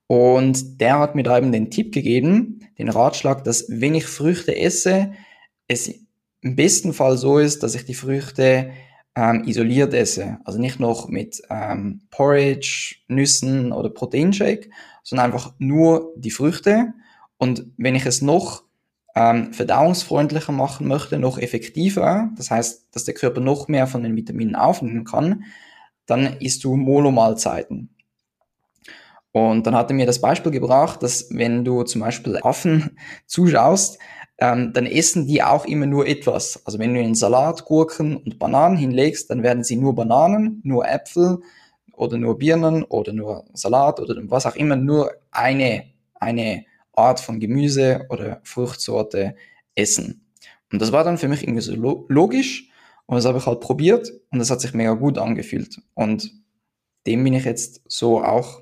Und 0.08 0.82
der 0.82 1.00
hat 1.00 1.16
mir 1.16 1.24
da 1.24 1.38
eben 1.38 1.54
den 1.54 1.72
Tipp 1.72 1.94
gegeben, 1.94 2.68
den 2.78 2.90
Ratschlag, 2.90 3.46
dass 3.46 3.68
wenn 3.70 3.96
ich 3.96 4.06
Früchte 4.06 4.54
esse, 4.54 5.14
es 5.70 5.88
im 6.42 6.58
besten 6.58 6.92
Fall 6.92 7.18
so 7.18 7.38
ist, 7.40 7.64
dass 7.64 7.74
ich 7.74 7.86
die 7.86 7.94
Früchte 7.94 8.72
ähm, 9.20 9.44
isoliert 9.46 9.94
esse. 9.94 10.40
Also 10.46 10.60
nicht 10.60 10.80
noch 10.80 11.10
mit 11.10 11.42
ähm, 11.50 12.02
Porridge, 12.10 12.96
Nüssen 13.10 13.74
oder 13.74 13.90
Proteinshake, 13.90 14.70
sondern 15.04 15.26
einfach 15.26 15.54
nur 15.58 16.14
die 16.16 16.32
Früchte. 16.32 16.94
Und 17.38 17.66
wenn 17.76 17.96
ich 17.96 18.06
es 18.06 18.22
noch 18.22 18.64
ähm, 19.16 19.52
verdauungsfreundlicher 19.52 20.54
machen 20.54 20.88
möchte, 20.88 21.20
noch 21.20 21.38
effektiver, 21.38 22.30
das 22.38 22.50
heißt, 22.50 22.88
dass 22.96 23.04
der 23.04 23.14
Körper 23.14 23.42
noch 23.42 23.68
mehr 23.68 23.88
von 23.88 24.04
den 24.04 24.16
Vitaminen 24.16 24.56
aufnehmen 24.56 25.04
kann, 25.04 25.44
dann 26.06 26.38
isst 26.40 26.64
du 26.64 26.78
Monomahlzeiten. 26.78 27.90
Und 29.32 29.68
dann 29.68 29.76
hat 29.76 29.92
er 29.92 29.96
mir 29.96 30.06
das 30.06 30.22
Beispiel 30.22 30.52
gebracht, 30.52 31.04
dass 31.04 31.28
wenn 31.30 31.66
du 31.66 31.84
zum 31.84 32.02
Beispiel 32.02 32.40
Affen 32.42 32.98
zuschaust, 33.28 34.00
ähm, 34.42 34.74
dann 34.74 34.86
essen 34.86 35.28
die 35.28 35.44
auch 35.44 35.66
immer 35.66 35.86
nur 35.86 36.08
etwas. 36.08 36.66
Also 36.66 36.80
wenn 36.80 36.94
du 36.94 37.00
einen 37.00 37.16
Salat, 37.16 37.66
Gurken 37.66 38.18
und 38.18 38.40
Bananen 38.40 38.78
hinlegst, 38.78 39.30
dann 39.30 39.44
werden 39.44 39.64
sie 39.64 39.76
nur 39.76 39.96
Bananen, 39.96 40.62
nur 40.64 40.88
Äpfel 40.88 41.40
oder 41.94 42.18
nur 42.18 42.38
Birnen 42.38 42.84
oder 42.84 43.12
nur 43.12 43.46
Salat 43.54 44.00
oder 44.00 44.16
was 44.24 44.46
auch 44.46 44.56
immer, 44.56 44.78
nur 44.78 45.12
eine, 45.32 45.84
eine 46.16 46.66
Art 46.94 47.20
von 47.20 47.40
Gemüse 47.40 48.06
oder 48.10 48.40
Fruchtsorte 48.44 49.36
essen. 49.76 50.26
Und 50.72 50.82
das 50.82 50.92
war 50.92 51.04
dann 51.04 51.18
für 51.18 51.28
mich 51.28 51.44
irgendwie 51.44 51.62
so 51.62 51.74
logisch 52.08 52.70
und 53.06 53.16
das 53.16 53.26
habe 53.26 53.40
ich 53.40 53.46
halt 53.46 53.60
probiert 53.60 54.12
und 54.32 54.40
das 54.40 54.52
hat 54.52 54.62
sich 54.62 54.74
mega 54.74 54.94
gut 54.94 55.18
angefühlt. 55.18 55.82
Und 55.96 56.32
dem 57.08 57.24
bin 57.24 57.34
ich 57.34 57.44
jetzt 57.44 57.82
so 57.88 58.24
auch 58.24 58.62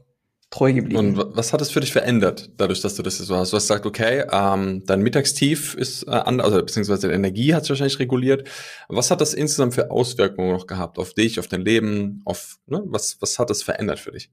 treu 0.49 0.71
geblieben. 0.71 0.97
Und 0.97 1.35
was 1.35 1.51
hat 1.51 1.61
es 1.61 1.71
für 1.71 1.81
dich 1.81 1.91
verändert, 1.91 2.51
dadurch, 2.57 2.81
dass 2.81 2.95
du 2.95 3.03
das 3.03 3.17
so 3.17 3.35
hast? 3.35 3.51
Du 3.51 3.57
hast 3.57 3.63
gesagt, 3.63 3.85
okay, 3.85 4.23
ähm, 4.31 4.83
dein 4.85 5.01
Mittagstief 5.01 5.73
ist 5.75 6.03
äh, 6.03 6.11
anders, 6.11 6.47
also 6.47 6.59
beziehungsweise 6.59 7.09
die 7.09 7.13
Energie 7.13 7.53
hat 7.53 7.63
es 7.63 7.69
wahrscheinlich 7.69 7.99
reguliert. 7.99 8.47
Was 8.87 9.11
hat 9.11 9.19
das 9.19 9.33
insgesamt 9.33 9.73
für 9.73 9.91
Auswirkungen 9.91 10.51
noch 10.51 10.67
gehabt 10.67 10.99
auf 10.99 11.13
dich, 11.13 11.39
auf 11.39 11.47
dein 11.47 11.61
Leben, 11.61 12.21
auf 12.25 12.57
ne? 12.65 12.81
was, 12.85 13.17
was 13.21 13.39
hat 13.39 13.49
das 13.49 13.63
verändert 13.63 13.99
für 13.99 14.11
dich? 14.11 14.31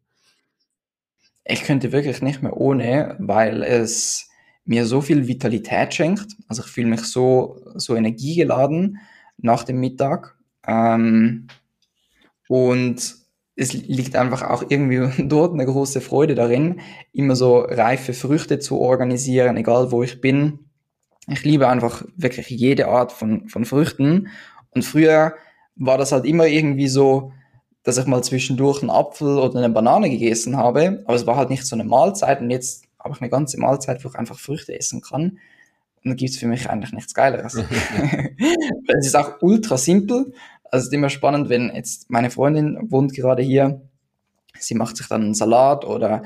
Ich 1.44 1.64
könnte 1.64 1.92
wirklich 1.92 2.22
nicht 2.22 2.42
mehr 2.42 2.56
ohne, 2.56 3.16
weil 3.18 3.62
es 3.62 4.28
mir 4.64 4.86
so 4.86 5.00
viel 5.00 5.26
Vitalität 5.26 5.92
schenkt. 5.92 6.36
Also 6.48 6.62
ich 6.62 6.68
fühle 6.68 6.86
mich 6.86 7.02
so, 7.02 7.60
so 7.74 7.94
energiegeladen 7.96 8.98
nach 9.36 9.64
dem 9.64 9.78
Mittag. 9.78 10.38
Ähm, 10.66 11.48
und 12.48 13.23
es 13.56 13.72
liegt 13.72 14.16
einfach 14.16 14.42
auch 14.42 14.64
irgendwie 14.68 15.22
dort 15.28 15.54
eine 15.54 15.66
große 15.66 16.00
Freude 16.00 16.34
darin, 16.34 16.80
immer 17.12 17.36
so 17.36 17.58
reife 17.58 18.12
Früchte 18.12 18.58
zu 18.58 18.78
organisieren, 18.80 19.56
egal 19.56 19.92
wo 19.92 20.02
ich 20.02 20.20
bin. 20.20 20.60
Ich 21.28 21.44
liebe 21.44 21.68
einfach 21.68 22.04
wirklich 22.16 22.48
jede 22.50 22.88
Art 22.88 23.12
von, 23.12 23.48
von 23.48 23.64
Früchten. 23.64 24.28
Und 24.70 24.84
früher 24.84 25.34
war 25.76 25.98
das 25.98 26.12
halt 26.12 26.26
immer 26.26 26.46
irgendwie 26.46 26.88
so, 26.88 27.32
dass 27.82 27.98
ich 27.98 28.06
mal 28.06 28.22
zwischendurch 28.22 28.82
einen 28.82 28.90
Apfel 28.90 29.38
oder 29.38 29.58
eine 29.58 29.72
Banane 29.72 30.10
gegessen 30.10 30.56
habe, 30.56 31.02
aber 31.06 31.14
es 31.14 31.26
war 31.26 31.36
halt 31.36 31.50
nicht 31.50 31.66
so 31.66 31.76
eine 31.76 31.84
Mahlzeit 31.84 32.40
und 32.40 32.50
jetzt 32.50 32.84
habe 32.98 33.14
ich 33.14 33.20
eine 33.20 33.30
ganze 33.30 33.58
Mahlzeit, 33.60 34.02
wo 34.04 34.08
ich 34.08 34.14
einfach 34.14 34.38
Früchte 34.38 34.76
essen 34.76 35.02
kann. 35.02 35.38
Und 36.02 36.10
da 36.10 36.14
gibt's 36.14 36.36
für 36.38 36.46
mich 36.46 36.68
eigentlich 36.68 36.92
nichts 36.92 37.14
Geileres. 37.14 37.54
es 38.98 39.06
ist 39.06 39.16
auch 39.16 39.42
ultra 39.42 39.76
simpel 39.76 40.32
also 40.74 40.82
es 40.82 40.88
ist 40.88 40.92
immer 40.92 41.08
spannend, 41.08 41.48
wenn 41.48 41.72
jetzt 41.72 42.10
meine 42.10 42.30
Freundin 42.30 42.90
wohnt 42.90 43.14
gerade 43.14 43.44
hier, 43.44 43.80
sie 44.58 44.74
macht 44.74 44.96
sich 44.96 45.06
dann 45.06 45.22
einen 45.22 45.34
Salat 45.34 45.84
oder 45.84 46.24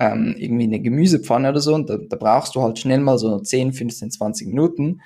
ähm, 0.00 0.34
irgendwie 0.38 0.64
eine 0.64 0.80
Gemüsepfanne 0.80 1.50
oder 1.50 1.60
so 1.60 1.74
und 1.74 1.90
da, 1.90 1.98
da 1.98 2.16
brauchst 2.16 2.54
du 2.54 2.62
halt 2.62 2.78
schnell 2.78 3.00
mal 3.00 3.18
so 3.18 3.38
10, 3.38 3.74
15, 3.74 4.10
20 4.10 4.48
Minuten 4.48 5.02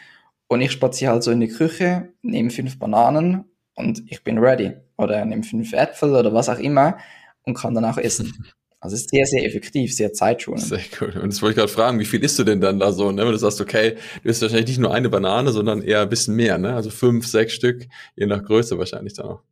und 0.46 0.60
ich 0.60 0.70
spaziere 0.70 1.10
halt 1.10 1.24
so 1.24 1.32
in 1.32 1.40
die 1.40 1.48
Küche, 1.48 2.10
nehme 2.22 2.50
fünf 2.50 2.78
Bananen 2.78 3.46
und 3.74 4.04
ich 4.06 4.22
bin 4.22 4.38
ready 4.38 4.74
oder 4.96 5.24
nehme 5.24 5.42
fünf 5.42 5.72
Äpfel 5.72 6.14
oder 6.14 6.32
was 6.32 6.48
auch 6.48 6.60
immer 6.60 6.98
und 7.42 7.54
kann 7.54 7.74
dann 7.74 7.84
auch 7.84 7.98
essen. 7.98 8.46
Also 8.80 8.94
es 8.94 9.02
ist 9.02 9.10
sehr, 9.10 9.26
sehr 9.26 9.44
effektiv, 9.44 9.94
sehr 9.94 10.12
zeitschonend. 10.12 10.62
Sehr 10.62 10.80
cool. 11.00 11.12
Und 11.16 11.30
jetzt 11.30 11.42
wollte 11.42 11.52
ich 11.52 11.56
gerade 11.56 11.72
fragen, 11.72 11.98
wie 11.98 12.04
viel 12.04 12.22
isst 12.22 12.38
du 12.38 12.44
denn 12.44 12.60
dann 12.60 12.78
da 12.78 12.92
so, 12.92 13.10
ne? 13.10 13.24
Wenn 13.24 13.32
du 13.32 13.38
sagst, 13.38 13.60
okay, 13.60 13.96
du 14.22 14.28
isst 14.28 14.40
wahrscheinlich 14.40 14.68
nicht 14.68 14.78
nur 14.78 14.94
eine 14.94 15.08
Banane, 15.08 15.50
sondern 15.50 15.82
eher 15.82 16.02
ein 16.02 16.08
bisschen 16.08 16.36
mehr, 16.36 16.58
ne? 16.58 16.74
Also 16.74 16.90
fünf, 16.90 17.26
sechs 17.26 17.54
Stück, 17.54 17.86
je 18.14 18.26
nach 18.26 18.42
Größe 18.42 18.78
wahrscheinlich 18.78 19.14
dann 19.14 19.26
auch. 19.26 19.42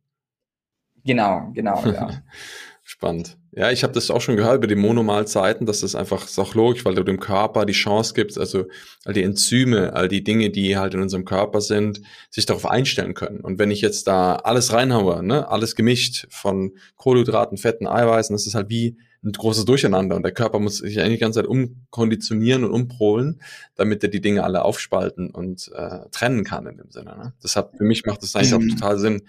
Genau, 1.03 1.51
genau, 1.53 1.83
ja. 1.85 2.21
Spannend. 2.83 3.37
Ja, 3.51 3.69
ich 3.69 3.83
habe 3.83 3.91
das 3.91 4.09
auch 4.09 4.21
schon 4.21 4.37
gehört 4.37 4.57
über 4.57 4.67
die 4.67 4.75
Monomalzeiten, 4.75 5.65
dass 5.65 5.81
das 5.81 5.93
einfach 5.93 6.23
ist 6.23 6.39
auch 6.39 6.55
logisch, 6.55 6.85
weil 6.85 6.95
du 6.95 7.03
dem 7.03 7.19
Körper 7.19 7.65
die 7.65 7.73
Chance 7.73 8.13
gibst, 8.13 8.39
also 8.39 8.67
all 9.03 9.13
die 9.13 9.23
Enzyme, 9.23 9.91
all 9.91 10.07
die 10.07 10.23
Dinge, 10.23 10.51
die 10.51 10.77
halt 10.77 10.93
in 10.93 11.01
unserem 11.01 11.25
Körper 11.25 11.59
sind, 11.59 12.01
sich 12.29 12.45
darauf 12.45 12.65
einstellen 12.65 13.13
können. 13.13 13.41
Und 13.41 13.59
wenn 13.59 13.71
ich 13.71 13.81
jetzt 13.81 14.07
da 14.07 14.37
alles 14.37 14.71
reinhaue, 14.71 15.21
ne, 15.21 15.49
alles 15.49 15.75
gemischt 15.75 16.27
von 16.29 16.77
Kohlenhydraten, 16.95 17.57
Fetten, 17.57 17.87
Eiweißen, 17.87 18.33
das 18.33 18.47
ist 18.47 18.55
halt 18.55 18.69
wie 18.69 18.95
ein 19.23 19.31
großes 19.31 19.65
Durcheinander 19.65 20.15
und 20.15 20.23
der 20.23 20.33
Körper 20.33 20.59
muss 20.59 20.77
sich 20.77 20.99
eigentlich 20.99 21.17
die 21.17 21.21
ganze 21.21 21.39
Zeit 21.39 21.47
umkonditionieren 21.47 22.63
und 22.63 22.71
umpolen, 22.71 23.41
damit 23.75 24.03
er 24.03 24.09
die 24.09 24.21
Dinge 24.21 24.43
alle 24.43 24.63
aufspalten 24.63 25.31
und 25.31 25.71
äh, 25.73 26.09
trennen 26.11 26.43
kann 26.43 26.67
in 26.67 26.77
dem 26.77 26.91
Sinne. 26.91 27.17
Ne? 27.17 27.33
Deshalb 27.43 27.75
für 27.75 27.83
mich 27.83 28.05
macht 28.05 28.23
es 28.23 28.35
eigentlich 28.35 28.51
mhm. 28.51 28.71
auch 28.71 28.75
total 28.75 28.99
Sinn, 28.99 29.23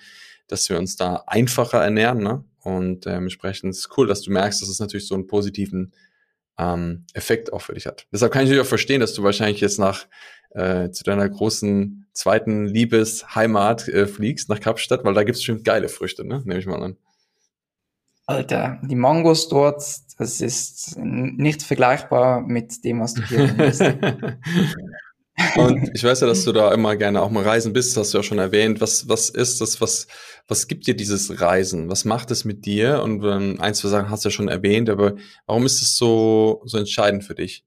dass 0.47 0.69
wir 0.69 0.79
uns 0.79 0.97
da 0.97 1.25
einfacher 1.27 1.83
ernähren. 1.83 2.23
Ne? 2.23 2.45
Und 2.61 3.07
ähm, 3.07 3.25
entsprechend 3.25 3.71
ist 3.71 3.79
es 3.79 3.89
cool, 3.97 4.07
dass 4.07 4.23
du 4.23 4.31
merkst, 4.31 4.61
dass 4.61 4.69
es 4.69 4.79
natürlich 4.79 5.07
so 5.07 5.15
einen 5.15 5.27
positiven 5.27 5.93
ähm, 6.59 7.05
Effekt 7.15 7.53
auch 7.53 7.63
für 7.63 7.75
dich 7.75 7.87
hat. 7.87 8.07
Deshalb 8.13 8.33
kann 8.33 8.43
ich 8.43 8.49
natürlich 8.49 8.67
auch 8.67 8.69
verstehen, 8.69 9.01
dass 9.01 9.15
du 9.15 9.23
wahrscheinlich 9.23 9.61
jetzt 9.61 9.79
nach 9.79 10.07
äh, 10.51 10.91
zu 10.91 11.05
deiner 11.05 11.29
großen 11.29 12.07
zweiten 12.13 12.67
Liebesheimat 12.67 13.89
äh, 13.89 14.07
fliegst, 14.07 14.49
nach 14.49 14.61
Kapstadt, 14.61 15.05
weil 15.05 15.15
da 15.15 15.23
gibt 15.23 15.37
es 15.37 15.45
schon 15.45 15.63
geile 15.63 15.89
Früchte, 15.89 16.27
ne? 16.27 16.43
Nehme 16.45 16.59
ich 16.59 16.67
mal 16.67 16.83
an. 16.83 16.97
Alter, 18.29 18.79
die 18.83 18.95
Mangos 18.95 19.49
dort, 19.49 19.83
das 20.19 20.41
ist 20.43 20.99
nicht 20.99 21.63
vergleichbar 21.63 22.43
mit 22.43 22.85
dem, 22.85 23.01
was 23.01 23.15
du 23.15 23.23
hier 23.23 23.49
findest. 23.49 23.81
Und 25.57 25.91
ich 25.95 26.05
weiß 26.05 26.21
ja, 26.21 26.27
dass 26.27 26.45
du 26.45 26.53
da 26.53 26.75
immer 26.75 26.95
gerne 26.97 27.23
auch 27.23 27.31
mal 27.31 27.43
reisen 27.45 27.73
bist, 27.73 27.97
hast 27.97 28.13
du 28.13 28.19
ja 28.19 28.23
schon 28.23 28.39
erwähnt. 28.39 28.83
Was, 28.83 29.09
was 29.09 29.31
ist 29.31 29.63
das, 29.63 29.81
was, 29.81 30.09
was 30.47 30.69
gibt 30.69 30.87
dir 30.87 30.95
dieses 30.95 31.41
Reisen? 31.41 31.89
Was 31.89 32.05
macht 32.05 32.31
es 32.31 32.45
mit 32.45 32.67
dir? 32.67 33.03
Und 33.03 33.25
ähm, 33.25 33.59
eins, 33.63 33.79
zwei 33.79 33.89
Sachen 33.89 34.11
hast 34.11 34.27
du 34.27 34.29
ja 34.29 34.33
schon 34.33 34.49
erwähnt, 34.49 34.91
aber 34.91 35.15
warum 35.47 35.65
ist 35.65 35.81
es 35.81 35.97
so, 35.97 36.61
so 36.67 36.77
entscheidend 36.77 37.25
für 37.25 37.35
dich? 37.35 37.65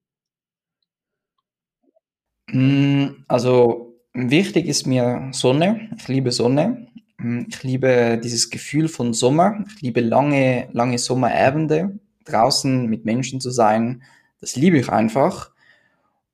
Mm, 2.51 3.24
also, 3.28 3.95
wichtig 4.14 4.68
ist 4.68 4.86
mir 4.86 5.30
Sonne. 5.32 5.89
Ich 5.97 6.07
liebe 6.07 6.32
Sonne. 6.32 6.91
Mm, 7.22 7.45
ich 7.47 7.63
liebe 7.63 8.19
dieses 8.24 8.49
Gefühl 8.49 8.88
von 8.88 9.13
Sommer. 9.13 9.63
Ich 9.67 9.82
liebe 9.82 10.01
lange, 10.01 10.67
lange 10.74 10.97
Sommerabende, 10.97 11.99
draußen 12.26 12.88
mit 12.88 13.05
Menschen 13.05 13.39
zu 13.39 13.51
sein. 13.51 14.03
Das 14.39 14.55
liebe 14.55 14.78
ich 14.78 14.89
einfach. 14.89 15.51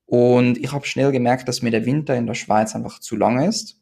Und 0.06 0.58
ich 0.58 0.72
habe 0.72 0.86
schnell 0.86 1.12
gemerkt, 1.12 1.48
dass 1.50 1.62
mir 1.62 1.72
der 1.72 1.86
Winter 1.86 2.16
in 2.16 2.28
der 2.28 2.34
Schweiz 2.34 2.74
einfach 2.76 3.00
zu 3.00 3.18
lang 3.18 3.42
ist. 3.44 3.82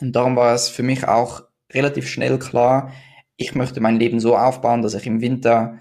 Und 0.00 0.14
darum 0.14 0.36
war 0.36 0.54
es 0.54 0.68
für 0.68 0.84
mich 0.84 1.08
auch 1.08 1.42
relativ 1.72 2.08
schnell 2.08 2.38
klar, 2.38 2.92
ich 3.36 3.56
möchte 3.56 3.80
mein 3.80 3.98
Leben 3.98 4.20
so 4.20 4.36
aufbauen, 4.36 4.82
dass 4.82 4.94
ich 4.94 5.08
im 5.08 5.20
Winter 5.20 5.78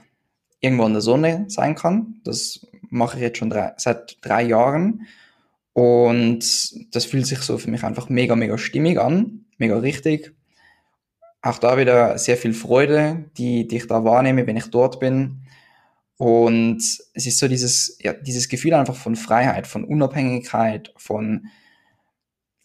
irgendwo 0.59 0.88
in 0.88 0.93
der 0.93 1.03
Sonne 1.03 1.45
sein 1.49 1.75
kann. 1.75 2.19
Das 2.23 2.65
mache 2.89 3.17
ich 3.17 3.21
jetzt 3.21 3.38
schon 3.38 3.51
drei, 3.51 3.73
seit 3.77 4.17
drei 4.21 4.41
Jahren. 4.41 5.05
Und 5.73 6.39
das 6.95 7.05
fühlt 7.05 7.27
sich 7.27 7.39
so 7.39 7.59
für 7.59 7.69
mich 7.69 7.84
einfach 7.84 8.09
mega, 8.09 8.36
mega 8.36 8.57
stimmig 8.57 8.99
an, 8.99 9.43
mega 9.58 9.78
richtig. 9.78 10.34
Auch 11.41 11.58
da 11.58 11.78
wieder 11.78 12.18
sehr 12.18 12.38
viel 12.38 12.54
Freude, 12.54 13.26
die, 13.38 13.68
die 13.68 13.78
ich 13.78 13.88
da 13.88 14.04
wahrnehme, 14.04 14.47
wenn 14.47 14.58
ich 14.58 14.68
dort 14.68 14.99
bin. 14.99 15.43
Und 16.18 16.78
es 16.78 17.26
ist 17.26 17.38
so 17.38 17.47
dieses, 17.47 17.97
ja, 18.01 18.14
dieses 18.14 18.47
Gefühl 18.47 18.74
einfach 18.74 18.95
von 18.95 19.16
Freiheit, 19.16 19.68
von 19.68 19.84
Unabhängigkeit, 19.84 20.93
von 20.95 21.47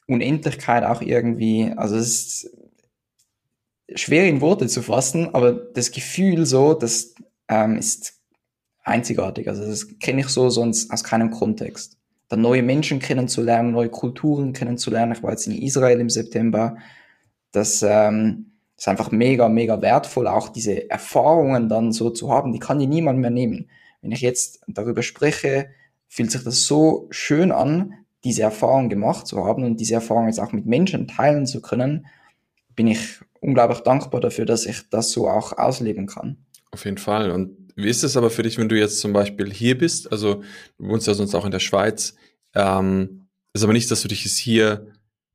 Unendlichkeit 0.07 0.85
auch 0.85 1.03
irgendwie. 1.03 1.73
Also 1.77 1.97
es 1.97 2.45
ist 2.45 2.57
schwer 3.95 4.27
in 4.29 4.41
Worte 4.41 4.69
zu 4.69 4.83
fassen, 4.83 5.35
aber 5.35 5.53
das 5.53 5.91
Gefühl 5.91 6.47
so, 6.47 6.75
das 6.75 7.15
ähm, 7.49 7.77
ist 7.77 8.15
einzigartig. 8.83 9.49
Also 9.49 9.65
das 9.65 9.99
kenne 9.99 10.21
ich 10.23 10.29
so 10.29 10.51
sonst 10.51 10.91
aus 10.91 11.05
keinem 11.05 11.31
Kontext. 11.31 11.98
Dann 12.29 12.43
neue 12.43 12.63
Menschen 12.63 12.99
kennenzulernen, 12.99 13.73
neue 13.73 13.89
Kulturen 13.89 14.53
kennenzulernen. 14.53 15.13
Ich 15.13 15.23
war 15.23 15.31
jetzt 15.31 15.47
in 15.47 15.55
Israel 15.55 16.01
im 16.01 16.11
September. 16.11 16.77
Das 17.53 17.83
ähm, 17.83 18.53
ist 18.77 18.89
einfach 18.89 19.11
mega, 19.11 19.49
mega 19.49 19.81
wertvoll, 19.83 20.27
auch 20.27 20.49
diese 20.49 20.91
Erfahrungen 20.91 21.69
dann 21.69 21.93
so 21.93 22.11
zu 22.11 22.31
haben. 22.31 22.53
Die 22.53 22.59
kann 22.59 22.79
dir 22.79 22.87
niemand 22.87 23.19
mehr 23.19 23.31
nehmen. 23.31 23.71
Wenn 24.03 24.13
ich 24.13 24.21
jetzt 24.21 24.61
darüber 24.69 25.03
spreche, 25.03 25.71
fühlt 26.09 26.31
sich 26.31 26.45
das 26.45 26.65
so 26.65 27.09
schön 27.11 27.51
an, 27.51 27.95
diese 28.25 28.43
Erfahrung 28.43 28.89
gemacht 28.89 29.27
zu 29.27 29.45
haben 29.45 29.65
und 29.65 29.79
diese 29.81 29.95
Erfahrung 29.95 30.27
jetzt 30.27 30.41
auch 30.41 30.53
mit 30.53 30.67
Menschen 30.67 31.09
teilen 31.09 31.47
zu 31.47 31.63
können, 31.63 32.07
bin 32.75 32.87
ich 32.87 33.21
unglaublich 33.41 33.81
dankbar 33.81 34.21
dafür, 34.21 34.45
dass 34.45 34.67
ich 34.67 34.89
das 34.91 35.11
so 35.11 35.29
auch 35.29 35.57
ausleben 35.57 36.07
kann. 36.07 36.37
Auf 36.71 36.85
jeden 36.85 36.99
Fall. 36.99 37.31
Und 37.31 37.68
wie 37.79 37.89
ist 37.89 38.03
es 38.03 38.17
aber 38.17 38.29
für 38.29 38.43
dich, 38.43 38.59
wenn 38.59 38.69
du 38.69 38.77
jetzt 38.77 38.99
zum 38.99 39.13
Beispiel 39.13 39.53
hier 39.53 39.79
bist? 39.79 40.11
Also 40.11 40.43
du 40.79 40.89
wohnst 40.89 41.07
ja 41.07 41.15
sonst 41.15 41.35
auch 41.37 41.45
in 41.45 41.53
der 41.53 41.61
Schweiz. 41.61 42.17
Ähm, 42.53 43.29
ist 43.53 43.63
aber 43.63 43.73
nicht, 43.73 43.89
dass 43.93 44.03
du 44.03 44.09
dich 44.09 44.25
jetzt 44.25 44.37
hier 44.37 44.89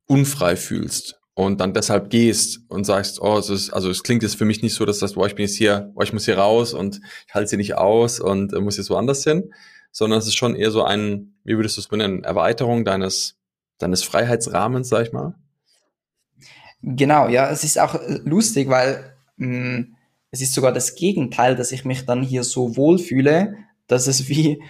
unfrei 0.06 0.54
fühlst 0.54 1.18
und 1.32 1.58
dann 1.62 1.72
deshalb 1.72 2.10
gehst 2.10 2.60
und 2.68 2.84
sagst, 2.84 3.18
oh, 3.22 3.38
es 3.38 3.48
ist, 3.48 3.70
also 3.70 3.88
es 3.88 4.02
klingt 4.02 4.22
jetzt 4.22 4.36
für 4.36 4.44
mich 4.44 4.60
nicht 4.60 4.74
so, 4.74 4.84
dass 4.84 4.98
das, 4.98 5.14
boah, 5.14 5.26
ich 5.26 5.34
bin 5.34 5.46
jetzt 5.46 5.56
hier, 5.56 5.90
boah, 5.94 6.04
ich 6.04 6.12
muss 6.12 6.26
hier 6.26 6.36
raus 6.36 6.74
und 6.74 7.00
ich 7.26 7.34
halte 7.34 7.48
sie 7.48 7.56
nicht 7.56 7.78
aus 7.78 8.20
und 8.20 8.52
äh, 8.52 8.60
muss 8.60 8.76
jetzt 8.76 8.90
woanders 8.90 9.24
hin, 9.24 9.50
sondern 9.90 10.18
es 10.18 10.26
ist 10.26 10.36
schon 10.36 10.54
eher 10.54 10.70
so 10.70 10.84
ein, 10.84 11.34
wie 11.44 11.56
würdest 11.56 11.78
du 11.78 11.80
es 11.80 11.88
benennen, 11.88 12.24
Erweiterung 12.24 12.84
deines, 12.84 13.38
deines 13.78 14.04
Freiheitsrahmens, 14.04 14.90
sag 14.90 15.06
ich 15.06 15.12
mal? 15.14 15.34
Genau, 16.82 17.28
ja, 17.28 17.48
es 17.48 17.64
ist 17.64 17.80
auch 17.80 17.94
äh, 17.94 18.20
lustig, 18.22 18.68
weil 18.68 19.16
mh, 19.38 19.46
hm, 19.46 19.93
es 20.34 20.40
ist 20.40 20.52
sogar 20.52 20.72
das 20.72 20.96
Gegenteil, 20.96 21.54
dass 21.54 21.70
ich 21.70 21.84
mich 21.84 22.06
dann 22.06 22.24
hier 22.24 22.42
so 22.42 22.76
wohlfühle, 22.76 23.54
dass 23.86 24.08
es 24.08 24.28
wie 24.28 24.60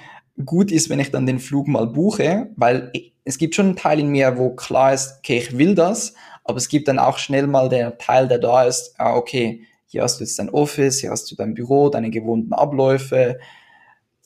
gut 0.45 0.71
ist, 0.71 0.91
wenn 0.91 1.01
ich 1.01 1.11
dann 1.11 1.25
den 1.25 1.39
Flug 1.39 1.69
mal 1.69 1.87
buche, 1.87 2.51
weil 2.55 2.93
es 3.25 3.39
gibt 3.39 3.55
schon 3.55 3.69
einen 3.69 3.77
Teil 3.77 3.99
in 3.99 4.09
mir, 4.09 4.37
wo 4.37 4.51
klar 4.51 4.93
ist, 4.93 5.15
okay, 5.21 5.39
ich 5.39 5.57
will 5.57 5.75
das, 5.75 6.13
aber 6.45 6.59
es 6.59 6.69
gibt 6.69 6.87
dann 6.87 6.99
auch 6.99 7.17
schnell 7.17 7.47
mal 7.47 7.71
der 7.71 7.97
Teil, 7.97 8.29
der 8.29 8.41
da 8.41 8.65
ist, 8.65 8.95
ah, 8.99 9.15
okay, 9.15 9.63
hier 9.87 10.03
hast 10.03 10.21
du 10.21 10.25
jetzt 10.25 10.39
dein 10.39 10.51
Office, 10.51 11.01
hier 11.01 11.11
hast 11.11 11.31
du 11.31 11.35
dein 11.35 11.55
Büro, 11.55 11.89
deine 11.89 12.11
gewohnten 12.11 12.53
Abläufe, 12.53 13.39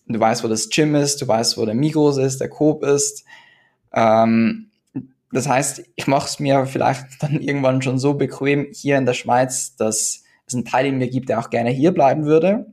du 0.08 0.18
weißt, 0.18 0.42
wo 0.42 0.48
das 0.48 0.68
Gym 0.70 0.96
ist, 0.96 1.22
du 1.22 1.28
weißt, 1.28 1.56
wo 1.56 1.64
der 1.64 1.76
Migros 1.76 2.16
ist, 2.16 2.40
der 2.40 2.48
Coop 2.48 2.82
ist. 2.82 3.24
Ähm, 3.92 4.72
das 5.30 5.48
heißt, 5.48 5.84
ich 5.94 6.08
mache 6.08 6.26
es 6.26 6.40
mir 6.40 6.66
vielleicht 6.66 7.06
dann 7.20 7.40
irgendwann 7.40 7.80
schon 7.80 8.00
so 8.00 8.14
bequem 8.14 8.66
hier 8.72 8.98
in 8.98 9.06
der 9.06 9.14
Schweiz, 9.14 9.76
dass 9.76 10.24
es 10.48 10.54
einen 10.54 10.64
Teil 10.64 10.86
in 10.86 10.98
mir 10.98 11.08
gibt, 11.08 11.28
der 11.28 11.38
auch 11.40 11.50
gerne 11.50 11.70
hier 11.70 11.92
bleiben 11.92 12.24
würde. 12.24 12.66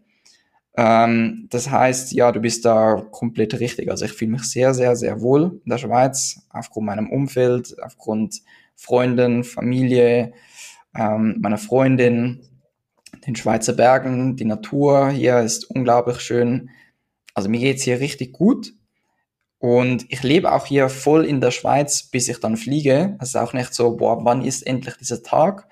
Ähm, 0.77 1.47
das 1.49 1.69
heißt, 1.69 2.11
ja, 2.13 2.31
du 2.31 2.39
bist 2.39 2.65
da 2.65 3.01
komplett 3.11 3.59
richtig. 3.59 3.89
Also 3.89 4.05
ich 4.05 4.11
fühle 4.13 4.31
mich 4.31 4.43
sehr, 4.43 4.73
sehr, 4.73 4.95
sehr 4.95 5.21
wohl 5.21 5.61
in 5.63 5.69
der 5.69 5.77
Schweiz, 5.77 6.45
aufgrund 6.49 6.87
meinem 6.87 7.09
Umfeld, 7.09 7.75
aufgrund 7.81 8.41
Freunden, 8.75 9.43
Familie, 9.43 10.33
ähm, 10.95 11.37
meiner 11.39 11.57
Freundin, 11.57 12.41
den 13.25 13.35
Schweizer 13.35 13.73
Bergen, 13.73 14.35
die 14.35 14.45
Natur 14.45 15.09
hier 15.09 15.39
ist 15.39 15.69
unglaublich 15.69 16.19
schön. 16.19 16.69
Also 17.33 17.49
mir 17.49 17.59
geht's 17.59 17.83
hier 17.83 17.99
richtig 17.99 18.33
gut. 18.33 18.73
Und 19.59 20.05
ich 20.09 20.21
lebe 20.21 20.51
auch 20.51 20.65
hier 20.65 20.89
voll 20.89 21.25
in 21.25 21.41
der 21.41 21.51
Schweiz, 21.51 22.03
bis 22.03 22.27
ich 22.27 22.39
dann 22.39 22.57
fliege. 22.57 23.17
Es 23.19 23.29
ist 23.29 23.35
auch 23.35 23.53
nicht 23.53 23.73
so, 23.73 23.95
boah, 23.95 24.23
wann 24.23 24.43
ist 24.43 24.67
endlich 24.67 24.95
dieser 24.97 25.23
Tag, 25.23 25.67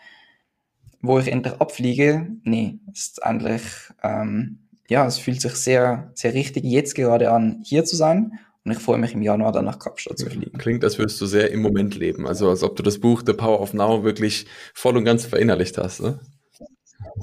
wo 1.03 1.19
ich 1.19 1.27
endlich 1.27 1.53
abfliege? 1.59 2.27
Nee, 2.43 2.79
ist 2.91 3.23
eigentlich, 3.23 3.61
ähm, 4.01 4.59
ja, 4.87 5.05
es 5.05 5.19
fühlt 5.19 5.41
sich 5.41 5.53
sehr, 5.53 6.11
sehr 6.15 6.33
richtig 6.33 6.63
jetzt 6.63 6.95
gerade 6.95 7.29
an, 7.29 7.61
hier 7.63 7.83
zu 7.83 7.95
sein. 7.95 8.39
Und 8.65 8.71
ich 8.71 8.79
freue 8.79 8.97
mich 8.97 9.13
im 9.13 9.21
Januar 9.21 9.51
dann 9.51 9.65
nach 9.65 9.77
Kapstadt 9.77 10.17
zu 10.17 10.29
fliegen. 10.29 10.57
Klingt, 10.57 10.85
als 10.85 10.97
würdest 10.97 11.19
du 11.19 11.25
sehr 11.25 11.51
im 11.51 11.61
Moment 11.61 11.95
leben. 11.95 12.25
Also 12.25 12.49
als 12.49 12.63
ob 12.63 12.77
du 12.77 12.83
das 12.83 12.99
Buch 12.99 13.21
The 13.25 13.33
Power 13.33 13.59
of 13.59 13.73
Now 13.73 14.05
wirklich 14.05 14.45
voll 14.73 14.95
und 14.95 15.03
ganz 15.03 15.25
verinnerlicht 15.25 15.77
hast. 15.77 16.01
Ne? 16.01 16.21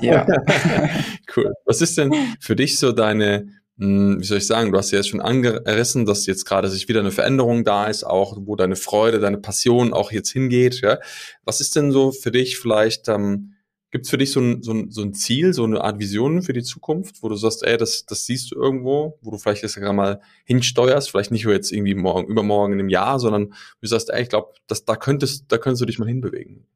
Ja. 0.02 0.26
cool. 1.36 1.50
Was 1.64 1.80
ist 1.80 1.96
denn 1.96 2.14
für 2.38 2.56
dich 2.56 2.78
so 2.78 2.92
deine, 2.92 3.48
hm, 3.78 4.20
wie 4.20 4.24
soll 4.24 4.36
ich 4.36 4.46
sagen, 4.46 4.72
du 4.72 4.76
hast 4.76 4.90
ja 4.90 4.98
jetzt 4.98 5.08
schon 5.08 5.22
angerissen, 5.22 6.04
dass 6.04 6.26
jetzt 6.26 6.44
gerade 6.44 6.68
sich 6.68 6.88
wieder 6.88 7.00
eine 7.00 7.12
Veränderung 7.12 7.64
da 7.64 7.86
ist, 7.86 8.04
auch 8.04 8.36
wo 8.42 8.56
deine 8.56 8.76
Freude, 8.76 9.20
deine 9.20 9.38
Passion 9.38 9.94
auch 9.94 10.12
jetzt 10.12 10.30
hingeht. 10.30 10.82
Ja? 10.82 10.98
Was 11.46 11.62
ist 11.62 11.74
denn 11.74 11.92
so 11.92 12.12
für 12.12 12.30
dich 12.30 12.58
vielleicht 12.58 13.08
ähm, 13.08 13.54
Gibt 13.90 14.04
es 14.04 14.10
für 14.10 14.18
dich 14.18 14.30
so 14.30 14.40
ein, 14.40 14.62
so, 14.62 14.72
ein, 14.72 14.90
so 14.90 15.02
ein 15.02 15.14
Ziel, 15.14 15.52
so 15.52 15.64
eine 15.64 15.82
Art 15.82 15.98
Vision 15.98 16.42
für 16.42 16.52
die 16.52 16.62
Zukunft, 16.62 17.22
wo 17.22 17.28
du 17.28 17.34
sagst, 17.34 17.64
ey, 17.64 17.76
das, 17.76 18.06
das 18.06 18.24
siehst 18.24 18.52
du 18.52 18.54
irgendwo, 18.54 19.18
wo 19.20 19.32
du 19.32 19.38
vielleicht 19.38 19.62
jetzt 19.62 19.74
gerade 19.74 19.92
mal 19.92 20.20
hinsteuerst, 20.44 21.10
vielleicht 21.10 21.32
nicht 21.32 21.44
nur 21.44 21.54
jetzt 21.54 21.72
irgendwie 21.72 21.96
morgen, 21.96 22.28
übermorgen 22.28 22.74
in 22.74 22.78
einem 22.78 22.88
Jahr, 22.88 23.18
sondern 23.18 23.52
du 23.80 23.86
sagst, 23.88 24.10
ey, 24.10 24.22
ich 24.22 24.28
glaube, 24.28 24.54
da 24.68 24.96
könntest, 24.96 25.46
da 25.48 25.58
könntest 25.58 25.82
du 25.82 25.86
dich 25.86 25.98
mal 25.98 26.06
hinbewegen. 26.06 26.66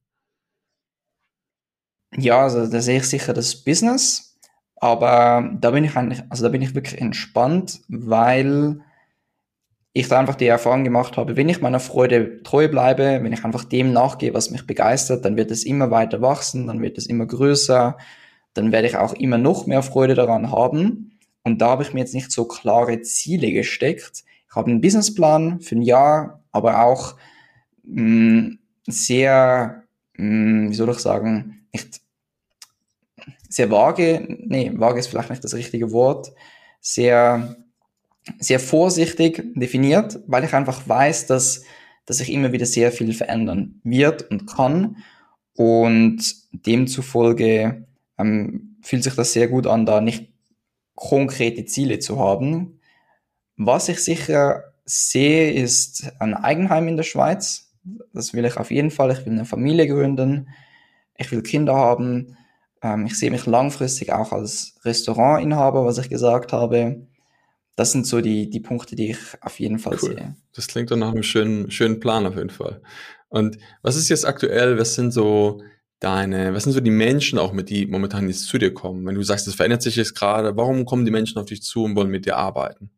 Ja, 2.16 2.42
also 2.42 2.66
da 2.66 2.80
sehe 2.80 2.98
ich 2.98 3.04
sicher 3.04 3.32
das 3.32 3.56
Business, 3.56 4.36
aber 4.76 5.50
da 5.60 5.70
bin 5.70 5.84
ich 5.84 5.96
eigentlich, 5.96 6.22
also 6.30 6.44
da 6.44 6.48
bin 6.48 6.62
ich 6.62 6.74
wirklich 6.74 7.00
entspannt, 7.00 7.80
weil 7.88 8.80
ich 9.96 10.08
da 10.08 10.18
einfach 10.18 10.34
die 10.34 10.48
Erfahrung 10.48 10.82
gemacht 10.82 11.16
habe, 11.16 11.36
wenn 11.36 11.48
ich 11.48 11.60
meiner 11.60 11.78
Freude 11.78 12.42
treu 12.42 12.66
bleibe, 12.68 13.20
wenn 13.22 13.32
ich 13.32 13.44
einfach 13.44 13.62
dem 13.62 13.92
nachgehe, 13.92 14.34
was 14.34 14.50
mich 14.50 14.66
begeistert, 14.66 15.24
dann 15.24 15.36
wird 15.36 15.52
es 15.52 15.64
immer 15.64 15.92
weiter 15.92 16.20
wachsen, 16.20 16.66
dann 16.66 16.82
wird 16.82 16.98
es 16.98 17.06
immer 17.06 17.26
größer, 17.26 17.96
dann 18.54 18.72
werde 18.72 18.88
ich 18.88 18.96
auch 18.96 19.12
immer 19.12 19.38
noch 19.38 19.66
mehr 19.66 19.82
Freude 19.82 20.14
daran 20.14 20.50
haben. 20.50 21.16
Und 21.44 21.60
da 21.60 21.68
habe 21.68 21.84
ich 21.84 21.94
mir 21.94 22.00
jetzt 22.00 22.14
nicht 22.14 22.32
so 22.32 22.44
klare 22.46 23.02
Ziele 23.02 23.52
gesteckt. 23.52 24.24
Ich 24.48 24.56
habe 24.56 24.68
einen 24.68 24.80
Businessplan 24.80 25.60
für 25.60 25.76
ein 25.76 25.82
Jahr, 25.82 26.42
aber 26.50 26.82
auch 26.82 27.14
mh, 27.84 28.02
mm, 28.02 28.58
sehr, 28.88 29.84
mh, 30.16 30.26
mm, 30.26 30.70
wie 30.70 30.74
soll 30.74 30.90
ich 30.90 30.98
sagen, 30.98 31.66
nicht 31.72 32.00
sehr 33.48 33.70
vage, 33.70 34.26
nee, 34.26 34.72
vage 34.74 34.98
ist 34.98 35.06
vielleicht 35.06 35.30
nicht 35.30 35.44
das 35.44 35.54
richtige 35.54 35.92
Wort, 35.92 36.32
sehr 36.80 37.56
sehr 38.38 38.60
vorsichtig 38.60 39.42
definiert, 39.54 40.20
weil 40.26 40.44
ich 40.44 40.54
einfach 40.54 40.88
weiß, 40.88 41.26
dass, 41.26 41.64
dass 42.06 42.18
sich 42.18 42.32
immer 42.32 42.52
wieder 42.52 42.66
sehr 42.66 42.92
viel 42.92 43.12
verändern 43.12 43.80
wird 43.84 44.30
und 44.30 44.46
kann. 44.46 44.98
Und 45.56 46.34
demzufolge 46.52 47.86
ähm, 48.18 48.76
fühlt 48.82 49.04
sich 49.04 49.14
das 49.14 49.32
sehr 49.32 49.48
gut 49.48 49.66
an, 49.66 49.86
da 49.86 50.00
nicht 50.00 50.32
konkrete 50.94 51.64
Ziele 51.64 51.98
zu 51.98 52.18
haben. 52.18 52.80
Was 53.56 53.88
ich 53.88 54.00
sicher 54.00 54.64
sehe, 54.84 55.52
ist 55.52 56.12
ein 56.18 56.34
Eigenheim 56.34 56.88
in 56.88 56.96
der 56.96 57.04
Schweiz. 57.04 57.72
Das 58.12 58.34
will 58.34 58.44
ich 58.44 58.56
auf 58.56 58.70
jeden 58.70 58.90
Fall. 58.90 59.12
Ich 59.12 59.24
will 59.24 59.32
eine 59.32 59.44
Familie 59.44 59.86
gründen. 59.86 60.48
Ich 61.16 61.30
will 61.30 61.42
Kinder 61.42 61.74
haben. 61.74 62.36
Ähm, 62.82 63.06
ich 63.06 63.16
sehe 63.16 63.30
mich 63.30 63.46
langfristig 63.46 64.12
auch 64.12 64.32
als 64.32 64.74
Restaurantinhaber, 64.82 65.84
was 65.84 65.98
ich 65.98 66.08
gesagt 66.08 66.52
habe 66.52 67.06
das 67.76 67.92
sind 67.92 68.06
so 68.06 68.20
die, 68.20 68.48
die 68.48 68.60
Punkte, 68.60 68.96
die 68.96 69.10
ich 69.10 69.18
auf 69.40 69.58
jeden 69.58 69.78
Fall 69.78 69.98
cool. 70.02 70.14
sehe. 70.14 70.36
Das 70.54 70.68
klingt 70.68 70.90
doch 70.90 70.96
nach 70.96 71.12
einem 71.12 71.22
schönen, 71.22 71.70
schönen 71.70 72.00
Plan 72.00 72.26
auf 72.26 72.36
jeden 72.36 72.50
Fall. 72.50 72.80
Und 73.28 73.58
was 73.82 73.96
ist 73.96 74.08
jetzt 74.08 74.26
aktuell, 74.26 74.78
was 74.78 74.94
sind 74.94 75.10
so 75.10 75.60
deine, 75.98 76.54
was 76.54 76.64
sind 76.64 76.72
so 76.72 76.80
die 76.80 76.90
Menschen 76.90 77.38
auch, 77.38 77.52
mit 77.52 77.70
die 77.70 77.86
momentan 77.86 78.28
jetzt 78.28 78.46
zu 78.46 78.58
dir 78.58 78.72
kommen? 78.72 79.04
Wenn 79.06 79.16
du 79.16 79.22
sagst, 79.22 79.48
es 79.48 79.54
verändert 79.54 79.82
sich 79.82 79.96
jetzt 79.96 80.14
gerade, 80.14 80.56
warum 80.56 80.84
kommen 80.84 81.04
die 81.04 81.10
Menschen 81.10 81.38
auf 81.38 81.46
dich 81.46 81.62
zu 81.62 81.84
und 81.84 81.96
wollen 81.96 82.10
mit 82.10 82.26
dir 82.26 82.36
arbeiten? 82.36 82.90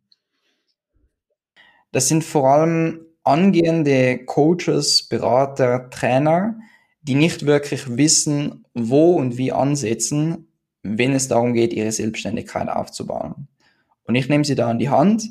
Das 1.93 2.09
sind 2.09 2.24
vor 2.24 2.51
allem 2.51 3.07
angehende 3.22 4.24
Coaches, 4.27 5.09
Berater, 5.09 5.89
Trainer, 5.91 6.59
die 7.01 7.14
nicht 7.14 7.47
wirklich 7.47 7.97
wissen, 7.97 8.66
wo 8.74 9.14
und 9.14 9.39
wie 9.39 9.53
ansetzen, 9.53 10.49
wenn 10.83 11.12
es 11.12 11.29
darum 11.29 11.55
geht, 11.55 11.72
ihre 11.72 11.93
Selbstständigkeit 11.93 12.68
aufzubauen. 12.68 13.49
Und 14.07 14.15
ich 14.15 14.29
nehme 14.29 14.45
sie 14.45 14.55
da 14.55 14.69
an 14.69 14.79
die 14.79 14.91
Hand 14.91 15.29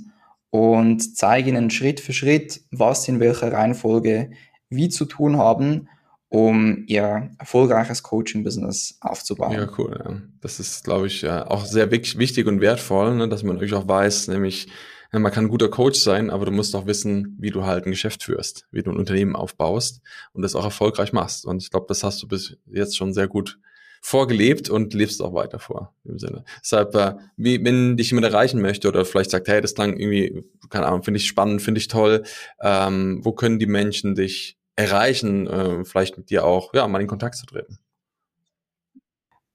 und 0.50 1.18
zeige 1.18 1.50
ihnen 1.50 1.70
Schritt 1.70 2.00
für 2.00 2.14
Schritt, 2.14 2.62
was 2.72 3.08
in 3.08 3.20
welcher 3.20 3.52
Reihenfolge 3.52 4.32
wie 4.70 4.90
zu 4.90 5.06
tun 5.06 5.38
haben, 5.38 5.90
um 6.30 6.84
ihr 6.88 7.30
erfolgreiches 7.38 8.04
Coaching-Business 8.04 8.98
aufzubauen. 9.02 9.54
Ja, 9.54 9.70
cool. 9.78 10.02
Ja. 10.04 10.22
Das 10.42 10.60
ist, 10.60 10.84
glaube 10.84 11.08
ich, 11.08 11.28
auch 11.28 11.66
sehr 11.66 11.92
wichtig 11.92 12.48
und 12.48 12.62
wertvoll, 12.62 13.16
ne, 13.16 13.30
dass 13.30 13.44
man 13.44 13.56
natürlich 13.56 13.76
auch 13.76 13.88
weiß, 13.88 14.28
nämlich 14.28 14.68
man 15.12 15.32
kann 15.32 15.46
ein 15.46 15.50
guter 15.50 15.70
Coach 15.70 15.98
sein, 15.98 16.30
aber 16.30 16.44
du 16.46 16.52
musst 16.52 16.76
auch 16.76 16.88
wissen, 16.88 17.38
wie 17.40 17.52
du 17.52 17.64
halt 17.64 17.86
ein 17.86 17.92
Geschäft 17.92 18.24
führst, 18.24 18.66
wie 18.72 18.84
du 18.84 18.92
ein 18.92 18.98
Unternehmen 18.98 19.38
aufbaust 19.38 20.02
und 20.34 20.42
das 20.42 20.56
auch 20.56 20.66
erfolgreich 20.66 21.14
machst. 21.14 21.46
Und 21.46 21.64
ich 21.64 21.70
glaube, 21.70 21.86
das 21.88 22.04
hast 22.04 22.22
du 22.22 22.28
bis 22.28 22.58
jetzt 22.66 22.98
schon 22.98 23.14
sehr 23.14 23.30
gut 23.30 23.58
vorgelebt 24.06 24.70
und 24.70 24.93
lebst 24.93 25.20
auch 25.20 25.34
weiter 25.34 25.58
vor 25.58 25.91
im 26.03 26.20
Sinne. 26.20 26.43
Deshalb, 26.62 26.93
äh, 26.93 27.16
wie, 27.38 27.66
wenn 27.66 27.97
dich 27.97 28.12
jemand 28.12 28.28
erreichen 28.28 28.62
möchte 28.62 28.88
oder 28.88 29.03
vielleicht 29.03 29.32
sagt, 29.32 29.47
hey, 29.47 29.62
das 29.62 29.74
klang 29.74 29.97
irgendwie, 29.97 30.43
keine 30.70 30.86
Ahnung, 30.86 31.01
finde 31.01 31.18
ich 31.18 31.26
spannend, 31.26 31.64
finde 31.64 31.80
ich 31.80 31.88
toll, 31.88 32.22
ähm, 32.62 33.22
wo 33.24 33.32
können 33.32 33.58
die 33.58 33.66
Menschen 33.66 34.14
dich 34.14 34.60
erreichen, 34.76 35.47
äh, 35.47 35.84
vielleicht 35.86 36.20
mit 36.20 36.30
dir 36.30 36.45
auch, 36.45 36.72
ja, 36.76 36.88
mal 36.88 37.01
in 37.01 37.08
Kontakt 37.08 37.34
zu 37.34 37.47
treten? 37.47 37.80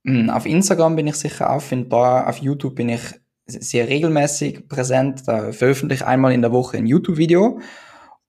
Hm, 0.04 0.30
auf 0.30 0.46
Instagram 0.46 0.96
bin 0.96 1.06
ich 1.06 1.14
sicher 1.14 1.50
auffindbar, 1.50 2.28
auf 2.28 2.38
YouTube 2.38 2.74
bin 2.74 2.88
ich 2.88 3.02
sehr 3.46 3.86
regelmäßig 3.86 4.66
präsent, 4.66 5.28
da 5.28 5.52
veröffentliche 5.52 6.02
ich 6.02 6.08
einmal 6.08 6.32
in 6.32 6.42
der 6.42 6.50
Woche 6.50 6.76
ein 6.76 6.86
YouTube-Video. 6.86 7.60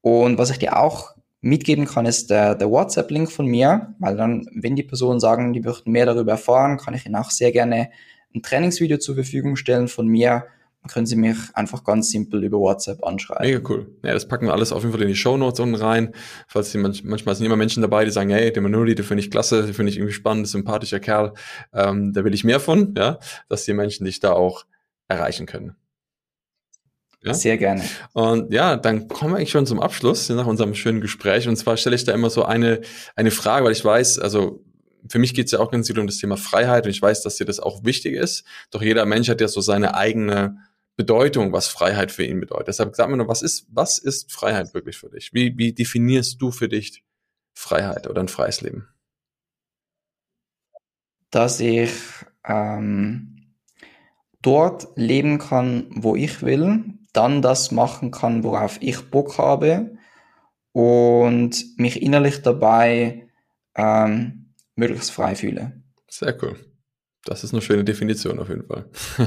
Und 0.01 0.38
was 0.38 0.51
ich 0.51 0.59
dir 0.59 0.78
auch 0.78 1.15
mitgeben 1.42 1.86
kann, 1.86 2.06
ist 2.06 2.30
der, 2.30 2.56
der 2.56 2.70
WhatsApp-Link 2.70 3.32
von 3.32 3.48
mir, 3.48 3.96
weil 4.00 4.16
dann, 4.16 4.48
wenn 4.54 4.76
die 4.76 4.84
Personen 4.84 5.20
sagen, 5.20 5.54
die 5.54 5.62
möchten 5.62 5.92
mehr 5.92 6.06
darüber 6.06 6.34
erfahren, 6.34 6.78
kann 6.78 6.94
ich 6.94 7.06
ihnen 7.06 7.16
auch 7.16 7.32
sehr 7.32 7.52
gerne 7.52 7.89
ein 8.34 8.42
Trainingsvideo 8.42 8.98
zur 8.98 9.16
Verfügung 9.16 9.56
stellen 9.56 9.88
von 9.88 10.08
mir. 10.08 10.46
Dann 10.82 10.92
können 10.92 11.06
Sie 11.06 11.16
mich 11.16 11.38
einfach 11.54 11.84
ganz 11.84 12.10
simpel 12.10 12.44
über 12.44 12.58
WhatsApp 12.58 13.04
anschreiben. 13.06 13.46
Mega 13.46 13.70
cool. 13.70 13.96
Ja, 14.04 14.14
das 14.14 14.28
packen 14.28 14.48
wir 14.48 14.54
alles 14.54 14.72
auf 14.72 14.82
jeden 14.82 14.94
Fall 14.94 15.02
in 15.04 15.10
die 15.10 15.16
Show 15.16 15.38
Notes 15.38 15.60
unten 15.60 15.76
rein. 15.76 16.14
Falls 16.48 16.72
die 16.72 16.80
manch, 16.80 17.04
manchmal 17.04 17.36
sind 17.36 17.46
immer 17.46 17.56
Menschen 17.56 17.82
dabei, 17.82 18.06
die 18.06 18.12
sagen, 18.12 18.30
hey, 18.32 18.52
der 18.52 18.62
Manuri, 18.62 18.96
den 18.96 19.06
finde 19.06 19.24
ich 19.24 19.30
klasse, 19.30 19.64
den 19.64 19.74
finde 19.74 19.92
ich 19.92 19.98
irgendwie 19.98 20.14
spannend, 20.14 20.48
sympathischer 20.48 21.00
Kerl, 21.00 21.34
ähm, 21.74 22.14
da 22.14 22.24
will 22.24 22.34
ich 22.34 22.44
mehr 22.44 22.60
von, 22.60 22.96
ja, 22.98 23.20
dass 23.48 23.66
die 23.66 23.74
Menschen 23.74 24.06
dich 24.06 24.20
da 24.20 24.34
auch 24.34 24.66
erreichen 25.08 25.46
können. 25.46 25.76
Ja? 27.24 27.34
Sehr 27.34 27.57
gerne. 27.57 27.84
Und 28.13 28.51
ja, 28.51 28.76
dann 28.78 29.07
kommen 29.07 29.34
wir 29.34 29.38
eigentlich 29.38 29.51
schon 29.51 29.67
zum 29.67 29.80
Abschluss 29.80 30.30
nach 30.30 30.47
unserem 30.47 30.74
schönen 30.74 31.01
Gespräch. 31.01 31.47
Und 31.47 31.55
zwar 31.55 31.78
stelle 31.78 31.95
ich 31.95 32.03
da 32.03 32.13
immer 32.13 32.30
so 32.30 32.43
eine, 32.43 32.82
eine 33.15 33.32
Frage, 33.32 33.65
weil 33.65 33.74
ich 33.74 33.86
weiß, 33.86 34.19
also 34.19 34.63
für 35.07 35.19
mich 35.19 35.34
geht 35.34 35.45
es 35.45 35.51
ja 35.51 35.59
auch 35.59 35.72
ganz 35.72 35.88
viel 35.88 35.99
um 35.99 36.07
das 36.07 36.17
Thema 36.17 36.38
Freiheit 36.38 36.86
und 36.86 36.91
ich 36.91 37.01
weiß, 37.01 37.22
dass 37.22 37.38
dir 37.38 37.45
das 37.45 37.59
auch 37.59 37.84
wichtig 37.84 38.15
ist. 38.15 38.43
Doch 38.72 38.82
jeder 38.82 39.05
Mensch 39.05 39.30
hat 39.30 39.41
ja 39.41 39.47
so 39.47 39.61
seine 39.61 39.95
eigene 39.95 40.57
Bedeutung, 40.95 41.51
was 41.53 41.67
Freiheit 41.67 42.11
für 42.11 42.24
ihn 42.24 42.39
bedeutet. 42.39 42.69
Deshalb 42.69 42.95
sag 42.95 43.09
mir 43.09 43.17
nur, 43.17 43.28
was 43.28 43.41
ist, 43.41 43.67
was 43.69 43.97
ist 43.97 44.32
Freiheit 44.32 44.74
wirklich 44.74 44.97
für 44.97 45.09
dich? 45.09 45.34
Wie, 45.34 45.57
wie 45.57 45.74
definierst 45.74 46.41
du 46.41 46.51
für 46.51 46.69
dich 46.69 47.03
Freiheit 47.53 48.07
oder 48.07 48.22
ein 48.22 48.28
freies 48.28 48.61
Leben? 48.61 48.88
Dass 51.30 51.59
ich 51.59 51.91
ähm, 52.43 53.55
dort 54.41 54.89
leben 54.95 55.39
kann, 55.39 55.88
wo 55.95 56.15
ich 56.15 56.41
will, 56.41 56.84
dann 57.14 57.41
das 57.41 57.72
machen 57.72 58.12
kann, 58.12 58.43
worauf 58.43 58.78
ich 58.82 59.09
Bock 59.09 59.38
habe 59.38 59.97
und 60.72 61.78
mich 61.78 62.01
innerlich 62.01 62.41
dabei 62.41 63.28
ähm, 63.76 64.53
möglichst 64.76 65.12
frei 65.12 65.36
fühle. 65.36 65.82
Sehr 66.09 66.36
cool. 66.41 66.55
Das 67.26 67.43
ist 67.43 67.53
eine 67.53 67.62
schöne 67.62 67.84
Definition 67.84 68.39
auf 68.39 68.49
jeden 68.49 68.66
Fall. 68.66 68.86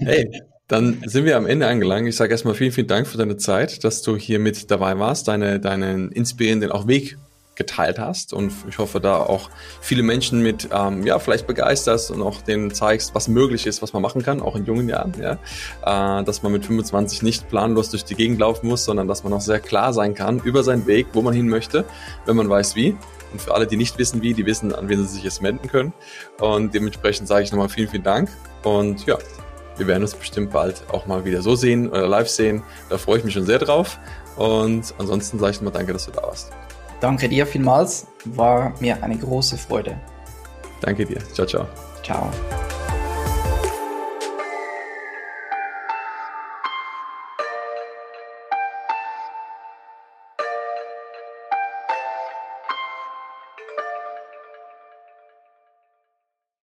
hey, 0.00 0.30
dann 0.68 1.02
sind 1.06 1.24
wir 1.24 1.36
am 1.36 1.46
Ende 1.46 1.66
angelangt. 1.66 2.06
Ich 2.06 2.16
sage 2.16 2.32
erstmal 2.32 2.54
vielen, 2.54 2.72
vielen 2.72 2.86
Dank 2.86 3.06
für 3.06 3.18
deine 3.18 3.36
Zeit, 3.36 3.82
dass 3.82 4.02
du 4.02 4.16
hier 4.16 4.38
mit 4.38 4.70
dabei 4.70 4.98
warst, 4.98 5.28
deine, 5.28 5.58
deinen 5.58 6.12
inspirierenden 6.12 6.70
auch 6.70 6.86
Weg 6.86 7.16
geteilt 7.60 7.98
hast 7.98 8.32
und 8.32 8.52
ich 8.68 8.78
hoffe 8.78 9.00
da 9.00 9.18
auch 9.18 9.50
viele 9.82 10.02
Menschen 10.02 10.42
mit, 10.42 10.70
ähm, 10.72 11.04
ja, 11.04 11.18
vielleicht 11.18 11.46
begeisterst 11.46 12.10
und 12.10 12.22
auch 12.22 12.40
denen 12.40 12.72
zeigst, 12.72 13.14
was 13.14 13.28
möglich 13.28 13.66
ist, 13.66 13.82
was 13.82 13.92
man 13.92 14.00
machen 14.00 14.22
kann, 14.22 14.40
auch 14.40 14.56
in 14.56 14.64
jungen 14.64 14.88
Jahren, 14.88 15.12
ja, 15.20 16.20
äh, 16.20 16.24
dass 16.24 16.42
man 16.42 16.52
mit 16.52 16.64
25 16.64 17.20
nicht 17.22 17.50
planlos 17.50 17.90
durch 17.90 18.06
die 18.06 18.14
Gegend 18.14 18.40
laufen 18.40 18.66
muss, 18.66 18.84
sondern 18.84 19.08
dass 19.08 19.24
man 19.24 19.34
auch 19.34 19.42
sehr 19.42 19.60
klar 19.60 19.92
sein 19.92 20.14
kann 20.14 20.38
über 20.38 20.62
seinen 20.62 20.86
Weg, 20.86 21.08
wo 21.12 21.20
man 21.20 21.34
hin 21.34 21.48
möchte, 21.50 21.84
wenn 22.24 22.34
man 22.34 22.48
weiß 22.48 22.76
wie. 22.76 22.96
Und 23.32 23.42
für 23.42 23.54
alle, 23.54 23.66
die 23.66 23.76
nicht 23.76 23.98
wissen 23.98 24.22
wie, 24.22 24.32
die 24.32 24.46
wissen, 24.46 24.74
an 24.74 24.88
wen 24.88 25.06
sie 25.06 25.14
sich 25.14 25.22
jetzt 25.22 25.42
wenden 25.42 25.68
können. 25.68 25.92
Und 26.40 26.74
dementsprechend 26.74 27.28
sage 27.28 27.44
ich 27.44 27.52
nochmal 27.52 27.68
vielen, 27.68 27.88
vielen 27.88 28.02
Dank. 28.02 28.28
Und 28.64 29.06
ja, 29.06 29.18
wir 29.76 29.86
werden 29.86 30.02
uns 30.02 30.14
bestimmt 30.14 30.50
bald 30.50 30.82
auch 30.90 31.06
mal 31.06 31.24
wieder 31.24 31.42
so 31.42 31.54
sehen 31.54 31.88
oder 31.90 32.08
live 32.08 32.28
sehen. 32.28 32.62
Da 32.88 32.98
freue 32.98 33.18
ich 33.18 33.24
mich 33.24 33.34
schon 33.34 33.46
sehr 33.46 33.58
drauf. 33.58 34.00
Und 34.36 34.92
ansonsten 34.98 35.38
sage 35.38 35.52
ich 35.52 35.60
nochmal 35.60 35.74
danke, 35.74 35.92
dass 35.92 36.06
du 36.06 36.12
da 36.12 36.22
warst. 36.22 36.50
Danke 37.00 37.28
dir 37.28 37.46
vielmals, 37.46 38.06
war 38.24 38.74
mir 38.80 39.02
eine 39.02 39.16
große 39.16 39.56
Freude. 39.56 39.98
Danke 40.80 41.04
dir. 41.06 41.20
Ciao, 41.32 41.46
ciao. 41.46 41.66
Ciao. 42.02 42.30